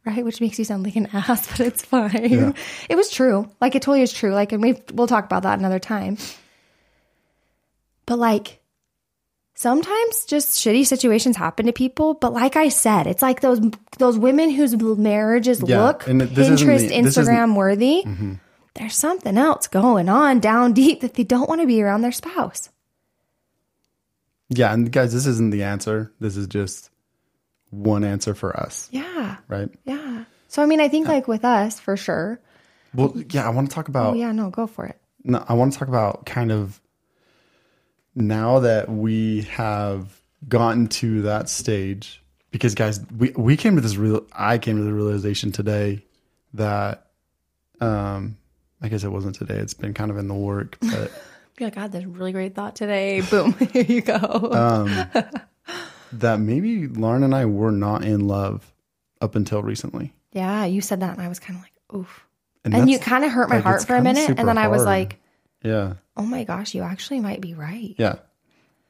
Right, 0.07 0.25
which 0.25 0.41
makes 0.41 0.57
you 0.57 0.65
sound 0.65 0.85
like 0.85 0.95
an 0.95 1.09
ass, 1.13 1.49
but 1.49 1.67
it's 1.67 1.83
fine. 1.83 2.55
It 2.89 2.95
was 2.95 3.11
true. 3.11 3.51
Like 3.61 3.75
it 3.75 3.83
totally 3.83 4.03
is 4.03 4.13
true. 4.13 4.33
Like, 4.33 4.53
and 4.53 4.63
we 4.63 4.81
we'll 4.95 5.09
talk 5.09 5.25
about 5.25 5.43
that 5.43 5.59
another 5.59 5.81
time. 5.81 6.17
But 8.07 8.21
like, 8.21 8.61
sometimes 9.57 10.25
just 10.27 10.51
shitty 10.61 10.87
situations 10.87 11.37
happen 11.37 11.67
to 11.67 11.73
people. 11.73 12.15
But 12.15 12.33
like 12.33 12.55
I 12.55 12.69
said, 12.69 13.07
it's 13.09 13.23
like 13.23 13.41
those 13.41 13.61
those 13.99 14.17
women 14.17 14.51
whose 14.51 14.77
marriages 14.77 15.61
Yeah, 15.67 15.83
look 15.87 16.05
Pinterest, 16.05 16.89
the- 16.89 16.95
Instagram 16.95 17.57
worthy. 17.57 18.05
Mm-hmm. 18.07 18.35
There's 18.75 18.95
something 18.95 19.37
else 19.39 19.67
going 19.69 20.09
on 20.11 20.39
down 20.39 20.75
deep 20.75 21.01
that 21.01 21.15
they 21.15 21.25
don't 21.25 21.49
want 21.49 21.63
to 21.63 21.67
be 21.67 21.83
around 21.83 22.03
their 22.03 22.13
spouse. 22.13 22.69
Yeah, 24.49 24.73
and 24.73 24.93
guys, 24.93 25.13
this 25.13 25.27
isn't 25.27 25.51
the 25.51 25.65
answer. 25.65 26.13
This 26.21 26.37
is 26.37 26.47
just 26.47 26.91
one 27.71 28.05
answer 28.05 28.35
for 28.35 28.57
us, 28.59 28.89
Yeah, 28.93 29.37
right? 29.49 29.69
yeah. 29.85 30.25
So 30.49 30.63
I 30.63 30.67
mean, 30.67 30.81
I 30.81 30.89
think 30.89 31.09
like 31.09 31.27
with 31.27 31.45
us 31.45 31.81
for 31.81 31.97
sure. 31.97 32.41
Well, 32.95 33.13
yeah, 33.31 33.45
I 33.47 33.51
want 33.51 33.69
to 33.69 33.75
talk 33.75 33.89
about 33.89 34.15
Oh 34.15 34.17
yeah, 34.17 34.31
no, 34.33 34.51
go 34.51 34.67
for 34.67 34.87
it. 34.87 35.01
no, 35.25 35.45
I 35.49 35.55
want 35.55 35.73
to 35.73 35.79
talk 35.79 35.89
about 35.89 36.25
kind 36.27 36.53
of 36.53 36.81
now 38.17 38.61
that 38.61 38.89
we 38.89 39.43
have 39.43 40.21
gotten 40.49 40.89
to 40.89 41.23
that 41.23 41.49
stage 41.49 42.23
because 42.51 42.75
guys, 42.75 43.01
we 43.17 43.31
we 43.37 43.57
came 43.57 43.77
to 43.77 43.83
this 43.83 43.97
real 43.97 44.25
I 44.33 44.59
came 44.59 44.79
to 44.79 44.83
the 44.83 44.93
realization 44.93 45.53
today 45.53 46.03
that 46.55 47.07
um 47.81 48.37
I 48.81 48.89
guess 48.89 49.05
it 49.05 49.09
wasn't 49.09 49.35
today. 49.37 49.57
It's 49.57 49.75
been 49.75 49.95
kind 49.95 50.11
of 50.11 50.17
in 50.17 50.27
the 50.29 50.35
work, 50.35 50.79
but 50.81 51.11
Be 51.57 51.65
like, 51.65 51.75
God, 51.75 51.93
that's 51.93 52.05
a 52.05 52.09
really 52.09 52.33
great 52.33 52.55
thought 52.55 52.75
today. 52.77 53.21
Boom, 53.31 53.53
here 53.73 53.85
you 53.85 54.01
go. 54.01 54.17
um 54.53 54.91
that 56.13 56.41
maybe 56.41 56.87
Lauren 56.87 57.23
and 57.23 57.35
I 57.35 57.45
were 57.45 57.73
not 57.73 58.05
in 58.05 58.27
love 58.27 58.73
up 59.21 59.35
until 59.35 59.63
recently. 59.63 60.15
yeah, 60.33 60.65
you 60.65 60.81
said 60.81 61.01
that, 61.01 61.13
and 61.15 61.23
I 61.23 61.29
was 61.29 61.41
kind 61.41 61.59
of 61.59 61.63
like, 61.63 61.73
oof. 62.01 62.27
And, 62.65 62.75
And 62.75 62.91
you 62.91 62.99
kind 62.99 63.25
of 63.25 63.31
hurt 63.33 63.49
my 63.49 63.57
like, 63.57 63.65
heart 63.65 63.85
for 63.87 63.97
a 63.97 64.03
minute, 64.03 64.29
and 64.29 64.49
then 64.49 64.59
I 64.59 64.69
was 64.69 64.85
like, 64.85 65.19
yeah. 65.63 65.95
Oh 66.17 66.23
my 66.25 66.45
gosh, 66.45 66.75
you 66.75 66.83
actually 66.83 67.21
might 67.21 67.41
be 67.41 67.55
right. 67.55 67.95
Yeah. 67.99 68.17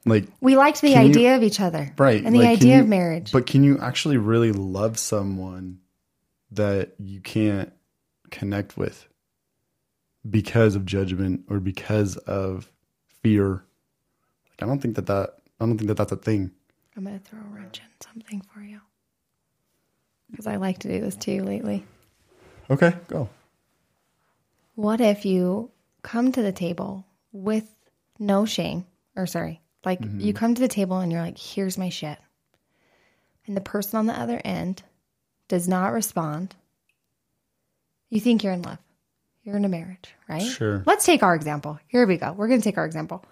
Like 0.05 0.29
We 0.41 0.57
liked 0.57 0.81
the 0.81 0.93
Can 0.93 1.05
you- 1.07 1.11
idea 1.11 1.37
of 1.37 1.43
each 1.43 1.61
other, 1.61 1.93
right 1.99 2.25
And 2.25 2.35
the 2.35 2.39
like, 2.41 2.59
idea 2.59 2.77
you- 2.77 2.83
of 2.83 2.89
marriage. 2.89 3.33
but 3.33 3.47
can 3.47 3.65
you 3.65 3.79
actually 3.79 4.17
really 4.19 4.53
love 4.53 4.99
someone 4.99 5.81
that 6.53 6.95
you 6.99 7.21
can't 7.21 7.73
connect 8.31 8.77
with 8.77 9.09
because 10.29 10.75
of 10.77 10.85
judgment 10.87 11.43
or 11.49 11.59
because 11.61 12.17
of 12.17 12.71
fear 13.23 13.49
like 14.51 14.63
i 14.63 14.67
don't 14.67 14.81
think 14.81 14.97
that 14.97 15.07
that 15.07 15.35
i 15.61 15.67
don't 15.67 15.77
think 15.79 15.87
that 15.89 15.97
that's 15.97 16.13
a 16.13 16.17
thing 16.17 16.51
I'm 16.97 17.05
gonna 17.05 17.19
throw 17.21 17.39
a 17.41 17.55
wrench 17.55 17.79
in 17.81 17.85
something 18.01 18.41
for 18.53 18.61
you 18.61 18.81
because 20.31 20.47
I 20.47 20.57
like 20.57 20.79
to 20.81 20.89
do 20.89 21.01
this 21.01 21.15
too 21.15 21.43
lately. 21.45 21.85
okay 22.71 22.95
go 23.09 23.29
What 24.75 25.01
if 25.01 25.25
you 25.25 25.71
come 26.03 26.33
to 26.33 26.43
the 26.43 26.53
table 26.53 27.05
with 27.33 27.69
no 28.19 28.45
shame, 28.45 28.87
or 29.17 29.27
sorry, 29.27 29.61
like 29.85 30.01
mm-hmm. 30.01 30.21
you 30.21 30.33
come 30.33 30.55
to 30.55 30.61
the 30.61 30.69
table 30.69 30.99
and 30.99 31.13
you're 31.13 31.23
like, 31.23 31.39
here's 31.39 31.79
my 31.79 31.89
shit. 31.89 32.19
And 33.47 33.57
the 33.57 33.61
person 33.61 33.99
on 33.99 34.07
the 34.07 34.19
other 34.19 34.41
end 34.45 34.83
does 35.49 35.69
not 35.69 35.93
respond. 35.93 36.55
You 38.11 38.21
think 38.21 38.43
you're 38.43 38.53
in 38.53 38.63
love. 38.63 38.79
You're 39.45 39.57
in 39.57 39.65
a 39.65 39.69
marriage, 39.69 40.13
right? 40.29 40.43
Sure. 40.43 40.83
Let's 40.87 41.07
take 41.07 41.23
our 41.23 41.35
example. 41.35 41.79
Here 41.87 42.05
we 42.07 42.17
go. 42.17 42.33
We're 42.33 42.49
going 42.49 42.61
to 42.61 42.65
take 42.65 42.79
our 42.79 42.85
example. 42.87 43.25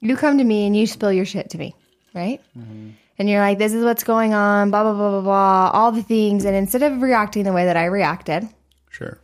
You 0.00 0.16
come 0.16 0.38
to 0.38 0.44
me 0.44 0.66
and 0.66 0.76
you 0.76 0.88
spill 0.88 1.12
your 1.12 1.24
shit 1.24 1.50
to 1.50 1.58
me, 1.58 1.76
right? 2.14 2.40
Mm-hmm. 2.58 2.90
And 3.18 3.30
you're 3.30 3.40
like, 3.40 3.58
this 3.58 3.72
is 3.72 3.84
what's 3.84 4.02
going 4.02 4.34
on, 4.34 4.70
blah, 4.70 4.82
blah, 4.82 4.94
blah, 4.94 5.10
blah, 5.10 5.20
blah, 5.20 5.70
all 5.72 5.92
the 5.92 6.02
things. 6.02 6.44
And 6.44 6.56
instead 6.56 6.82
of 6.82 7.02
reacting 7.02 7.44
the 7.44 7.52
way 7.52 7.66
that 7.66 7.76
I 7.76 7.84
reacted, 7.84 8.48
sure 8.90 9.18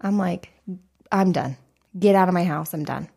I'm 0.00 0.18
like, 0.18 0.50
I'm 1.12 1.30
done. 1.30 1.56
Get 1.98 2.14
out 2.14 2.28
of 2.28 2.34
my 2.34 2.44
house. 2.44 2.72
I'm 2.74 2.84
done. 2.84 3.08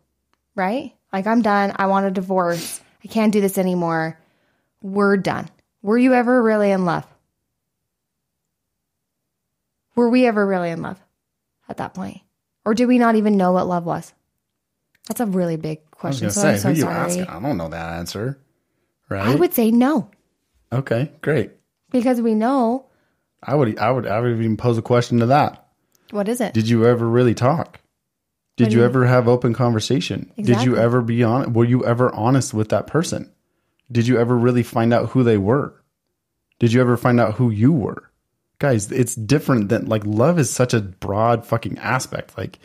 Right? 0.55 0.93
Like, 1.13 1.27
I'm 1.27 1.41
done. 1.41 1.73
I 1.75 1.87
want 1.87 2.05
a 2.05 2.11
divorce. 2.11 2.81
I 3.03 3.07
can't 3.07 3.33
do 3.33 3.41
this 3.41 3.57
anymore. 3.57 4.17
We're 4.81 5.17
done. 5.17 5.49
Were 5.81 5.97
you 5.97 6.13
ever 6.13 6.41
really 6.41 6.71
in 6.71 6.85
love? 6.85 7.05
Were 9.95 10.09
we 10.09 10.25
ever 10.25 10.45
really 10.45 10.69
in 10.69 10.81
love 10.81 10.99
at 11.67 11.77
that 11.77 11.93
point? 11.93 12.21
Or 12.65 12.73
did 12.73 12.85
we 12.85 12.97
not 12.97 13.15
even 13.15 13.37
know 13.37 13.51
what 13.51 13.67
love 13.67 13.85
was? 13.85 14.13
That's 15.07 15.19
a 15.19 15.25
really 15.25 15.57
big 15.57 15.79
i 16.03 16.07
was 16.07 16.19
question. 16.19 16.31
So 16.31 16.41
say 16.41 16.53
I'm 16.53 16.57
so 16.59 16.69
who 16.69 16.75
you 16.75 16.81
sorry. 16.81 16.95
asking 16.95 17.27
i 17.27 17.39
don't 17.39 17.57
know 17.57 17.69
that 17.69 17.93
answer 17.93 18.39
right 19.09 19.27
I 19.27 19.35
would 19.35 19.53
say 19.53 19.71
no 19.71 20.09
okay 20.71 21.11
great 21.21 21.51
because 21.91 22.21
we 22.21 22.33
know 22.33 22.85
i 23.43 23.53
would 23.53 23.77
i 23.77 23.91
would 23.91 24.07
i 24.07 24.19
would 24.19 24.31
even 24.31 24.57
pose 24.57 24.77
a 24.77 24.81
question 24.81 25.19
to 25.19 25.25
that 25.27 25.67
what 26.11 26.27
is 26.27 26.41
it? 26.41 26.53
did 26.53 26.69
you 26.69 26.85
ever 26.85 27.07
really 27.07 27.33
talk 27.33 27.80
did 28.57 28.73
you 28.73 28.83
ever 28.83 29.05
have 29.05 29.27
open 29.27 29.53
conversation 29.53 30.31
did 30.37 30.63
you 30.63 30.77
ever 30.77 31.01
be 31.01 31.23
on 31.23 31.53
were 31.53 31.65
you 31.65 31.85
ever 31.85 32.13
honest 32.13 32.53
with 32.53 32.69
that 32.69 32.87
person 32.87 33.31
did 33.91 34.07
you 34.07 34.19
ever 34.19 34.37
really 34.37 34.63
find 34.63 34.93
out 34.93 35.09
who 35.09 35.23
they 35.23 35.37
were 35.37 35.73
did 36.59 36.71
you 36.71 36.81
ever 36.81 36.97
find 36.97 37.19
out 37.19 37.35
who 37.35 37.49
you 37.49 37.71
were 37.71 38.09
guys 38.59 38.91
it's 38.91 39.15
different 39.15 39.69
than 39.69 39.87
like 39.87 40.05
love 40.05 40.37
is 40.37 40.49
such 40.49 40.73
a 40.73 40.81
broad 40.81 41.45
fucking 41.45 41.77
aspect 41.79 42.37
like 42.37 42.59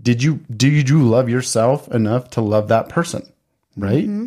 did 0.00 0.22
you 0.22 0.36
do 0.54 0.68
you 0.68 1.02
love 1.02 1.28
yourself 1.28 1.88
enough 1.88 2.30
to 2.30 2.40
love 2.40 2.68
that 2.68 2.88
person 2.88 3.30
right 3.76 4.04
mm-hmm. 4.04 4.26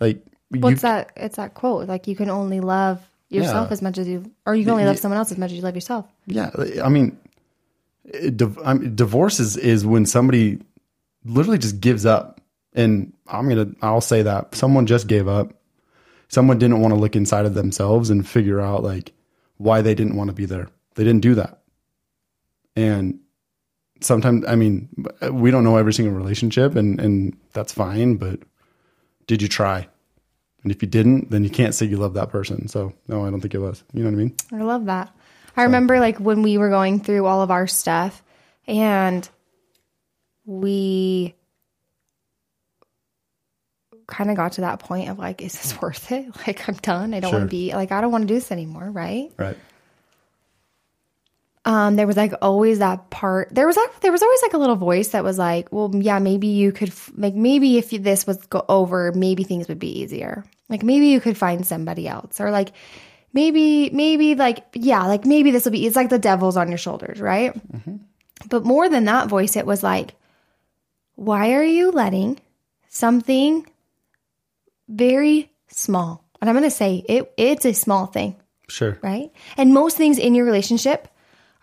like 0.00 0.22
you 0.52 0.60
What's 0.60 0.82
that? 0.82 1.12
It's 1.16 1.36
that 1.36 1.54
quote. 1.54 1.88
Like 1.88 2.06
you 2.06 2.16
can 2.16 2.30
only 2.30 2.60
love 2.60 3.00
yourself 3.28 3.68
Yeah. 3.68 3.72
as 3.72 3.82
much 3.82 3.98
as 3.98 4.06
you, 4.06 4.30
or 4.44 4.54
you 4.54 4.64
can 4.64 4.72
only 4.72 4.84
love 4.84 4.98
someone 4.98 5.18
else 5.18 5.32
as 5.32 5.38
much 5.38 5.50
as 5.50 5.56
you 5.56 5.62
love 5.62 5.74
yourself. 5.74 6.06
Yeah, 6.26 6.50
I 6.82 6.88
mean, 6.88 7.18
div- 8.10 8.96
divorce 8.96 9.40
is 9.40 9.56
is 9.56 9.86
when 9.86 10.06
somebody 10.06 10.60
literally 11.24 11.58
just 11.58 11.80
gives 11.80 12.04
up, 12.06 12.40
and 12.72 13.12
I'm 13.26 13.48
gonna 13.48 13.72
I'll 13.82 14.00
say 14.00 14.22
that 14.22 14.54
someone 14.54 14.86
just 14.86 15.06
gave 15.06 15.28
up. 15.28 15.54
Someone 16.28 16.58
didn't 16.58 16.80
want 16.80 16.94
to 16.94 17.00
look 17.00 17.14
inside 17.14 17.44
of 17.44 17.54
themselves 17.54 18.08
and 18.10 18.26
figure 18.26 18.60
out 18.60 18.82
like 18.82 19.12
why 19.58 19.82
they 19.82 19.94
didn't 19.94 20.16
want 20.16 20.28
to 20.28 20.34
be 20.34 20.46
there. 20.46 20.68
They 20.94 21.04
didn't 21.04 21.22
do 21.22 21.34
that, 21.36 21.62
and 22.76 23.20
sometimes 24.00 24.44
I 24.46 24.56
mean 24.56 24.88
we 25.30 25.50
don't 25.50 25.64
know 25.64 25.76
every 25.76 25.92
single 25.92 26.14
relationship, 26.14 26.74
and 26.74 27.00
and 27.00 27.36
that's 27.52 27.72
fine. 27.72 28.16
But 28.16 28.40
did 29.26 29.42
you 29.42 29.48
try? 29.48 29.88
And 30.62 30.70
if 30.70 30.80
you 30.80 30.86
didn't, 30.88 31.30
then 31.30 31.42
you 31.42 31.50
can't 31.50 31.74
say 31.74 31.86
you 31.86 31.96
love 31.96 32.14
that 32.14 32.30
person. 32.30 32.68
So 32.68 32.92
no, 33.08 33.26
I 33.26 33.30
don't 33.30 33.40
think 33.40 33.54
it 33.54 33.58
was. 33.58 33.82
You 33.92 34.04
know 34.04 34.10
what 34.10 34.14
I 34.14 34.18
mean? 34.18 34.36
I 34.52 34.62
love 34.62 34.84
that. 34.86 35.14
I 35.56 35.64
remember 35.64 36.00
like 36.00 36.18
when 36.18 36.42
we 36.42 36.58
were 36.58 36.70
going 36.70 37.00
through 37.00 37.26
all 37.26 37.42
of 37.42 37.50
our 37.50 37.66
stuff 37.66 38.22
and 38.66 39.28
we 40.46 41.34
kind 44.06 44.30
of 44.30 44.36
got 44.36 44.52
to 44.52 44.62
that 44.62 44.78
point 44.78 45.08
of 45.08 45.18
like, 45.18 45.42
is 45.42 45.52
this 45.52 45.80
worth 45.82 46.10
it? 46.12 46.26
Like, 46.46 46.68
I'm 46.68 46.74
done. 46.76 47.14
I 47.14 47.20
don't 47.20 47.32
want 47.32 47.44
to 47.44 47.48
be 47.48 47.72
like, 47.74 47.92
I 47.92 48.00
don't 48.00 48.12
want 48.12 48.22
to 48.22 48.28
do 48.28 48.34
this 48.34 48.52
anymore. 48.52 48.90
Right. 48.90 49.30
Right. 49.36 49.56
Um, 51.64 51.94
there 51.94 52.08
was 52.08 52.16
like 52.16 52.32
always 52.42 52.80
that 52.80 53.08
part. 53.10 53.48
There 53.54 53.66
was 53.68 53.76
like, 53.76 54.00
there 54.00 54.10
was 54.10 54.22
always 54.22 54.42
like 54.42 54.52
a 54.54 54.58
little 54.58 54.74
voice 54.74 55.08
that 55.10 55.22
was 55.22 55.38
like, 55.38 55.68
well, 55.70 55.90
yeah, 55.94 56.18
maybe 56.18 56.48
you 56.48 56.72
could 56.72 56.88
f- 56.88 57.12
like 57.16 57.34
maybe 57.34 57.78
if 57.78 57.92
you- 57.92 58.00
this 58.00 58.26
was 58.26 58.38
go 58.46 58.64
over, 58.68 59.12
maybe 59.12 59.44
things 59.44 59.68
would 59.68 59.78
be 59.78 60.00
easier. 60.00 60.44
Like 60.68 60.82
maybe 60.82 61.06
you 61.06 61.20
could 61.20 61.36
find 61.38 61.64
somebody 61.64 62.08
else, 62.08 62.40
or 62.40 62.50
like 62.50 62.72
maybe 63.32 63.90
maybe 63.90 64.34
like 64.34 64.64
yeah, 64.74 65.06
like 65.06 65.24
maybe 65.24 65.50
this 65.50 65.64
will 65.64 65.72
be. 65.72 65.86
It's 65.86 65.96
like 65.96 66.10
the 66.10 66.18
devil's 66.18 66.56
on 66.56 66.68
your 66.68 66.78
shoulders, 66.78 67.20
right? 67.20 67.54
Mm-hmm. 67.72 67.96
But 68.48 68.64
more 68.64 68.88
than 68.88 69.04
that 69.04 69.28
voice, 69.28 69.56
it 69.56 69.66
was 69.66 69.82
like, 69.82 70.14
why 71.14 71.52
are 71.52 71.64
you 71.64 71.90
letting 71.92 72.40
something 72.88 73.66
very 74.88 75.50
small? 75.68 76.24
And 76.40 76.50
I'm 76.50 76.56
going 76.56 76.68
to 76.68 76.74
say 76.74 77.04
it. 77.08 77.32
It's 77.36 77.64
a 77.64 77.72
small 77.72 78.06
thing 78.06 78.36
Sure. 78.68 78.98
right? 79.02 79.30
And 79.56 79.72
most 79.72 79.96
things 79.96 80.18
in 80.18 80.34
your 80.34 80.44
relationship 80.44 81.08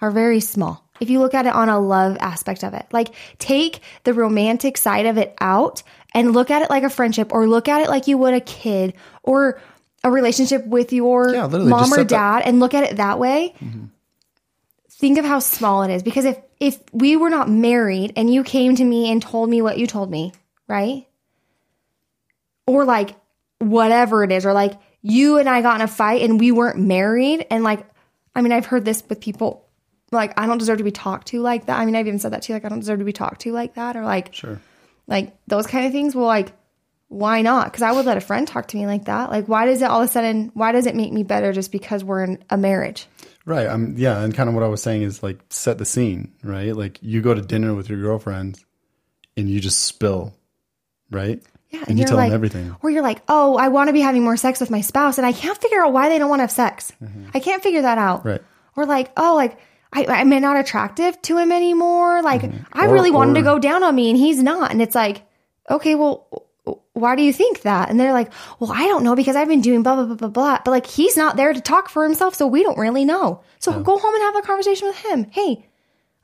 are 0.02 0.12
very 0.12 0.40
small. 0.40 0.86
If 1.02 1.10
you 1.10 1.20
look 1.20 1.34
at 1.34 1.46
it 1.46 1.54
on 1.54 1.70
a 1.70 1.80
love 1.80 2.18
aspect 2.20 2.64
of 2.64 2.74
it, 2.74 2.86
like 2.92 3.10
take 3.40 3.82
the 4.04 4.14
romantic 4.14 4.78
side 4.78 5.06
of 5.06 5.18
it 5.18 5.36
out 5.42 5.84
and 6.14 6.34
look 6.34 6.52
at 6.52 6.62
it 6.62 6.70
like 6.70 6.84
a 6.84 6.90
friendship 6.90 7.34
or 7.34 7.48
look 7.48 7.68
at 7.68 7.82
it 7.82 7.90
like 7.90 8.08
you 8.08 8.18
would 8.18 8.34
a 8.34 8.42
kid 8.42 8.94
or 9.24 9.60
a 10.04 10.12
relationship 10.12 10.66
with 10.66 10.94
your 10.94 11.34
Yeah, 11.34 11.48
mom 11.48 11.94
or 11.94 12.04
dad 12.04 12.44
and 12.46 12.60
look 12.60 12.74
at 12.74 12.84
it 12.84 12.98
that 12.98 13.20
way. 13.20 13.54
Think 14.90 15.18
of 15.18 15.26
how 15.26 15.40
small 15.40 15.84
it 15.84 15.92
is 15.94 16.04
because 16.04 16.26
if 16.26 16.38
if 16.60 16.78
we 16.92 17.16
were 17.16 17.30
not 17.30 17.50
married 17.50 18.14
and 18.18 18.32
you 18.34 18.44
came 18.44 18.76
to 18.76 18.84
me 18.84 19.10
and 19.12 19.22
told 19.22 19.50
me 19.50 19.62
what 19.62 19.78
you 19.78 19.88
told 19.88 20.12
me, 20.12 20.34
right? 20.68 21.08
Or 22.68 22.84
like 22.86 23.16
whatever 23.60 24.24
it 24.24 24.32
is 24.32 24.46
or 24.46 24.54
like 24.54 24.74
you 25.02 25.38
and 25.38 25.48
I 25.50 25.62
got 25.62 25.76
in 25.76 25.82
a 25.82 25.88
fight 25.88 26.22
and 26.22 26.40
we 26.40 26.52
weren't 26.52 26.80
married 26.80 27.46
and 27.50 27.64
like 27.64 27.86
I 28.36 28.42
mean 28.42 28.52
I've 28.52 28.66
heard 28.66 28.86
this 28.86 29.04
with 29.08 29.22
people 29.22 29.66
like 30.12 30.38
I 30.40 30.48
don't 30.48 30.58
deserve 30.58 30.78
to 30.80 30.84
be 30.84 30.92
talked 30.92 31.28
to 31.30 31.42
like 31.42 31.66
that. 31.68 31.80
I 31.80 31.86
mean 31.86 31.96
I've 31.96 32.08
even 32.08 32.20
said 32.20 32.34
that 32.34 32.42
to 32.44 32.52
you 32.52 32.56
like 32.56 32.66
I 32.66 32.70
don't 32.70 32.80
deserve 32.80 33.00
to 33.00 33.06
be 33.06 33.14
talked 33.14 33.42
to 33.42 33.52
like 33.54 33.76
that 33.76 33.96
or 33.96 34.04
like 34.04 34.34
Sure. 34.34 34.60
like 35.08 35.34
those 35.48 35.66
kind 35.68 35.86
of 35.86 35.92
things. 35.94 36.14
Well 36.16 36.26
like 36.26 36.52
why 37.10 37.42
not? 37.42 37.66
Because 37.66 37.82
I 37.82 37.92
would 37.92 38.06
let 38.06 38.18
a 38.18 38.22
friend 38.22 38.48
talk 38.48 38.68
to 38.70 38.78
me 38.78 38.86
like 38.88 39.06
that. 39.06 39.30
Like 39.30 39.48
why 39.48 39.66
does 39.66 39.82
it 39.82 39.86
all 39.86 40.02
of 40.02 40.08
a 40.08 40.12
sudden 40.12 40.52
why 40.54 40.72
does 40.72 40.86
it 40.86 40.96
make 40.96 41.12
me 41.12 41.24
better 41.24 41.52
just 41.52 41.72
because 41.72 42.04
we're 42.04 42.24
in 42.24 42.44
a 42.50 42.58
marriage? 42.58 43.06
Right. 43.46 43.68
I'm 43.68 43.98
yeah, 43.98 44.22
and 44.22 44.34
kind 44.34 44.48
of 44.48 44.54
what 44.56 44.64
I 44.64 44.68
was 44.68 44.82
saying 44.84 45.02
is 45.02 45.22
like 45.24 45.40
set 45.50 45.78
the 45.80 45.86
scene, 45.86 46.34
right? 46.44 46.76
Like 46.76 47.00
you 47.02 47.22
go 47.22 47.34
to 47.34 47.42
dinner 47.42 47.74
with 47.74 47.90
your 47.90 48.00
girlfriend 48.00 48.60
and 49.36 49.50
you 49.50 49.60
just 49.60 49.82
spill, 49.82 50.34
right? 51.12 51.42
Yeah, 51.70 51.84
And 51.88 51.98
you 51.98 52.02
you're 52.02 52.08
tell 52.08 52.18
like, 52.18 52.30
them 52.30 52.36
everything. 52.36 52.76
Or 52.82 52.90
you're 52.90 53.04
like, 53.04 53.22
oh, 53.28 53.56
I 53.56 53.68
want 53.68 53.90
to 53.90 53.94
be 53.94 54.02
having 54.02 54.24
more 54.24 54.38
sex 54.38 54.60
with 54.60 54.72
my 54.72 54.82
spouse, 54.82 55.18
and 55.20 55.26
I 55.26 55.32
can't 55.34 55.60
figure 55.60 55.80
out 55.84 55.94
why 55.94 56.10
they 56.10 56.18
don't 56.18 56.30
want 56.30 56.40
to 56.40 56.44
have 56.44 56.52
sex. 56.52 56.92
I 57.34 57.40
can't 57.40 57.62
figure 57.62 57.84
that 57.84 57.98
out. 58.00 58.20
Mm-hmm. 58.20 58.28
Right. 58.30 58.42
Or 58.76 58.86
like, 58.88 59.12
oh, 59.18 59.36
like 59.36 59.58
I, 59.94 60.06
I'm 60.06 60.30
not 60.30 60.58
attractive 60.58 61.22
to 61.24 61.38
him 61.38 61.52
anymore. 61.52 62.22
Like 62.24 62.44
I 62.44 62.48
Mm-hmm. 62.48 62.80
Or- 62.82 62.94
really 62.94 63.12
wanted 63.12 63.36
to 63.36 63.42
go 63.44 63.58
down 63.60 63.84
on 63.84 63.96
me, 63.96 64.10
and 64.10 64.18
he's 64.18 64.42
not. 64.44 64.72
And 64.72 64.82
it's 64.82 64.96
like, 64.96 65.24
okay, 65.70 65.94
well, 65.96 66.48
why 67.00 67.16
do 67.16 67.24
you 67.24 67.34
think 67.34 67.62
that? 67.62 67.90
And 67.90 68.00
they're 68.00 68.14
like, 68.14 68.32
well, 68.60 68.72
I 68.72 68.86
don't 68.86 69.04
know 69.04 69.16
because 69.16 69.36
I've 69.36 69.48
been 69.48 69.62
doing 69.62 69.84
blah 69.84 69.96
blah 69.96 70.06
blah 70.06 70.16
blah 70.16 70.28
blah. 70.30 70.60
But 70.64 70.72
like, 70.72 70.86
he's 70.86 71.18
not 71.18 71.36
there 71.36 71.54
to 71.54 71.62
talk 71.62 71.90
for 71.90 72.04
himself, 72.04 72.36
so 72.36 72.48
we 72.48 72.64
don't 72.64 72.78
really 72.78 73.06
know. 73.06 73.42
So 73.60 73.72
go 73.82 73.98
home 73.98 74.14
and 74.14 74.24
have 74.24 74.36
a 74.38 74.42
conversation 74.42 74.88
with 74.88 74.98
him. 74.98 75.26
Hey, 75.32 75.68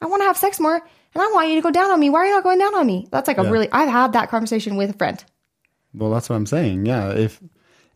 I 0.01 0.05
want 0.07 0.21
to 0.21 0.25
have 0.25 0.37
sex 0.37 0.59
more, 0.59 0.75
and 0.75 1.23
I 1.23 1.31
want 1.33 1.49
you 1.49 1.55
to 1.55 1.61
go 1.61 1.71
down 1.71 1.91
on 1.91 1.99
me. 1.99 2.09
Why 2.09 2.19
are 2.19 2.25
you 2.27 2.33
not 2.33 2.43
going 2.43 2.59
down 2.59 2.75
on 2.75 2.85
me? 2.85 3.07
That's 3.11 3.27
like 3.27 3.37
a 3.37 3.49
really. 3.49 3.69
I've 3.71 3.89
had 3.89 4.13
that 4.13 4.29
conversation 4.29 4.75
with 4.75 4.91
a 4.91 4.97
friend. 4.97 5.23
Well, 5.93 6.11
that's 6.11 6.29
what 6.29 6.35
I'm 6.35 6.45
saying. 6.45 6.85
Yeah, 6.85 7.11
if 7.11 7.41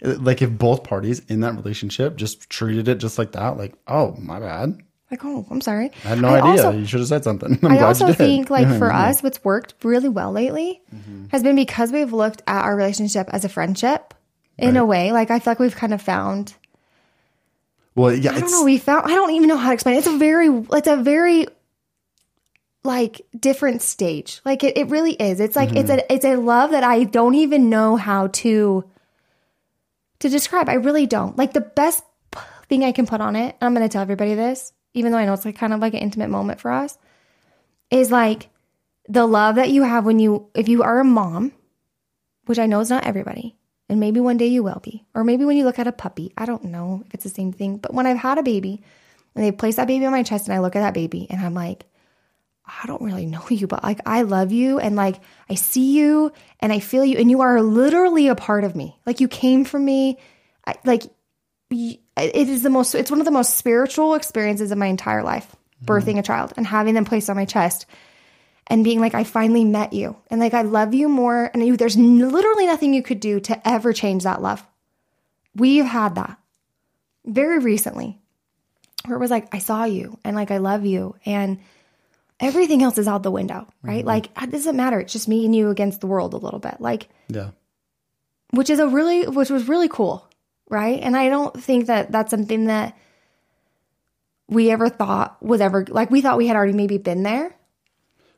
like 0.02 0.42
if 0.42 0.52
both 0.52 0.84
parties 0.84 1.20
in 1.28 1.42
that 1.42 1.56
relationship 1.56 2.16
just 2.16 2.50
treated 2.50 2.88
it 2.88 3.00
just 3.00 3.18
like 3.18 3.34
that, 3.34 3.58
like, 3.58 3.74
oh, 3.88 4.16
my 4.18 4.40
bad. 4.40 4.82
Like, 5.12 5.26
oh, 5.26 5.46
I'm 5.50 5.62
sorry. 5.62 5.92
I 6.06 6.10
had 6.10 6.22
no 6.22 6.28
I 6.30 6.38
idea. 6.38 6.66
also- 6.66 6.72
you 6.78 6.86
should 6.86 7.00
have 7.00 7.10
said 7.10 7.24
something. 7.24 7.58
I'm 7.64 7.72
I 7.72 7.80
also 7.82 8.14
think, 8.14 8.50
like, 8.50 8.68
Yeah, 8.68 8.78
for 8.78 8.88
yeah. 8.88 9.08
us, 9.08 9.24
what's 9.24 9.44
worked 9.44 9.74
really 9.84 10.10
well 10.10 10.32
lately 10.32 10.82
Mm-hmm. 10.96 11.26
has 11.32 11.42
been 11.44 11.56
because 11.56 11.92
we've 11.92 12.14
looked 12.14 12.42
at 12.48 12.64
our 12.64 12.76
relationship 12.76 13.28
as 13.32 13.44
a 13.44 13.50
friendship 13.50 14.14
in 14.58 14.78
a 14.78 14.86
way. 14.86 15.12
Like, 15.12 15.32
I 15.32 15.40
feel 15.40 15.52
like 15.52 15.60
we've 15.60 15.76
kind 15.76 15.94
of 15.94 16.02
found, 16.02 16.54
Well, 17.96 18.14
yeah, 18.14 18.32
I 18.32 18.34
don't 18.36 18.44
it's, 18.44 18.52
know, 18.52 18.64
we 18.66 18.78
found, 18.78 19.06
I 19.06 19.16
don't 19.16 19.32
even 19.32 19.48
know 19.50 19.58
how 19.58 19.70
to 19.70 19.74
explain 19.74 19.96
it. 19.96 20.00
It's 20.00 20.08
a 20.08 20.18
very, 20.18 20.48
it's 20.74 20.88
a 20.88 20.98
very, 20.98 21.48
like, 22.84 23.22
different 23.38 23.82
stage. 23.82 24.42
Like, 24.46 24.64
it, 24.64 24.78
it 24.78 24.88
really 24.90 25.14
is. 25.14 25.40
It's 25.40 25.56
like, 25.56 25.72
it's 25.74 25.90
Mm-hmm. 25.90 26.00
a, 26.10 26.14
it's 26.14 26.26
a 26.26 26.36
love 26.36 26.72
that 26.72 26.84
I 26.84 27.04
don't 27.04 27.36
even 27.36 27.70
know 27.70 27.96
how 27.96 28.28
to, 28.28 28.84
to 30.20 30.30
describe. 30.30 30.70
I 30.70 30.74
really 30.76 31.08
don't. 31.08 31.38
Like, 31.38 31.54
the 31.54 31.62
best 31.62 32.04
thing 32.68 32.84
I 32.84 32.92
can 32.92 33.08
put 33.08 33.22
on 33.22 33.36
it, 33.36 33.56
and 33.60 33.64
I'm 33.68 33.74
going 33.74 33.88
to 33.88 33.92
tell 33.92 34.02
everybody 34.02 34.34
this, 34.36 34.72
even 34.94 35.12
though 35.12 35.18
I 35.18 35.26
know 35.26 35.34
it's 35.34 35.46
like 35.46 35.58
kind 35.58 35.74
of 35.74 35.80
like 35.80 35.94
an 35.94 36.00
intimate 36.00 36.30
moment 36.30 36.60
for 36.60 36.72
us, 36.72 36.98
is 37.92 38.12
like 38.12 38.50
the 39.08 39.26
love 39.26 39.56
that 39.56 39.70
you 39.70 39.84
have 39.84 40.06
when 40.06 40.20
you, 40.20 40.50
if 40.54 40.68
you 40.68 40.84
are 40.84 41.00
a 41.00 41.06
mom, 41.06 41.52
which 42.46 42.60
I 42.60 42.66
know 42.66 42.80
is 42.80 42.90
not 42.90 43.06
everybody, 43.06 43.56
and 43.88 44.00
maybe 44.00 44.20
one 44.20 44.38
day 44.38 44.48
you 44.48 44.64
will 44.64 44.80
be, 44.84 45.06
or 45.16 45.24
maybe 45.24 45.46
when 45.46 45.58
you 45.58 45.66
look 45.66 45.80
at 45.80 45.88
a 45.88 45.92
puppy, 45.92 46.32
I 46.38 46.46
don't 46.46 46.66
know 46.66 47.04
if 47.06 47.14
it's 47.14 47.24
the 47.24 47.30
same 47.30 47.52
thing, 47.52 47.78
but 47.78 47.94
when 47.94 48.06
I've 48.06 48.18
had 48.18 48.38
a 48.38 48.44
baby 48.44 48.82
and 49.36 49.44
they 49.44 49.52
place 49.52 49.78
that 49.78 49.88
baby 49.88 50.06
on 50.06 50.12
my 50.12 50.24
chest 50.24 50.48
and 50.48 50.54
I 50.54 50.60
look 50.60 50.76
at 50.76 50.82
that 50.82 50.94
baby 50.94 51.28
and 51.30 51.42
I'm 51.42 51.54
like, 51.54 51.86
I 52.66 52.86
don't 52.86 53.02
really 53.02 53.26
know 53.26 53.44
you, 53.50 53.68
but 53.68 53.84
like 53.84 54.00
I 54.06 54.22
love 54.22 54.52
you 54.52 54.80
and 54.80 54.96
like 54.96 55.20
I 55.50 55.56
see 55.56 55.98
you 55.98 56.32
and 56.60 56.72
I 56.72 56.80
feel 56.80 57.04
you 57.04 57.18
and 57.18 57.30
you 57.30 57.42
are 57.42 57.62
literally 57.62 58.28
a 58.28 58.36
part 58.36 58.64
of 58.64 58.76
me. 58.76 59.00
Like 59.06 59.20
you 59.20 59.28
came 59.28 59.66
from 59.66 59.86
me. 59.86 60.18
I, 60.68 60.76
like 60.86 61.04
it 61.72 62.50
is 62.50 62.64
the 62.64 62.70
most 62.70 62.96
it's 62.96 63.12
one 63.12 63.20
of 63.20 63.26
the 63.26 63.32
most 63.32 63.58
spiritual 63.58 64.16
experiences 64.16 64.72
of 64.72 64.78
my 64.78 64.88
entire 64.88 65.24
life 65.24 65.56
birthing 65.84 66.18
a 66.18 66.24
child 66.24 66.54
and 66.58 66.66
having 66.66 66.94
them 66.94 67.06
placed 67.06 67.30
on 67.30 67.36
my 67.36 67.46
chest 67.46 67.86
and 68.68 68.84
being 68.84 69.00
like 69.00 69.14
i 69.14 69.24
finally 69.24 69.64
met 69.64 69.94
you. 69.94 70.16
And 70.30 70.40
like 70.40 70.54
i 70.54 70.64
love 70.64 70.94
you 70.94 71.10
more 71.10 71.50
and 71.54 71.66
you, 71.66 71.78
there's 71.78 71.98
n- 71.98 72.32
literally 72.32 72.66
nothing 72.66 72.94
you 72.94 73.04
could 73.04 73.20
do 73.20 73.40
to 73.42 73.68
ever 73.68 73.94
change 73.94 74.24
that 74.24 74.42
love. 74.42 74.66
We've 75.56 75.86
had 75.86 76.16
that 76.16 76.38
very 77.26 77.60
recently 77.60 78.18
where 79.06 79.18
it 79.18 79.20
was 79.20 79.32
like 79.32 79.54
i 79.54 79.60
saw 79.60 79.84
you 79.84 80.18
and 80.24 80.36
like 80.36 80.52
i 80.52 80.58
love 80.58 80.86
you 80.86 81.16
and 81.26 81.60
everything 82.40 82.82
else 82.82 82.98
is 82.98 83.08
out 83.08 83.24
the 83.24 83.32
window 83.32 83.68
right? 83.82 84.00
Mm-hmm. 84.00 84.08
Like 84.08 84.26
uh, 84.36 84.44
it 84.44 84.52
doesn't 84.52 84.76
matter. 84.76 85.00
It's 85.00 85.14
just 85.14 85.28
me 85.28 85.46
and 85.46 85.56
you 85.56 85.70
against 85.70 86.02
the 86.02 86.08
world 86.08 86.34
a 86.34 86.38
little 86.38 86.60
bit. 86.60 86.78
Like 86.80 87.10
yeah. 87.28 87.52
which 88.52 88.70
is 88.70 88.80
a 88.80 88.88
really 88.88 89.28
which 89.28 89.50
was 89.50 89.68
really 89.68 89.88
cool 89.88 90.29
right? 90.70 91.00
And 91.02 91.18
i 91.18 91.30
don't 91.30 91.62
think 91.62 91.88
that 91.88 92.12
that's 92.12 92.32
something 92.32 92.66
that 92.66 92.98
we 94.48 94.72
ever 94.72 94.90
thought 94.90 95.42
was 95.44 95.62
ever 95.62 95.86
like 95.90 96.10
we 96.12 96.22
thought 96.22 96.38
we 96.38 96.48
had 96.48 96.56
already 96.56 96.74
maybe 96.74 96.98
been 96.98 97.24
there. 97.24 97.56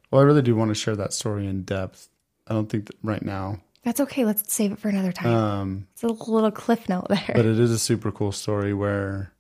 Well, 0.10 0.22
I 0.22 0.26
really 0.26 0.42
do 0.42 0.56
want 0.56 0.70
to 0.70 0.76
share 0.76 0.96
that 0.98 1.14
story 1.14 1.48
in 1.48 1.64
depth. 1.64 2.10
I 2.48 2.54
don't 2.54 2.70
think 2.70 2.88
that 2.88 2.98
right 3.02 3.24
now, 3.24 3.62
that's 3.84 4.02
okay. 4.02 4.26
Let's 4.26 4.52
save 4.52 4.74
it 4.74 4.80
for 4.80 4.90
another 4.90 5.12
time. 5.12 5.34
Um, 5.34 5.88
it's 5.94 6.04
a 6.04 6.08
little 6.08 6.52
cliff 6.52 6.90
note 6.90 7.08
there. 7.10 7.32
but 7.34 7.46
it 7.46 7.60
is 7.60 7.72
a 7.72 7.80
super 7.80 8.12
cool 8.12 8.32
story 8.32 8.74
where 8.74 9.32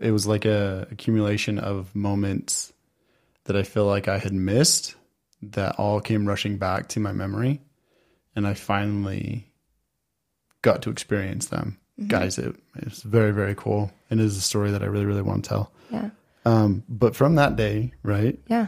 it 0.00 0.10
was 0.10 0.26
like 0.26 0.44
a 0.44 0.88
accumulation 0.90 1.58
of 1.58 1.94
moments 1.94 2.72
that 3.44 3.56
I 3.56 3.62
feel 3.62 3.84
like 3.84 4.08
I 4.08 4.18
had 4.18 4.32
missed 4.32 4.96
that 5.42 5.76
all 5.78 6.00
came 6.00 6.26
rushing 6.26 6.56
back 6.56 6.88
to 6.90 7.00
my 7.00 7.12
memory, 7.12 7.60
and 8.34 8.46
I 8.46 8.54
finally 8.54 9.52
got 10.62 10.82
to 10.82 10.90
experience 10.90 11.46
them. 11.46 11.78
Guys, 12.08 12.38
it 12.38 12.56
it's 12.76 13.02
very 13.02 13.30
very 13.30 13.54
cool, 13.54 13.92
and 14.10 14.20
it 14.20 14.24
is 14.24 14.36
a 14.36 14.40
story 14.40 14.70
that 14.72 14.82
I 14.82 14.86
really 14.86 15.06
really 15.06 15.22
want 15.22 15.44
to 15.44 15.48
tell. 15.48 15.72
yeah. 15.90 16.10
Um, 16.44 16.82
but 16.88 17.16
from 17.16 17.36
that 17.36 17.56
day, 17.56 17.92
right, 18.02 18.38
yeah. 18.48 18.66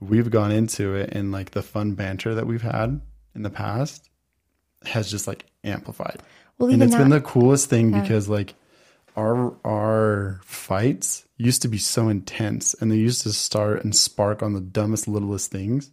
we've 0.00 0.30
gone 0.30 0.50
into 0.50 0.96
it 0.96 1.10
and 1.12 1.30
like 1.30 1.52
the 1.52 1.62
fun 1.62 1.92
banter 1.94 2.34
that 2.34 2.46
we've 2.46 2.62
had 2.62 3.00
in 3.34 3.42
the 3.42 3.50
past 3.50 4.10
has 4.84 5.10
just 5.10 5.28
like 5.28 5.46
amplified. 5.62 6.20
well 6.58 6.70
and 6.70 6.82
it's 6.82 6.92
that 6.92 6.98
been 6.98 7.10
the 7.10 7.20
coolest 7.20 7.68
thing 7.70 7.92
because 7.92 8.28
like 8.28 8.54
our 9.16 9.54
our 9.64 10.40
fights 10.44 11.26
used 11.36 11.62
to 11.62 11.68
be 11.68 11.78
so 11.78 12.08
intense 12.08 12.74
and 12.74 12.90
they 12.90 12.96
used 12.96 13.22
to 13.22 13.32
start 13.32 13.84
and 13.84 13.94
spark 13.94 14.42
on 14.42 14.54
the 14.54 14.60
dumbest 14.60 15.06
littlest 15.06 15.50
things. 15.50 15.90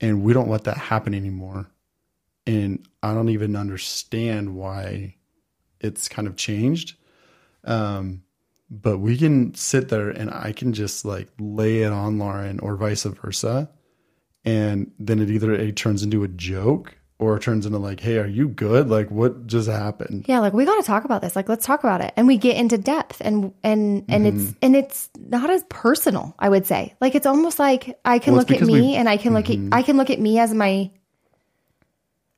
And 0.00 0.22
we 0.22 0.32
don't 0.32 0.48
let 0.48 0.64
that 0.64 0.78
happen 0.78 1.12
anymore. 1.14 1.66
And 2.46 2.86
i 3.02 3.12
don't 3.12 3.28
even 3.28 3.56
understand 3.56 4.54
why 4.54 5.16
it's 5.80 6.08
kind 6.08 6.28
of 6.28 6.36
changed. 6.36 6.96
Um 7.64 8.22
but 8.70 8.98
we 8.98 9.16
can 9.16 9.54
sit 9.54 9.88
there 9.88 10.10
and 10.10 10.30
i 10.30 10.52
can 10.52 10.74
just 10.74 11.02
like 11.06 11.28
lay 11.40 11.82
it 11.84 11.90
on 11.92 12.18
lauren 12.18 12.60
or 12.60 12.76
vice 12.76 13.04
versa. 13.04 13.70
And 14.44 14.92
then 14.98 15.18
it 15.20 15.30
either 15.30 15.52
it 15.52 15.74
turns 15.76 16.02
into 16.02 16.22
a 16.22 16.28
joke 16.28 16.94
or 17.18 17.36
it 17.36 17.42
turns 17.42 17.66
into 17.66 17.78
like 17.78 18.00
hey 18.00 18.18
are 18.18 18.26
you 18.26 18.46
good? 18.48 18.88
Like 18.90 19.10
what 19.10 19.46
just 19.46 19.68
happened? 19.68 20.26
Yeah 20.28 20.40
like 20.40 20.52
we 20.52 20.64
got 20.66 20.76
to 20.76 20.86
talk 20.86 21.04
about 21.04 21.22
this. 21.22 21.34
Like 21.34 21.48
let's 21.48 21.64
talk 21.66 21.80
about 21.80 22.02
it. 22.02 22.12
And 22.16 22.26
we 22.26 22.36
get 22.36 22.56
into 22.56 22.76
depth 22.78 23.20
and 23.24 23.54
and 23.64 24.04
and 24.08 24.26
Mm-hmm. 24.26 24.38
it's 24.38 24.54
and 24.62 24.76
it's 24.76 25.10
not 25.18 25.48
as 25.50 25.64
personal 25.70 26.34
i 26.38 26.48
would 26.48 26.66
say. 26.66 26.94
Like 27.00 27.14
it's 27.14 27.26
almost 27.26 27.58
like 27.58 27.98
i 28.04 28.18
can 28.18 28.34
Well, 28.34 28.42
look 28.42 28.50
at 28.52 28.60
me 28.66 28.96
and 28.96 29.08
i 29.08 29.16
can 29.16 29.32
look 29.32 29.48
at 29.50 29.58
i 29.72 29.82
can 29.82 29.96
look 29.96 30.10
at 30.10 30.20
me 30.20 30.38
as 30.38 30.52
my 30.52 30.90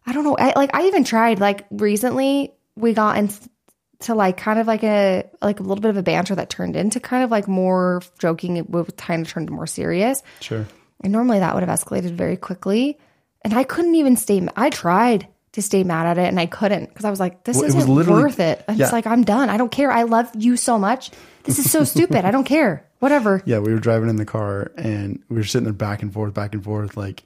i 0.07 0.13
don't 0.13 0.25
know 0.25 0.37
I, 0.39 0.53
like 0.57 0.71
i 0.75 0.87
even 0.87 1.03
tried 1.05 1.41
like 1.41 1.67
recently 1.71 2.55
we 2.81 2.93
got 2.93 3.17
into 3.19 4.15
like 4.15 4.37
kind 4.37 4.59
of 4.59 4.67
like 4.67 4.83
a 4.83 5.29
like 5.43 5.61
a 5.61 5.63
little 5.63 5.83
bit 5.83 5.91
of 5.91 5.97
a 5.97 6.03
banter 6.03 6.35
that 6.35 6.51
turned 6.51 6.75
into 6.75 7.01
kind 7.01 7.23
of 7.23 7.31
like 7.31 7.47
more 7.47 8.01
joking 8.19 8.57
it 8.57 8.71
would 8.71 8.97
kind 8.97 9.25
of 9.25 9.31
turned 9.31 9.51
more 9.51 9.67
serious 9.67 10.23
sure 10.41 10.67
and 11.03 11.13
normally 11.13 11.39
that 11.39 11.55
would 11.55 11.63
have 11.63 11.79
escalated 11.79 12.13
very 12.13 12.37
quickly. 12.37 12.99
And 13.43 13.55
I 13.55 13.65
couldn't 13.65 13.95
even 13.95 14.17
stay, 14.17 14.47
I 14.57 14.71
tried 14.71 15.27
to 15.53 15.63
stay 15.63 15.83
mad 15.83 16.07
at 16.07 16.19
it 16.19 16.29
and 16.29 16.39
I 16.39 16.47
couldn't 16.47 16.89
because 16.89 17.05
I 17.05 17.11
was 17.11 17.19
like, 17.19 17.45
this 17.45 17.57
Well, 17.57 17.65
isn't 17.67 17.89
worth 17.89 18.39
it. 18.39 18.65
And 18.69 18.79
yeah. 18.79 18.85
it's 18.85 18.93
like, 18.93 19.07
I'm 19.07 19.25
done. 19.25 19.49
I 19.49 19.57
don't 19.57 19.73
care. 19.73 19.91
I 19.91 20.03
love 20.03 20.31
you 20.37 20.57
so 20.57 20.79
much. 20.79 21.11
This 21.45 21.59
is 21.59 21.71
so 21.71 21.85
stupid. 21.85 22.25
I 22.25 22.31
don't 22.31 22.45
care. 22.45 22.87
Whatever. 22.99 23.43
yeah 23.47 23.61
we 23.61 23.73
were 23.73 23.81
driving 23.81 24.11
in 24.11 24.17
the 24.17 24.27
car 24.27 24.73
and 24.77 25.23
we 25.31 25.37
were 25.37 25.45
sitting 25.45 25.65
there 25.65 25.73
back 25.73 26.03
and 26.03 26.13
forth 26.13 26.35
back 26.35 26.53
and 26.53 26.63
forth 26.63 26.99
like 26.99 27.23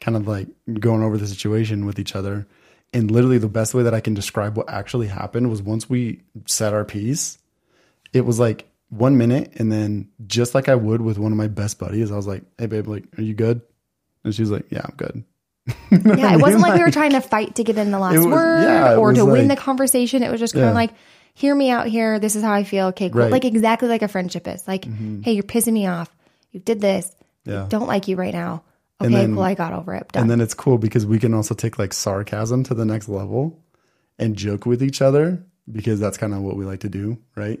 kind 0.00 0.16
of 0.16 0.26
like 0.26 0.48
going 0.80 1.02
over 1.02 1.18
the 1.18 1.26
situation 1.26 1.84
with 1.84 1.98
each 1.98 2.16
other 2.16 2.46
and 2.92 3.10
literally 3.10 3.38
the 3.38 3.48
best 3.48 3.74
way 3.74 3.82
that 3.82 3.94
i 3.94 4.00
can 4.00 4.14
describe 4.14 4.56
what 4.56 4.68
actually 4.70 5.06
happened 5.06 5.50
was 5.50 5.60
once 5.62 5.88
we 5.90 6.20
set 6.46 6.72
our 6.74 6.84
piece 6.84 7.38
it 8.12 8.22
was 8.22 8.38
like 8.38 8.66
one 8.90 9.18
minute 9.18 9.52
and 9.56 9.70
then 9.70 10.08
just 10.26 10.54
like 10.54 10.68
i 10.68 10.74
would 10.74 11.00
with 11.02 11.18
one 11.18 11.32
of 11.32 11.38
my 11.38 11.48
best 11.48 11.78
buddies 11.78 12.10
i 12.10 12.16
was 12.16 12.26
like 12.26 12.42
hey 12.58 12.66
babe 12.66 12.86
like 12.86 13.04
are 13.18 13.22
you 13.22 13.34
good 13.34 13.60
and 14.24 14.34
she's 14.34 14.50
like 14.50 14.64
yeah 14.70 14.80
i'm 14.84 14.94
good 14.96 15.24
Yeah. 15.90 16.32
It 16.34 16.40
wasn't 16.40 16.62
like 16.62 16.74
we 16.74 16.80
were 16.80 16.90
trying 16.90 17.10
to 17.12 17.20
fight 17.20 17.56
to 17.56 17.64
get 17.64 17.76
in 17.76 17.90
the 17.90 17.98
last 17.98 18.16
was- 18.16 18.26
word 18.26 18.62
yeah, 18.62 18.96
or 18.96 19.12
to 19.12 19.24
win 19.26 19.48
the 19.48 19.56
conversation. 19.56 20.22
It 20.22 20.30
was 20.30 20.40
just 20.40 20.54
kind 20.54 20.64
Yeah. 20.64 20.70
of 20.70 20.74
like, 20.74 20.92
hear 21.34 21.54
me 21.54 21.68
out 21.70 21.86
here. 21.88 22.18
This 22.18 22.36
is 22.36 22.42
how 22.42 22.52
I 22.54 22.64
feel. 22.64 22.86
Okay, 22.86 23.10
cool. 23.10 23.18
Right. 23.18 23.24
Mm-hmm. 23.26 23.32
Like 23.34 23.44
exactly 23.44 23.88
like 23.88 24.00
a 24.00 24.08
friendship 24.08 24.48
is. 24.48 24.66
Like, 24.66 24.84
hey, 24.86 25.32
you're 25.32 25.42
pissing 25.42 25.74
me 25.74 25.86
off. 25.86 26.10
You 26.52 26.60
did 26.60 26.80
this. 26.80 27.14
Yeah. 27.44 27.66
Don't 27.68 27.86
like 27.86 28.08
you 28.08 28.16
right 28.16 28.32
now. 28.32 28.62
Okay, 29.00 29.06
And 29.06 29.14
then- 29.14 29.34
cool. 29.34 29.42
I 29.44 29.54
got 29.54 29.72
over 29.72 29.94
it. 29.94 30.08
Done. 30.12 30.22
And 30.22 30.30
then 30.30 30.40
it's 30.40 30.54
cool 30.54 30.78
because 30.78 31.06
we 31.06 31.18
can 31.18 31.32
also 31.34 31.54
take 31.54 31.78
like 31.78 31.92
sarcasm 31.92 32.64
to 32.64 32.74
the 32.74 32.84
next 32.84 33.08
level 33.08 33.58
and 34.18 34.34
joke 34.36 34.66
with 34.66 34.82
each 34.82 35.00
other. 35.02 35.44
because 35.70 36.00
that's 36.00 36.16
kind 36.16 36.32
of 36.32 36.40
what 36.40 36.56
we 36.56 36.64
like 36.64 36.80
to 36.80 36.88
do, 36.88 37.18
right? 37.36 37.60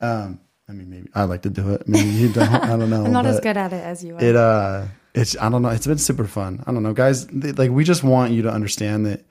Um, 0.00 0.40
I 0.68 0.72
mean, 0.72 0.90
maybe 0.90 1.08
I 1.14 1.22
like 1.24 1.42
to 1.42 1.50
do 1.50 1.72
it. 1.72 1.86
Maybe 1.88 2.08
you 2.10 2.28
don't. 2.32 2.48
I 2.52 2.76
don't 2.76 2.90
know. 2.94 3.04
I'm 3.04 3.12
not 3.12 3.26
as 3.26 3.38
good 3.40 3.56
at 3.56 3.72
it 3.72 3.82
as 3.84 4.02
you 4.04 4.16
are. 4.16 4.22
It 4.22 4.34
uh, 4.36 4.86
it's 5.14 5.36
I 5.38 5.48
don't 5.48 5.62
know. 5.62 5.68
It's 5.70 5.86
been 5.86 5.98
super 5.98 6.24
fun. 6.26 6.62
I 6.66 6.72
don't 6.72 6.82
know, 6.82 6.92
guys. 6.94 7.26
th- 7.26 7.56
Like 7.56 7.70
we 7.70 7.84
just 7.84 8.02
want 8.04 8.32
you 8.32 8.42
to 8.42 8.50
understand 8.50 9.06
that 9.06 9.24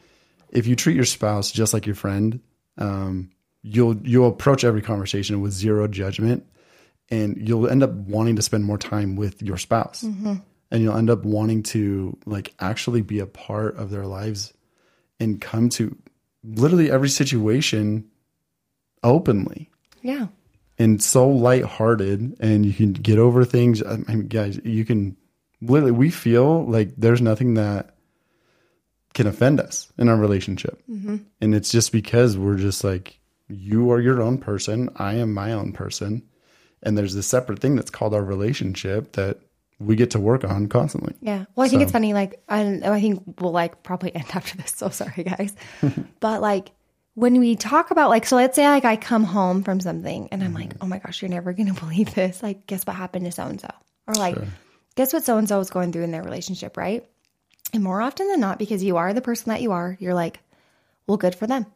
if 0.51 0.65
you 0.67 0.75
treat 0.77 0.95
your 0.95 1.05
spouse 1.05 1.51
just 1.51 1.73
like 1.73 1.85
your 1.85 1.95
friend, 1.95 2.39
um, 2.77 3.29
you'll 3.61 3.97
you'll 3.97 4.29
approach 4.29 4.63
every 4.63 4.81
conversation 4.81 5.41
with 5.41 5.51
zero 5.51 5.87
judgment, 5.89 6.45
and 7.11 7.37
you'll 7.47 7.67
end 7.67 7.83
up 7.83 7.91
wanting 7.91 8.37
to 8.37 8.41
spend 8.41 8.63
more 8.63 8.77
time 8.77 9.15
with 9.17 9.41
your 9.43 9.57
spouse, 9.57 10.03
and 10.71 10.81
you'll 10.81 10.97
end 10.97 11.09
up 11.09 11.23
wanting 11.23 11.63
to 11.63 12.17
like 12.25 12.53
actually 12.59 13.01
be 13.01 13.19
a 13.19 13.25
part 13.25 13.77
of 13.77 13.89
their 13.89 14.05
lives 14.05 14.53
and 15.19 15.41
come 15.41 15.69
to 15.69 15.97
literally 16.43 16.91
every 16.91 17.09
situation 17.09 18.09
openly 19.03 19.69
yeah. 20.01 20.27
and 20.77 21.01
so 21.01 21.27
lighthearted 21.27 22.35
and 22.39 22.65
you 22.65 22.73
can 22.73 22.93
get 22.93 23.19
over 23.19 23.45
things. 23.45 23.81
I 23.83 23.97
mean, 23.97 24.27
guys, 24.27 24.59
you 24.63 24.85
can 24.85 25.15
literally, 25.61 25.91
we 25.91 26.09
feel 26.09 26.65
like 26.65 26.93
there's 26.97 27.21
nothing 27.21 27.55
that 27.55 27.95
can 29.13 29.27
offend 29.27 29.59
us 29.59 29.91
in 29.97 30.09
our 30.09 30.17
relationship. 30.17 30.81
Mm-hmm. 30.89 31.17
And 31.41 31.55
it's 31.55 31.71
just 31.71 31.91
because 31.91 32.37
we're 32.37 32.57
just 32.57 32.83
like, 32.83 33.19
you 33.47 33.91
are 33.91 33.99
your 33.99 34.21
own 34.21 34.37
person. 34.37 34.89
I 34.97 35.15
am 35.15 35.33
my 35.33 35.53
own 35.53 35.71
person. 35.71 36.23
And 36.83 36.97
there's 36.97 37.15
this 37.15 37.27
separate 37.27 37.59
thing 37.59 37.75
that's 37.75 37.89
called 37.89 38.13
our 38.13 38.23
relationship 38.23 39.13
that 39.13 39.39
we 39.79 39.95
get 39.95 40.11
to 40.11 40.19
work 40.19 40.43
on 40.43 40.67
constantly. 40.67 41.15
Yeah. 41.21 41.45
Well, 41.55 41.65
I 41.65 41.69
think 41.69 41.81
So- 41.81 41.83
it's 41.83 41.91
funny. 41.91 42.13
Like, 42.13 42.41
I, 42.49 42.61
I 42.83 43.01
think 43.01 43.39
we'll 43.39 43.51
like 43.51 43.83
probably 43.83 44.15
end 44.15 44.25
after 44.33 44.57
this. 44.57 44.73
So 44.75 44.89
sorry, 44.89 45.23
guys. 45.23 45.55
but 46.19 46.41
like, 46.41 46.71
when 47.13 47.39
we 47.39 47.55
talk 47.55 47.89
about 47.89 48.09
like, 48.09 48.25
so 48.25 48.35
let's 48.35 48.55
say 48.55 48.67
like 48.67 48.85
I 48.85 48.95
come 48.95 49.23
home 49.23 49.63
from 49.63 49.79
something 49.79 50.29
and 50.31 50.43
I'm 50.43 50.53
like, 50.53 50.69
mm-hmm. 50.69 50.83
oh 50.83 50.87
my 50.87 50.99
gosh, 50.99 51.21
you're 51.21 51.29
never 51.29 51.51
going 51.53 51.67
to 51.73 51.79
believe 51.79 52.13
this. 52.13 52.43
Like, 52.43 52.67
guess 52.67 52.85
what 52.85 52.95
happened 52.95 53.25
to 53.25 53.31
so 53.31 53.43
and 53.43 53.59
so? 53.59 53.69
Or 54.07 54.13
like, 54.13 54.37
guess 54.95 55.13
what 55.13 55.23
so 55.23 55.37
and 55.37 55.49
so 55.49 55.59
is 55.59 55.69
going 55.69 55.91
through 55.91 56.03
in 56.03 56.11
their 56.11 56.23
relationship, 56.23 56.77
right? 56.77 57.07
And 57.73 57.83
more 57.83 58.01
often 58.01 58.27
than 58.27 58.39
not, 58.39 58.59
because 58.59 58.83
you 58.83 58.97
are 58.97 59.13
the 59.13 59.21
person 59.21 59.49
that 59.49 59.61
you 59.61 59.71
are, 59.71 59.97
you're 59.99 60.13
like, 60.13 60.39
well, 61.05 61.17
good 61.17 61.35
for 61.35 61.47
them. 61.47 61.65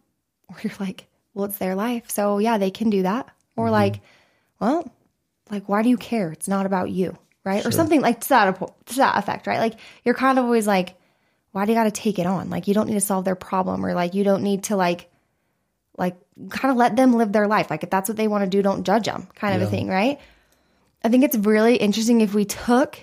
Or 0.50 0.58
you're 0.64 0.74
like, 0.82 1.08
well, 1.34 1.46
it's 1.46 1.58
their 1.60 1.76
life. 1.76 2.10
So 2.10 2.38
yeah, 2.38 2.58
they 2.58 2.72
can 2.72 2.90
do 2.90 3.04
that. 3.04 3.30
Or 3.56 3.66
mm-hmm. 3.66 3.72
like, 3.72 4.02
well, 4.60 4.94
like, 5.50 5.70
why 5.70 5.82
do 5.82 5.88
you 5.88 5.96
care? 5.96 6.32
It's 6.34 6.50
not 6.50 6.66
about 6.66 6.92
you, 6.92 7.18
right? 7.44 7.66
Or 7.66 7.72
something 7.72 8.02
like 8.02 8.22
to 8.22 8.30
that, 8.30 8.86
to 8.88 8.96
that 8.96 9.18
effect, 9.18 9.48
right? 9.48 9.60
Like, 9.60 9.80
you're 10.04 10.16
kind 10.16 10.38
of 10.40 10.46
always 10.46 10.68
like, 10.68 10.96
why 11.52 11.66
do 11.66 11.72
you 11.72 11.78
got 11.78 11.84
to 11.84 11.92
take 11.92 12.20
it 12.20 12.26
on? 12.26 12.50
Like, 12.50 12.68
you 12.68 12.74
don't 12.74 12.88
need 12.88 12.94
to 12.96 13.02
solve 13.02 13.26
their 13.26 13.36
problem, 13.36 13.86
or 13.86 13.94
like, 13.94 14.14
you 14.14 14.24
don't 14.24 14.44
need 14.44 14.64
to 14.66 14.76
like, 14.76 15.10
like, 15.98 16.16
kind 16.50 16.72
of 16.72 16.78
let 16.78 16.96
them 16.96 17.14
live 17.14 17.32
their 17.32 17.48
life. 17.48 17.70
Like, 17.70 17.84
if 17.84 17.90
that's 17.90 18.08
what 18.08 18.18
they 18.18 18.28
want 18.28 18.44
to 18.44 18.50
do, 18.50 18.62
don't 18.62 18.84
judge 18.84 19.06
them, 19.06 19.28
kind 19.36 19.56
of 19.56 19.68
a 19.68 19.70
thing, 19.70 19.88
right? 19.88 20.20
I 21.04 21.10
think 21.10 21.24
it's 21.24 21.36
really 21.36 21.76
interesting 21.76 22.22
if 22.22 22.34
we 22.34 22.46
took 22.46 22.98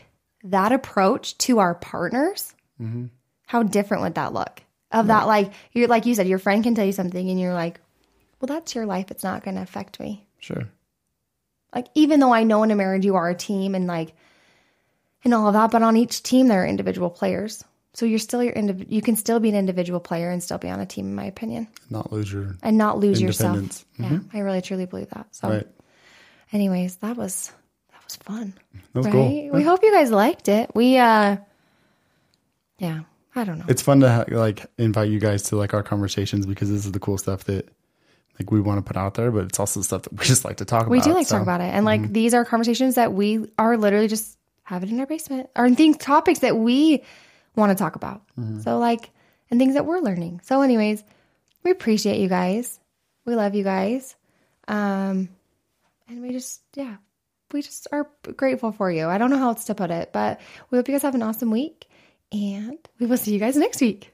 that 0.45 0.73
approach 0.73 1.37
to 1.39 1.59
our 1.59 1.75
partners. 1.75 2.55
Mm-hmm. 2.81 3.07
How 3.47 3.63
different 3.65 4.05
would 4.05 4.15
that 4.15 4.33
look? 4.33 4.63
Of 4.91 5.09
that, 5.09 5.27
like 5.27 5.53
you're 5.73 5.89
like 5.89 6.07
you 6.07 6.15
said, 6.15 6.29
your 6.29 6.39
friend 6.39 6.65
can 6.65 6.75
tell 6.75 6.87
you 6.87 6.93
something, 6.93 7.29
and 7.29 7.39
you're 7.39 7.53
like, 7.53 7.79
well, 8.41 8.47
that's 8.47 8.75
your 8.75 8.87
life. 8.87 9.11
It's 9.11 9.25
not 9.25 9.45
going 9.45 9.57
to 9.57 9.63
affect 9.63 10.01
me 10.01 10.25
Sure. 10.39 10.69
like 11.75 11.89
even 11.95 12.21
though 12.21 12.33
I 12.33 12.45
know 12.45 12.63
in 12.63 12.71
a 12.71 12.77
marriage 12.77 13.05
you 13.05 13.17
are 13.17 13.29
a 13.29 13.35
team 13.35 13.75
and 13.75 13.87
like 13.87 14.15
and 15.25 15.35
all 15.35 15.47
of 15.49 15.55
that, 15.55 15.71
but 15.71 15.83
on 15.83 15.97
each 15.97 16.23
team 16.23 16.49
there 16.49 16.63
are 16.63 16.67
individual 16.67 17.11
players. 17.11 17.65
So 17.95 18.07
you're 18.07 18.19
still 18.19 18.43
your 18.45 18.53
indiv- 18.53 18.87
you 18.89 19.03
can 19.03 19.17
still 19.17 19.41
be 19.41 19.49
an 19.49 19.55
individual 19.57 19.99
player 19.99 20.31
and 20.31 20.43
still 20.43 20.59
be 20.59 20.69
on 20.69 20.79
a 20.79 20.87
team, 20.87 21.07
in 21.07 21.15
my 21.15 21.25
opinion, 21.25 21.69
Not 21.91 22.13
lose 22.13 22.33
your 22.33 22.57
and 22.63 22.79
not 22.79 22.99
lose 22.99 23.21
yourself. 23.21 23.57
Independence. 23.57 23.85
Yeah, 23.99 24.39
I 24.39 24.43
really 24.43 24.63
truly 24.63 24.87
believe 24.87 25.11
that. 25.11 25.35
So, 25.35 25.49
right. 25.49 25.67
anyways, 26.53 26.97
that 26.97 27.17
was 27.17 27.51
that 27.91 28.05
was 28.05 28.17
fun, 28.17 28.55
That 28.93 28.99
was 28.99 29.07
right? 29.07 29.13
cool. 29.13 29.51
We 29.51 29.63
hope 29.65 29.81
you 29.83 29.91
guys 29.93 30.11
liked 30.13 30.49
it. 30.49 30.71
We 30.75 30.97
uh, 30.99 31.39
yeah, 32.79 33.01
I 33.35 33.45
don't 33.45 33.59
know. 33.59 33.65
It's 33.69 33.83
fun 33.83 34.01
to 34.01 34.11
ha- 34.11 34.25
like 34.29 34.67
invite 34.79 35.09
you 35.11 35.19
guys 35.19 35.45
to 35.45 35.57
like 35.57 35.75
our 35.75 35.83
conversations 35.83 36.47
because 36.47 36.71
this 36.71 36.87
is 36.87 36.93
the 36.93 37.01
cool 37.01 37.19
stuff 37.19 37.45
that 37.45 37.69
like 38.39 38.53
we 38.53 38.61
want 38.61 38.79
to 38.79 38.87
put 38.87 38.97
out 38.97 39.15
there, 39.15 39.33
but 39.33 39.45
it's 39.47 39.59
also 39.59 39.81
stuff 39.83 40.03
that 40.03 40.13
we 40.13 40.25
just 40.25 40.45
like 40.45 40.59
to 40.59 40.65
talk 40.65 40.89
We 40.89 40.99
about. 40.99 41.07
We 41.07 41.11
do 41.11 41.17
like 41.17 41.27
to 41.27 41.31
so- 41.31 41.37
talk 41.37 41.43
about 41.43 41.61
it. 41.61 41.65
And 41.65 41.79
mm-hmm. 41.79 42.03
like 42.05 42.13
these 42.13 42.35
are 42.35 42.45
conversations 42.45 42.95
that 42.95 43.13
we 43.13 43.51
are 43.59 43.77
literally 43.77 44.07
just 44.09 44.38
having 44.69 44.91
in 44.91 45.01
our 45.01 45.07
basement 45.07 45.49
or 45.57 45.65
in 45.65 45.77
things 45.77 45.97
topics 45.97 46.41
that 46.41 46.57
we 46.57 47.03
want 47.57 47.71
to 47.71 47.83
talk 47.83 47.97
about. 47.97 48.23
Mm-hmm. 48.39 48.61
So 48.61 48.79
like 48.79 49.11
and 49.51 49.59
things 49.59 49.75
that 49.75 49.87
we're 49.87 50.01
learning. 50.01 50.43
So 50.45 50.61
anyways, 50.61 51.03
we 51.65 51.71
appreciate 51.71 52.21
you 52.21 52.29
guys. 52.29 52.79
We 53.25 53.35
love 53.35 53.55
you 53.55 53.65
guys. 53.65 54.15
Um 54.67 55.31
and 56.07 56.21
we 56.21 56.33
just 56.33 56.61
yeah, 56.75 56.97
we 57.51 57.63
just 57.63 57.89
are 57.93 58.07
grateful 58.37 58.73
for 58.73 58.91
you. 58.91 59.07
I 59.07 59.17
don't 59.17 59.31
know 59.31 59.39
how 59.39 59.49
else 59.49 59.65
to 59.65 59.75
put 59.75 59.91
it, 59.91 60.13
but 60.13 60.39
we 60.71 60.77
hope 60.77 60.87
you 60.87 60.95
guys 60.95 61.03
have 61.03 61.15
an 61.15 61.23
awesome 61.23 61.51
week 61.51 61.89
and 62.31 62.79
we 63.01 63.07
will 63.07 63.17
see 63.17 63.33
you 63.33 63.41
guys 63.41 63.57
next 63.57 63.81
week. 63.81 64.13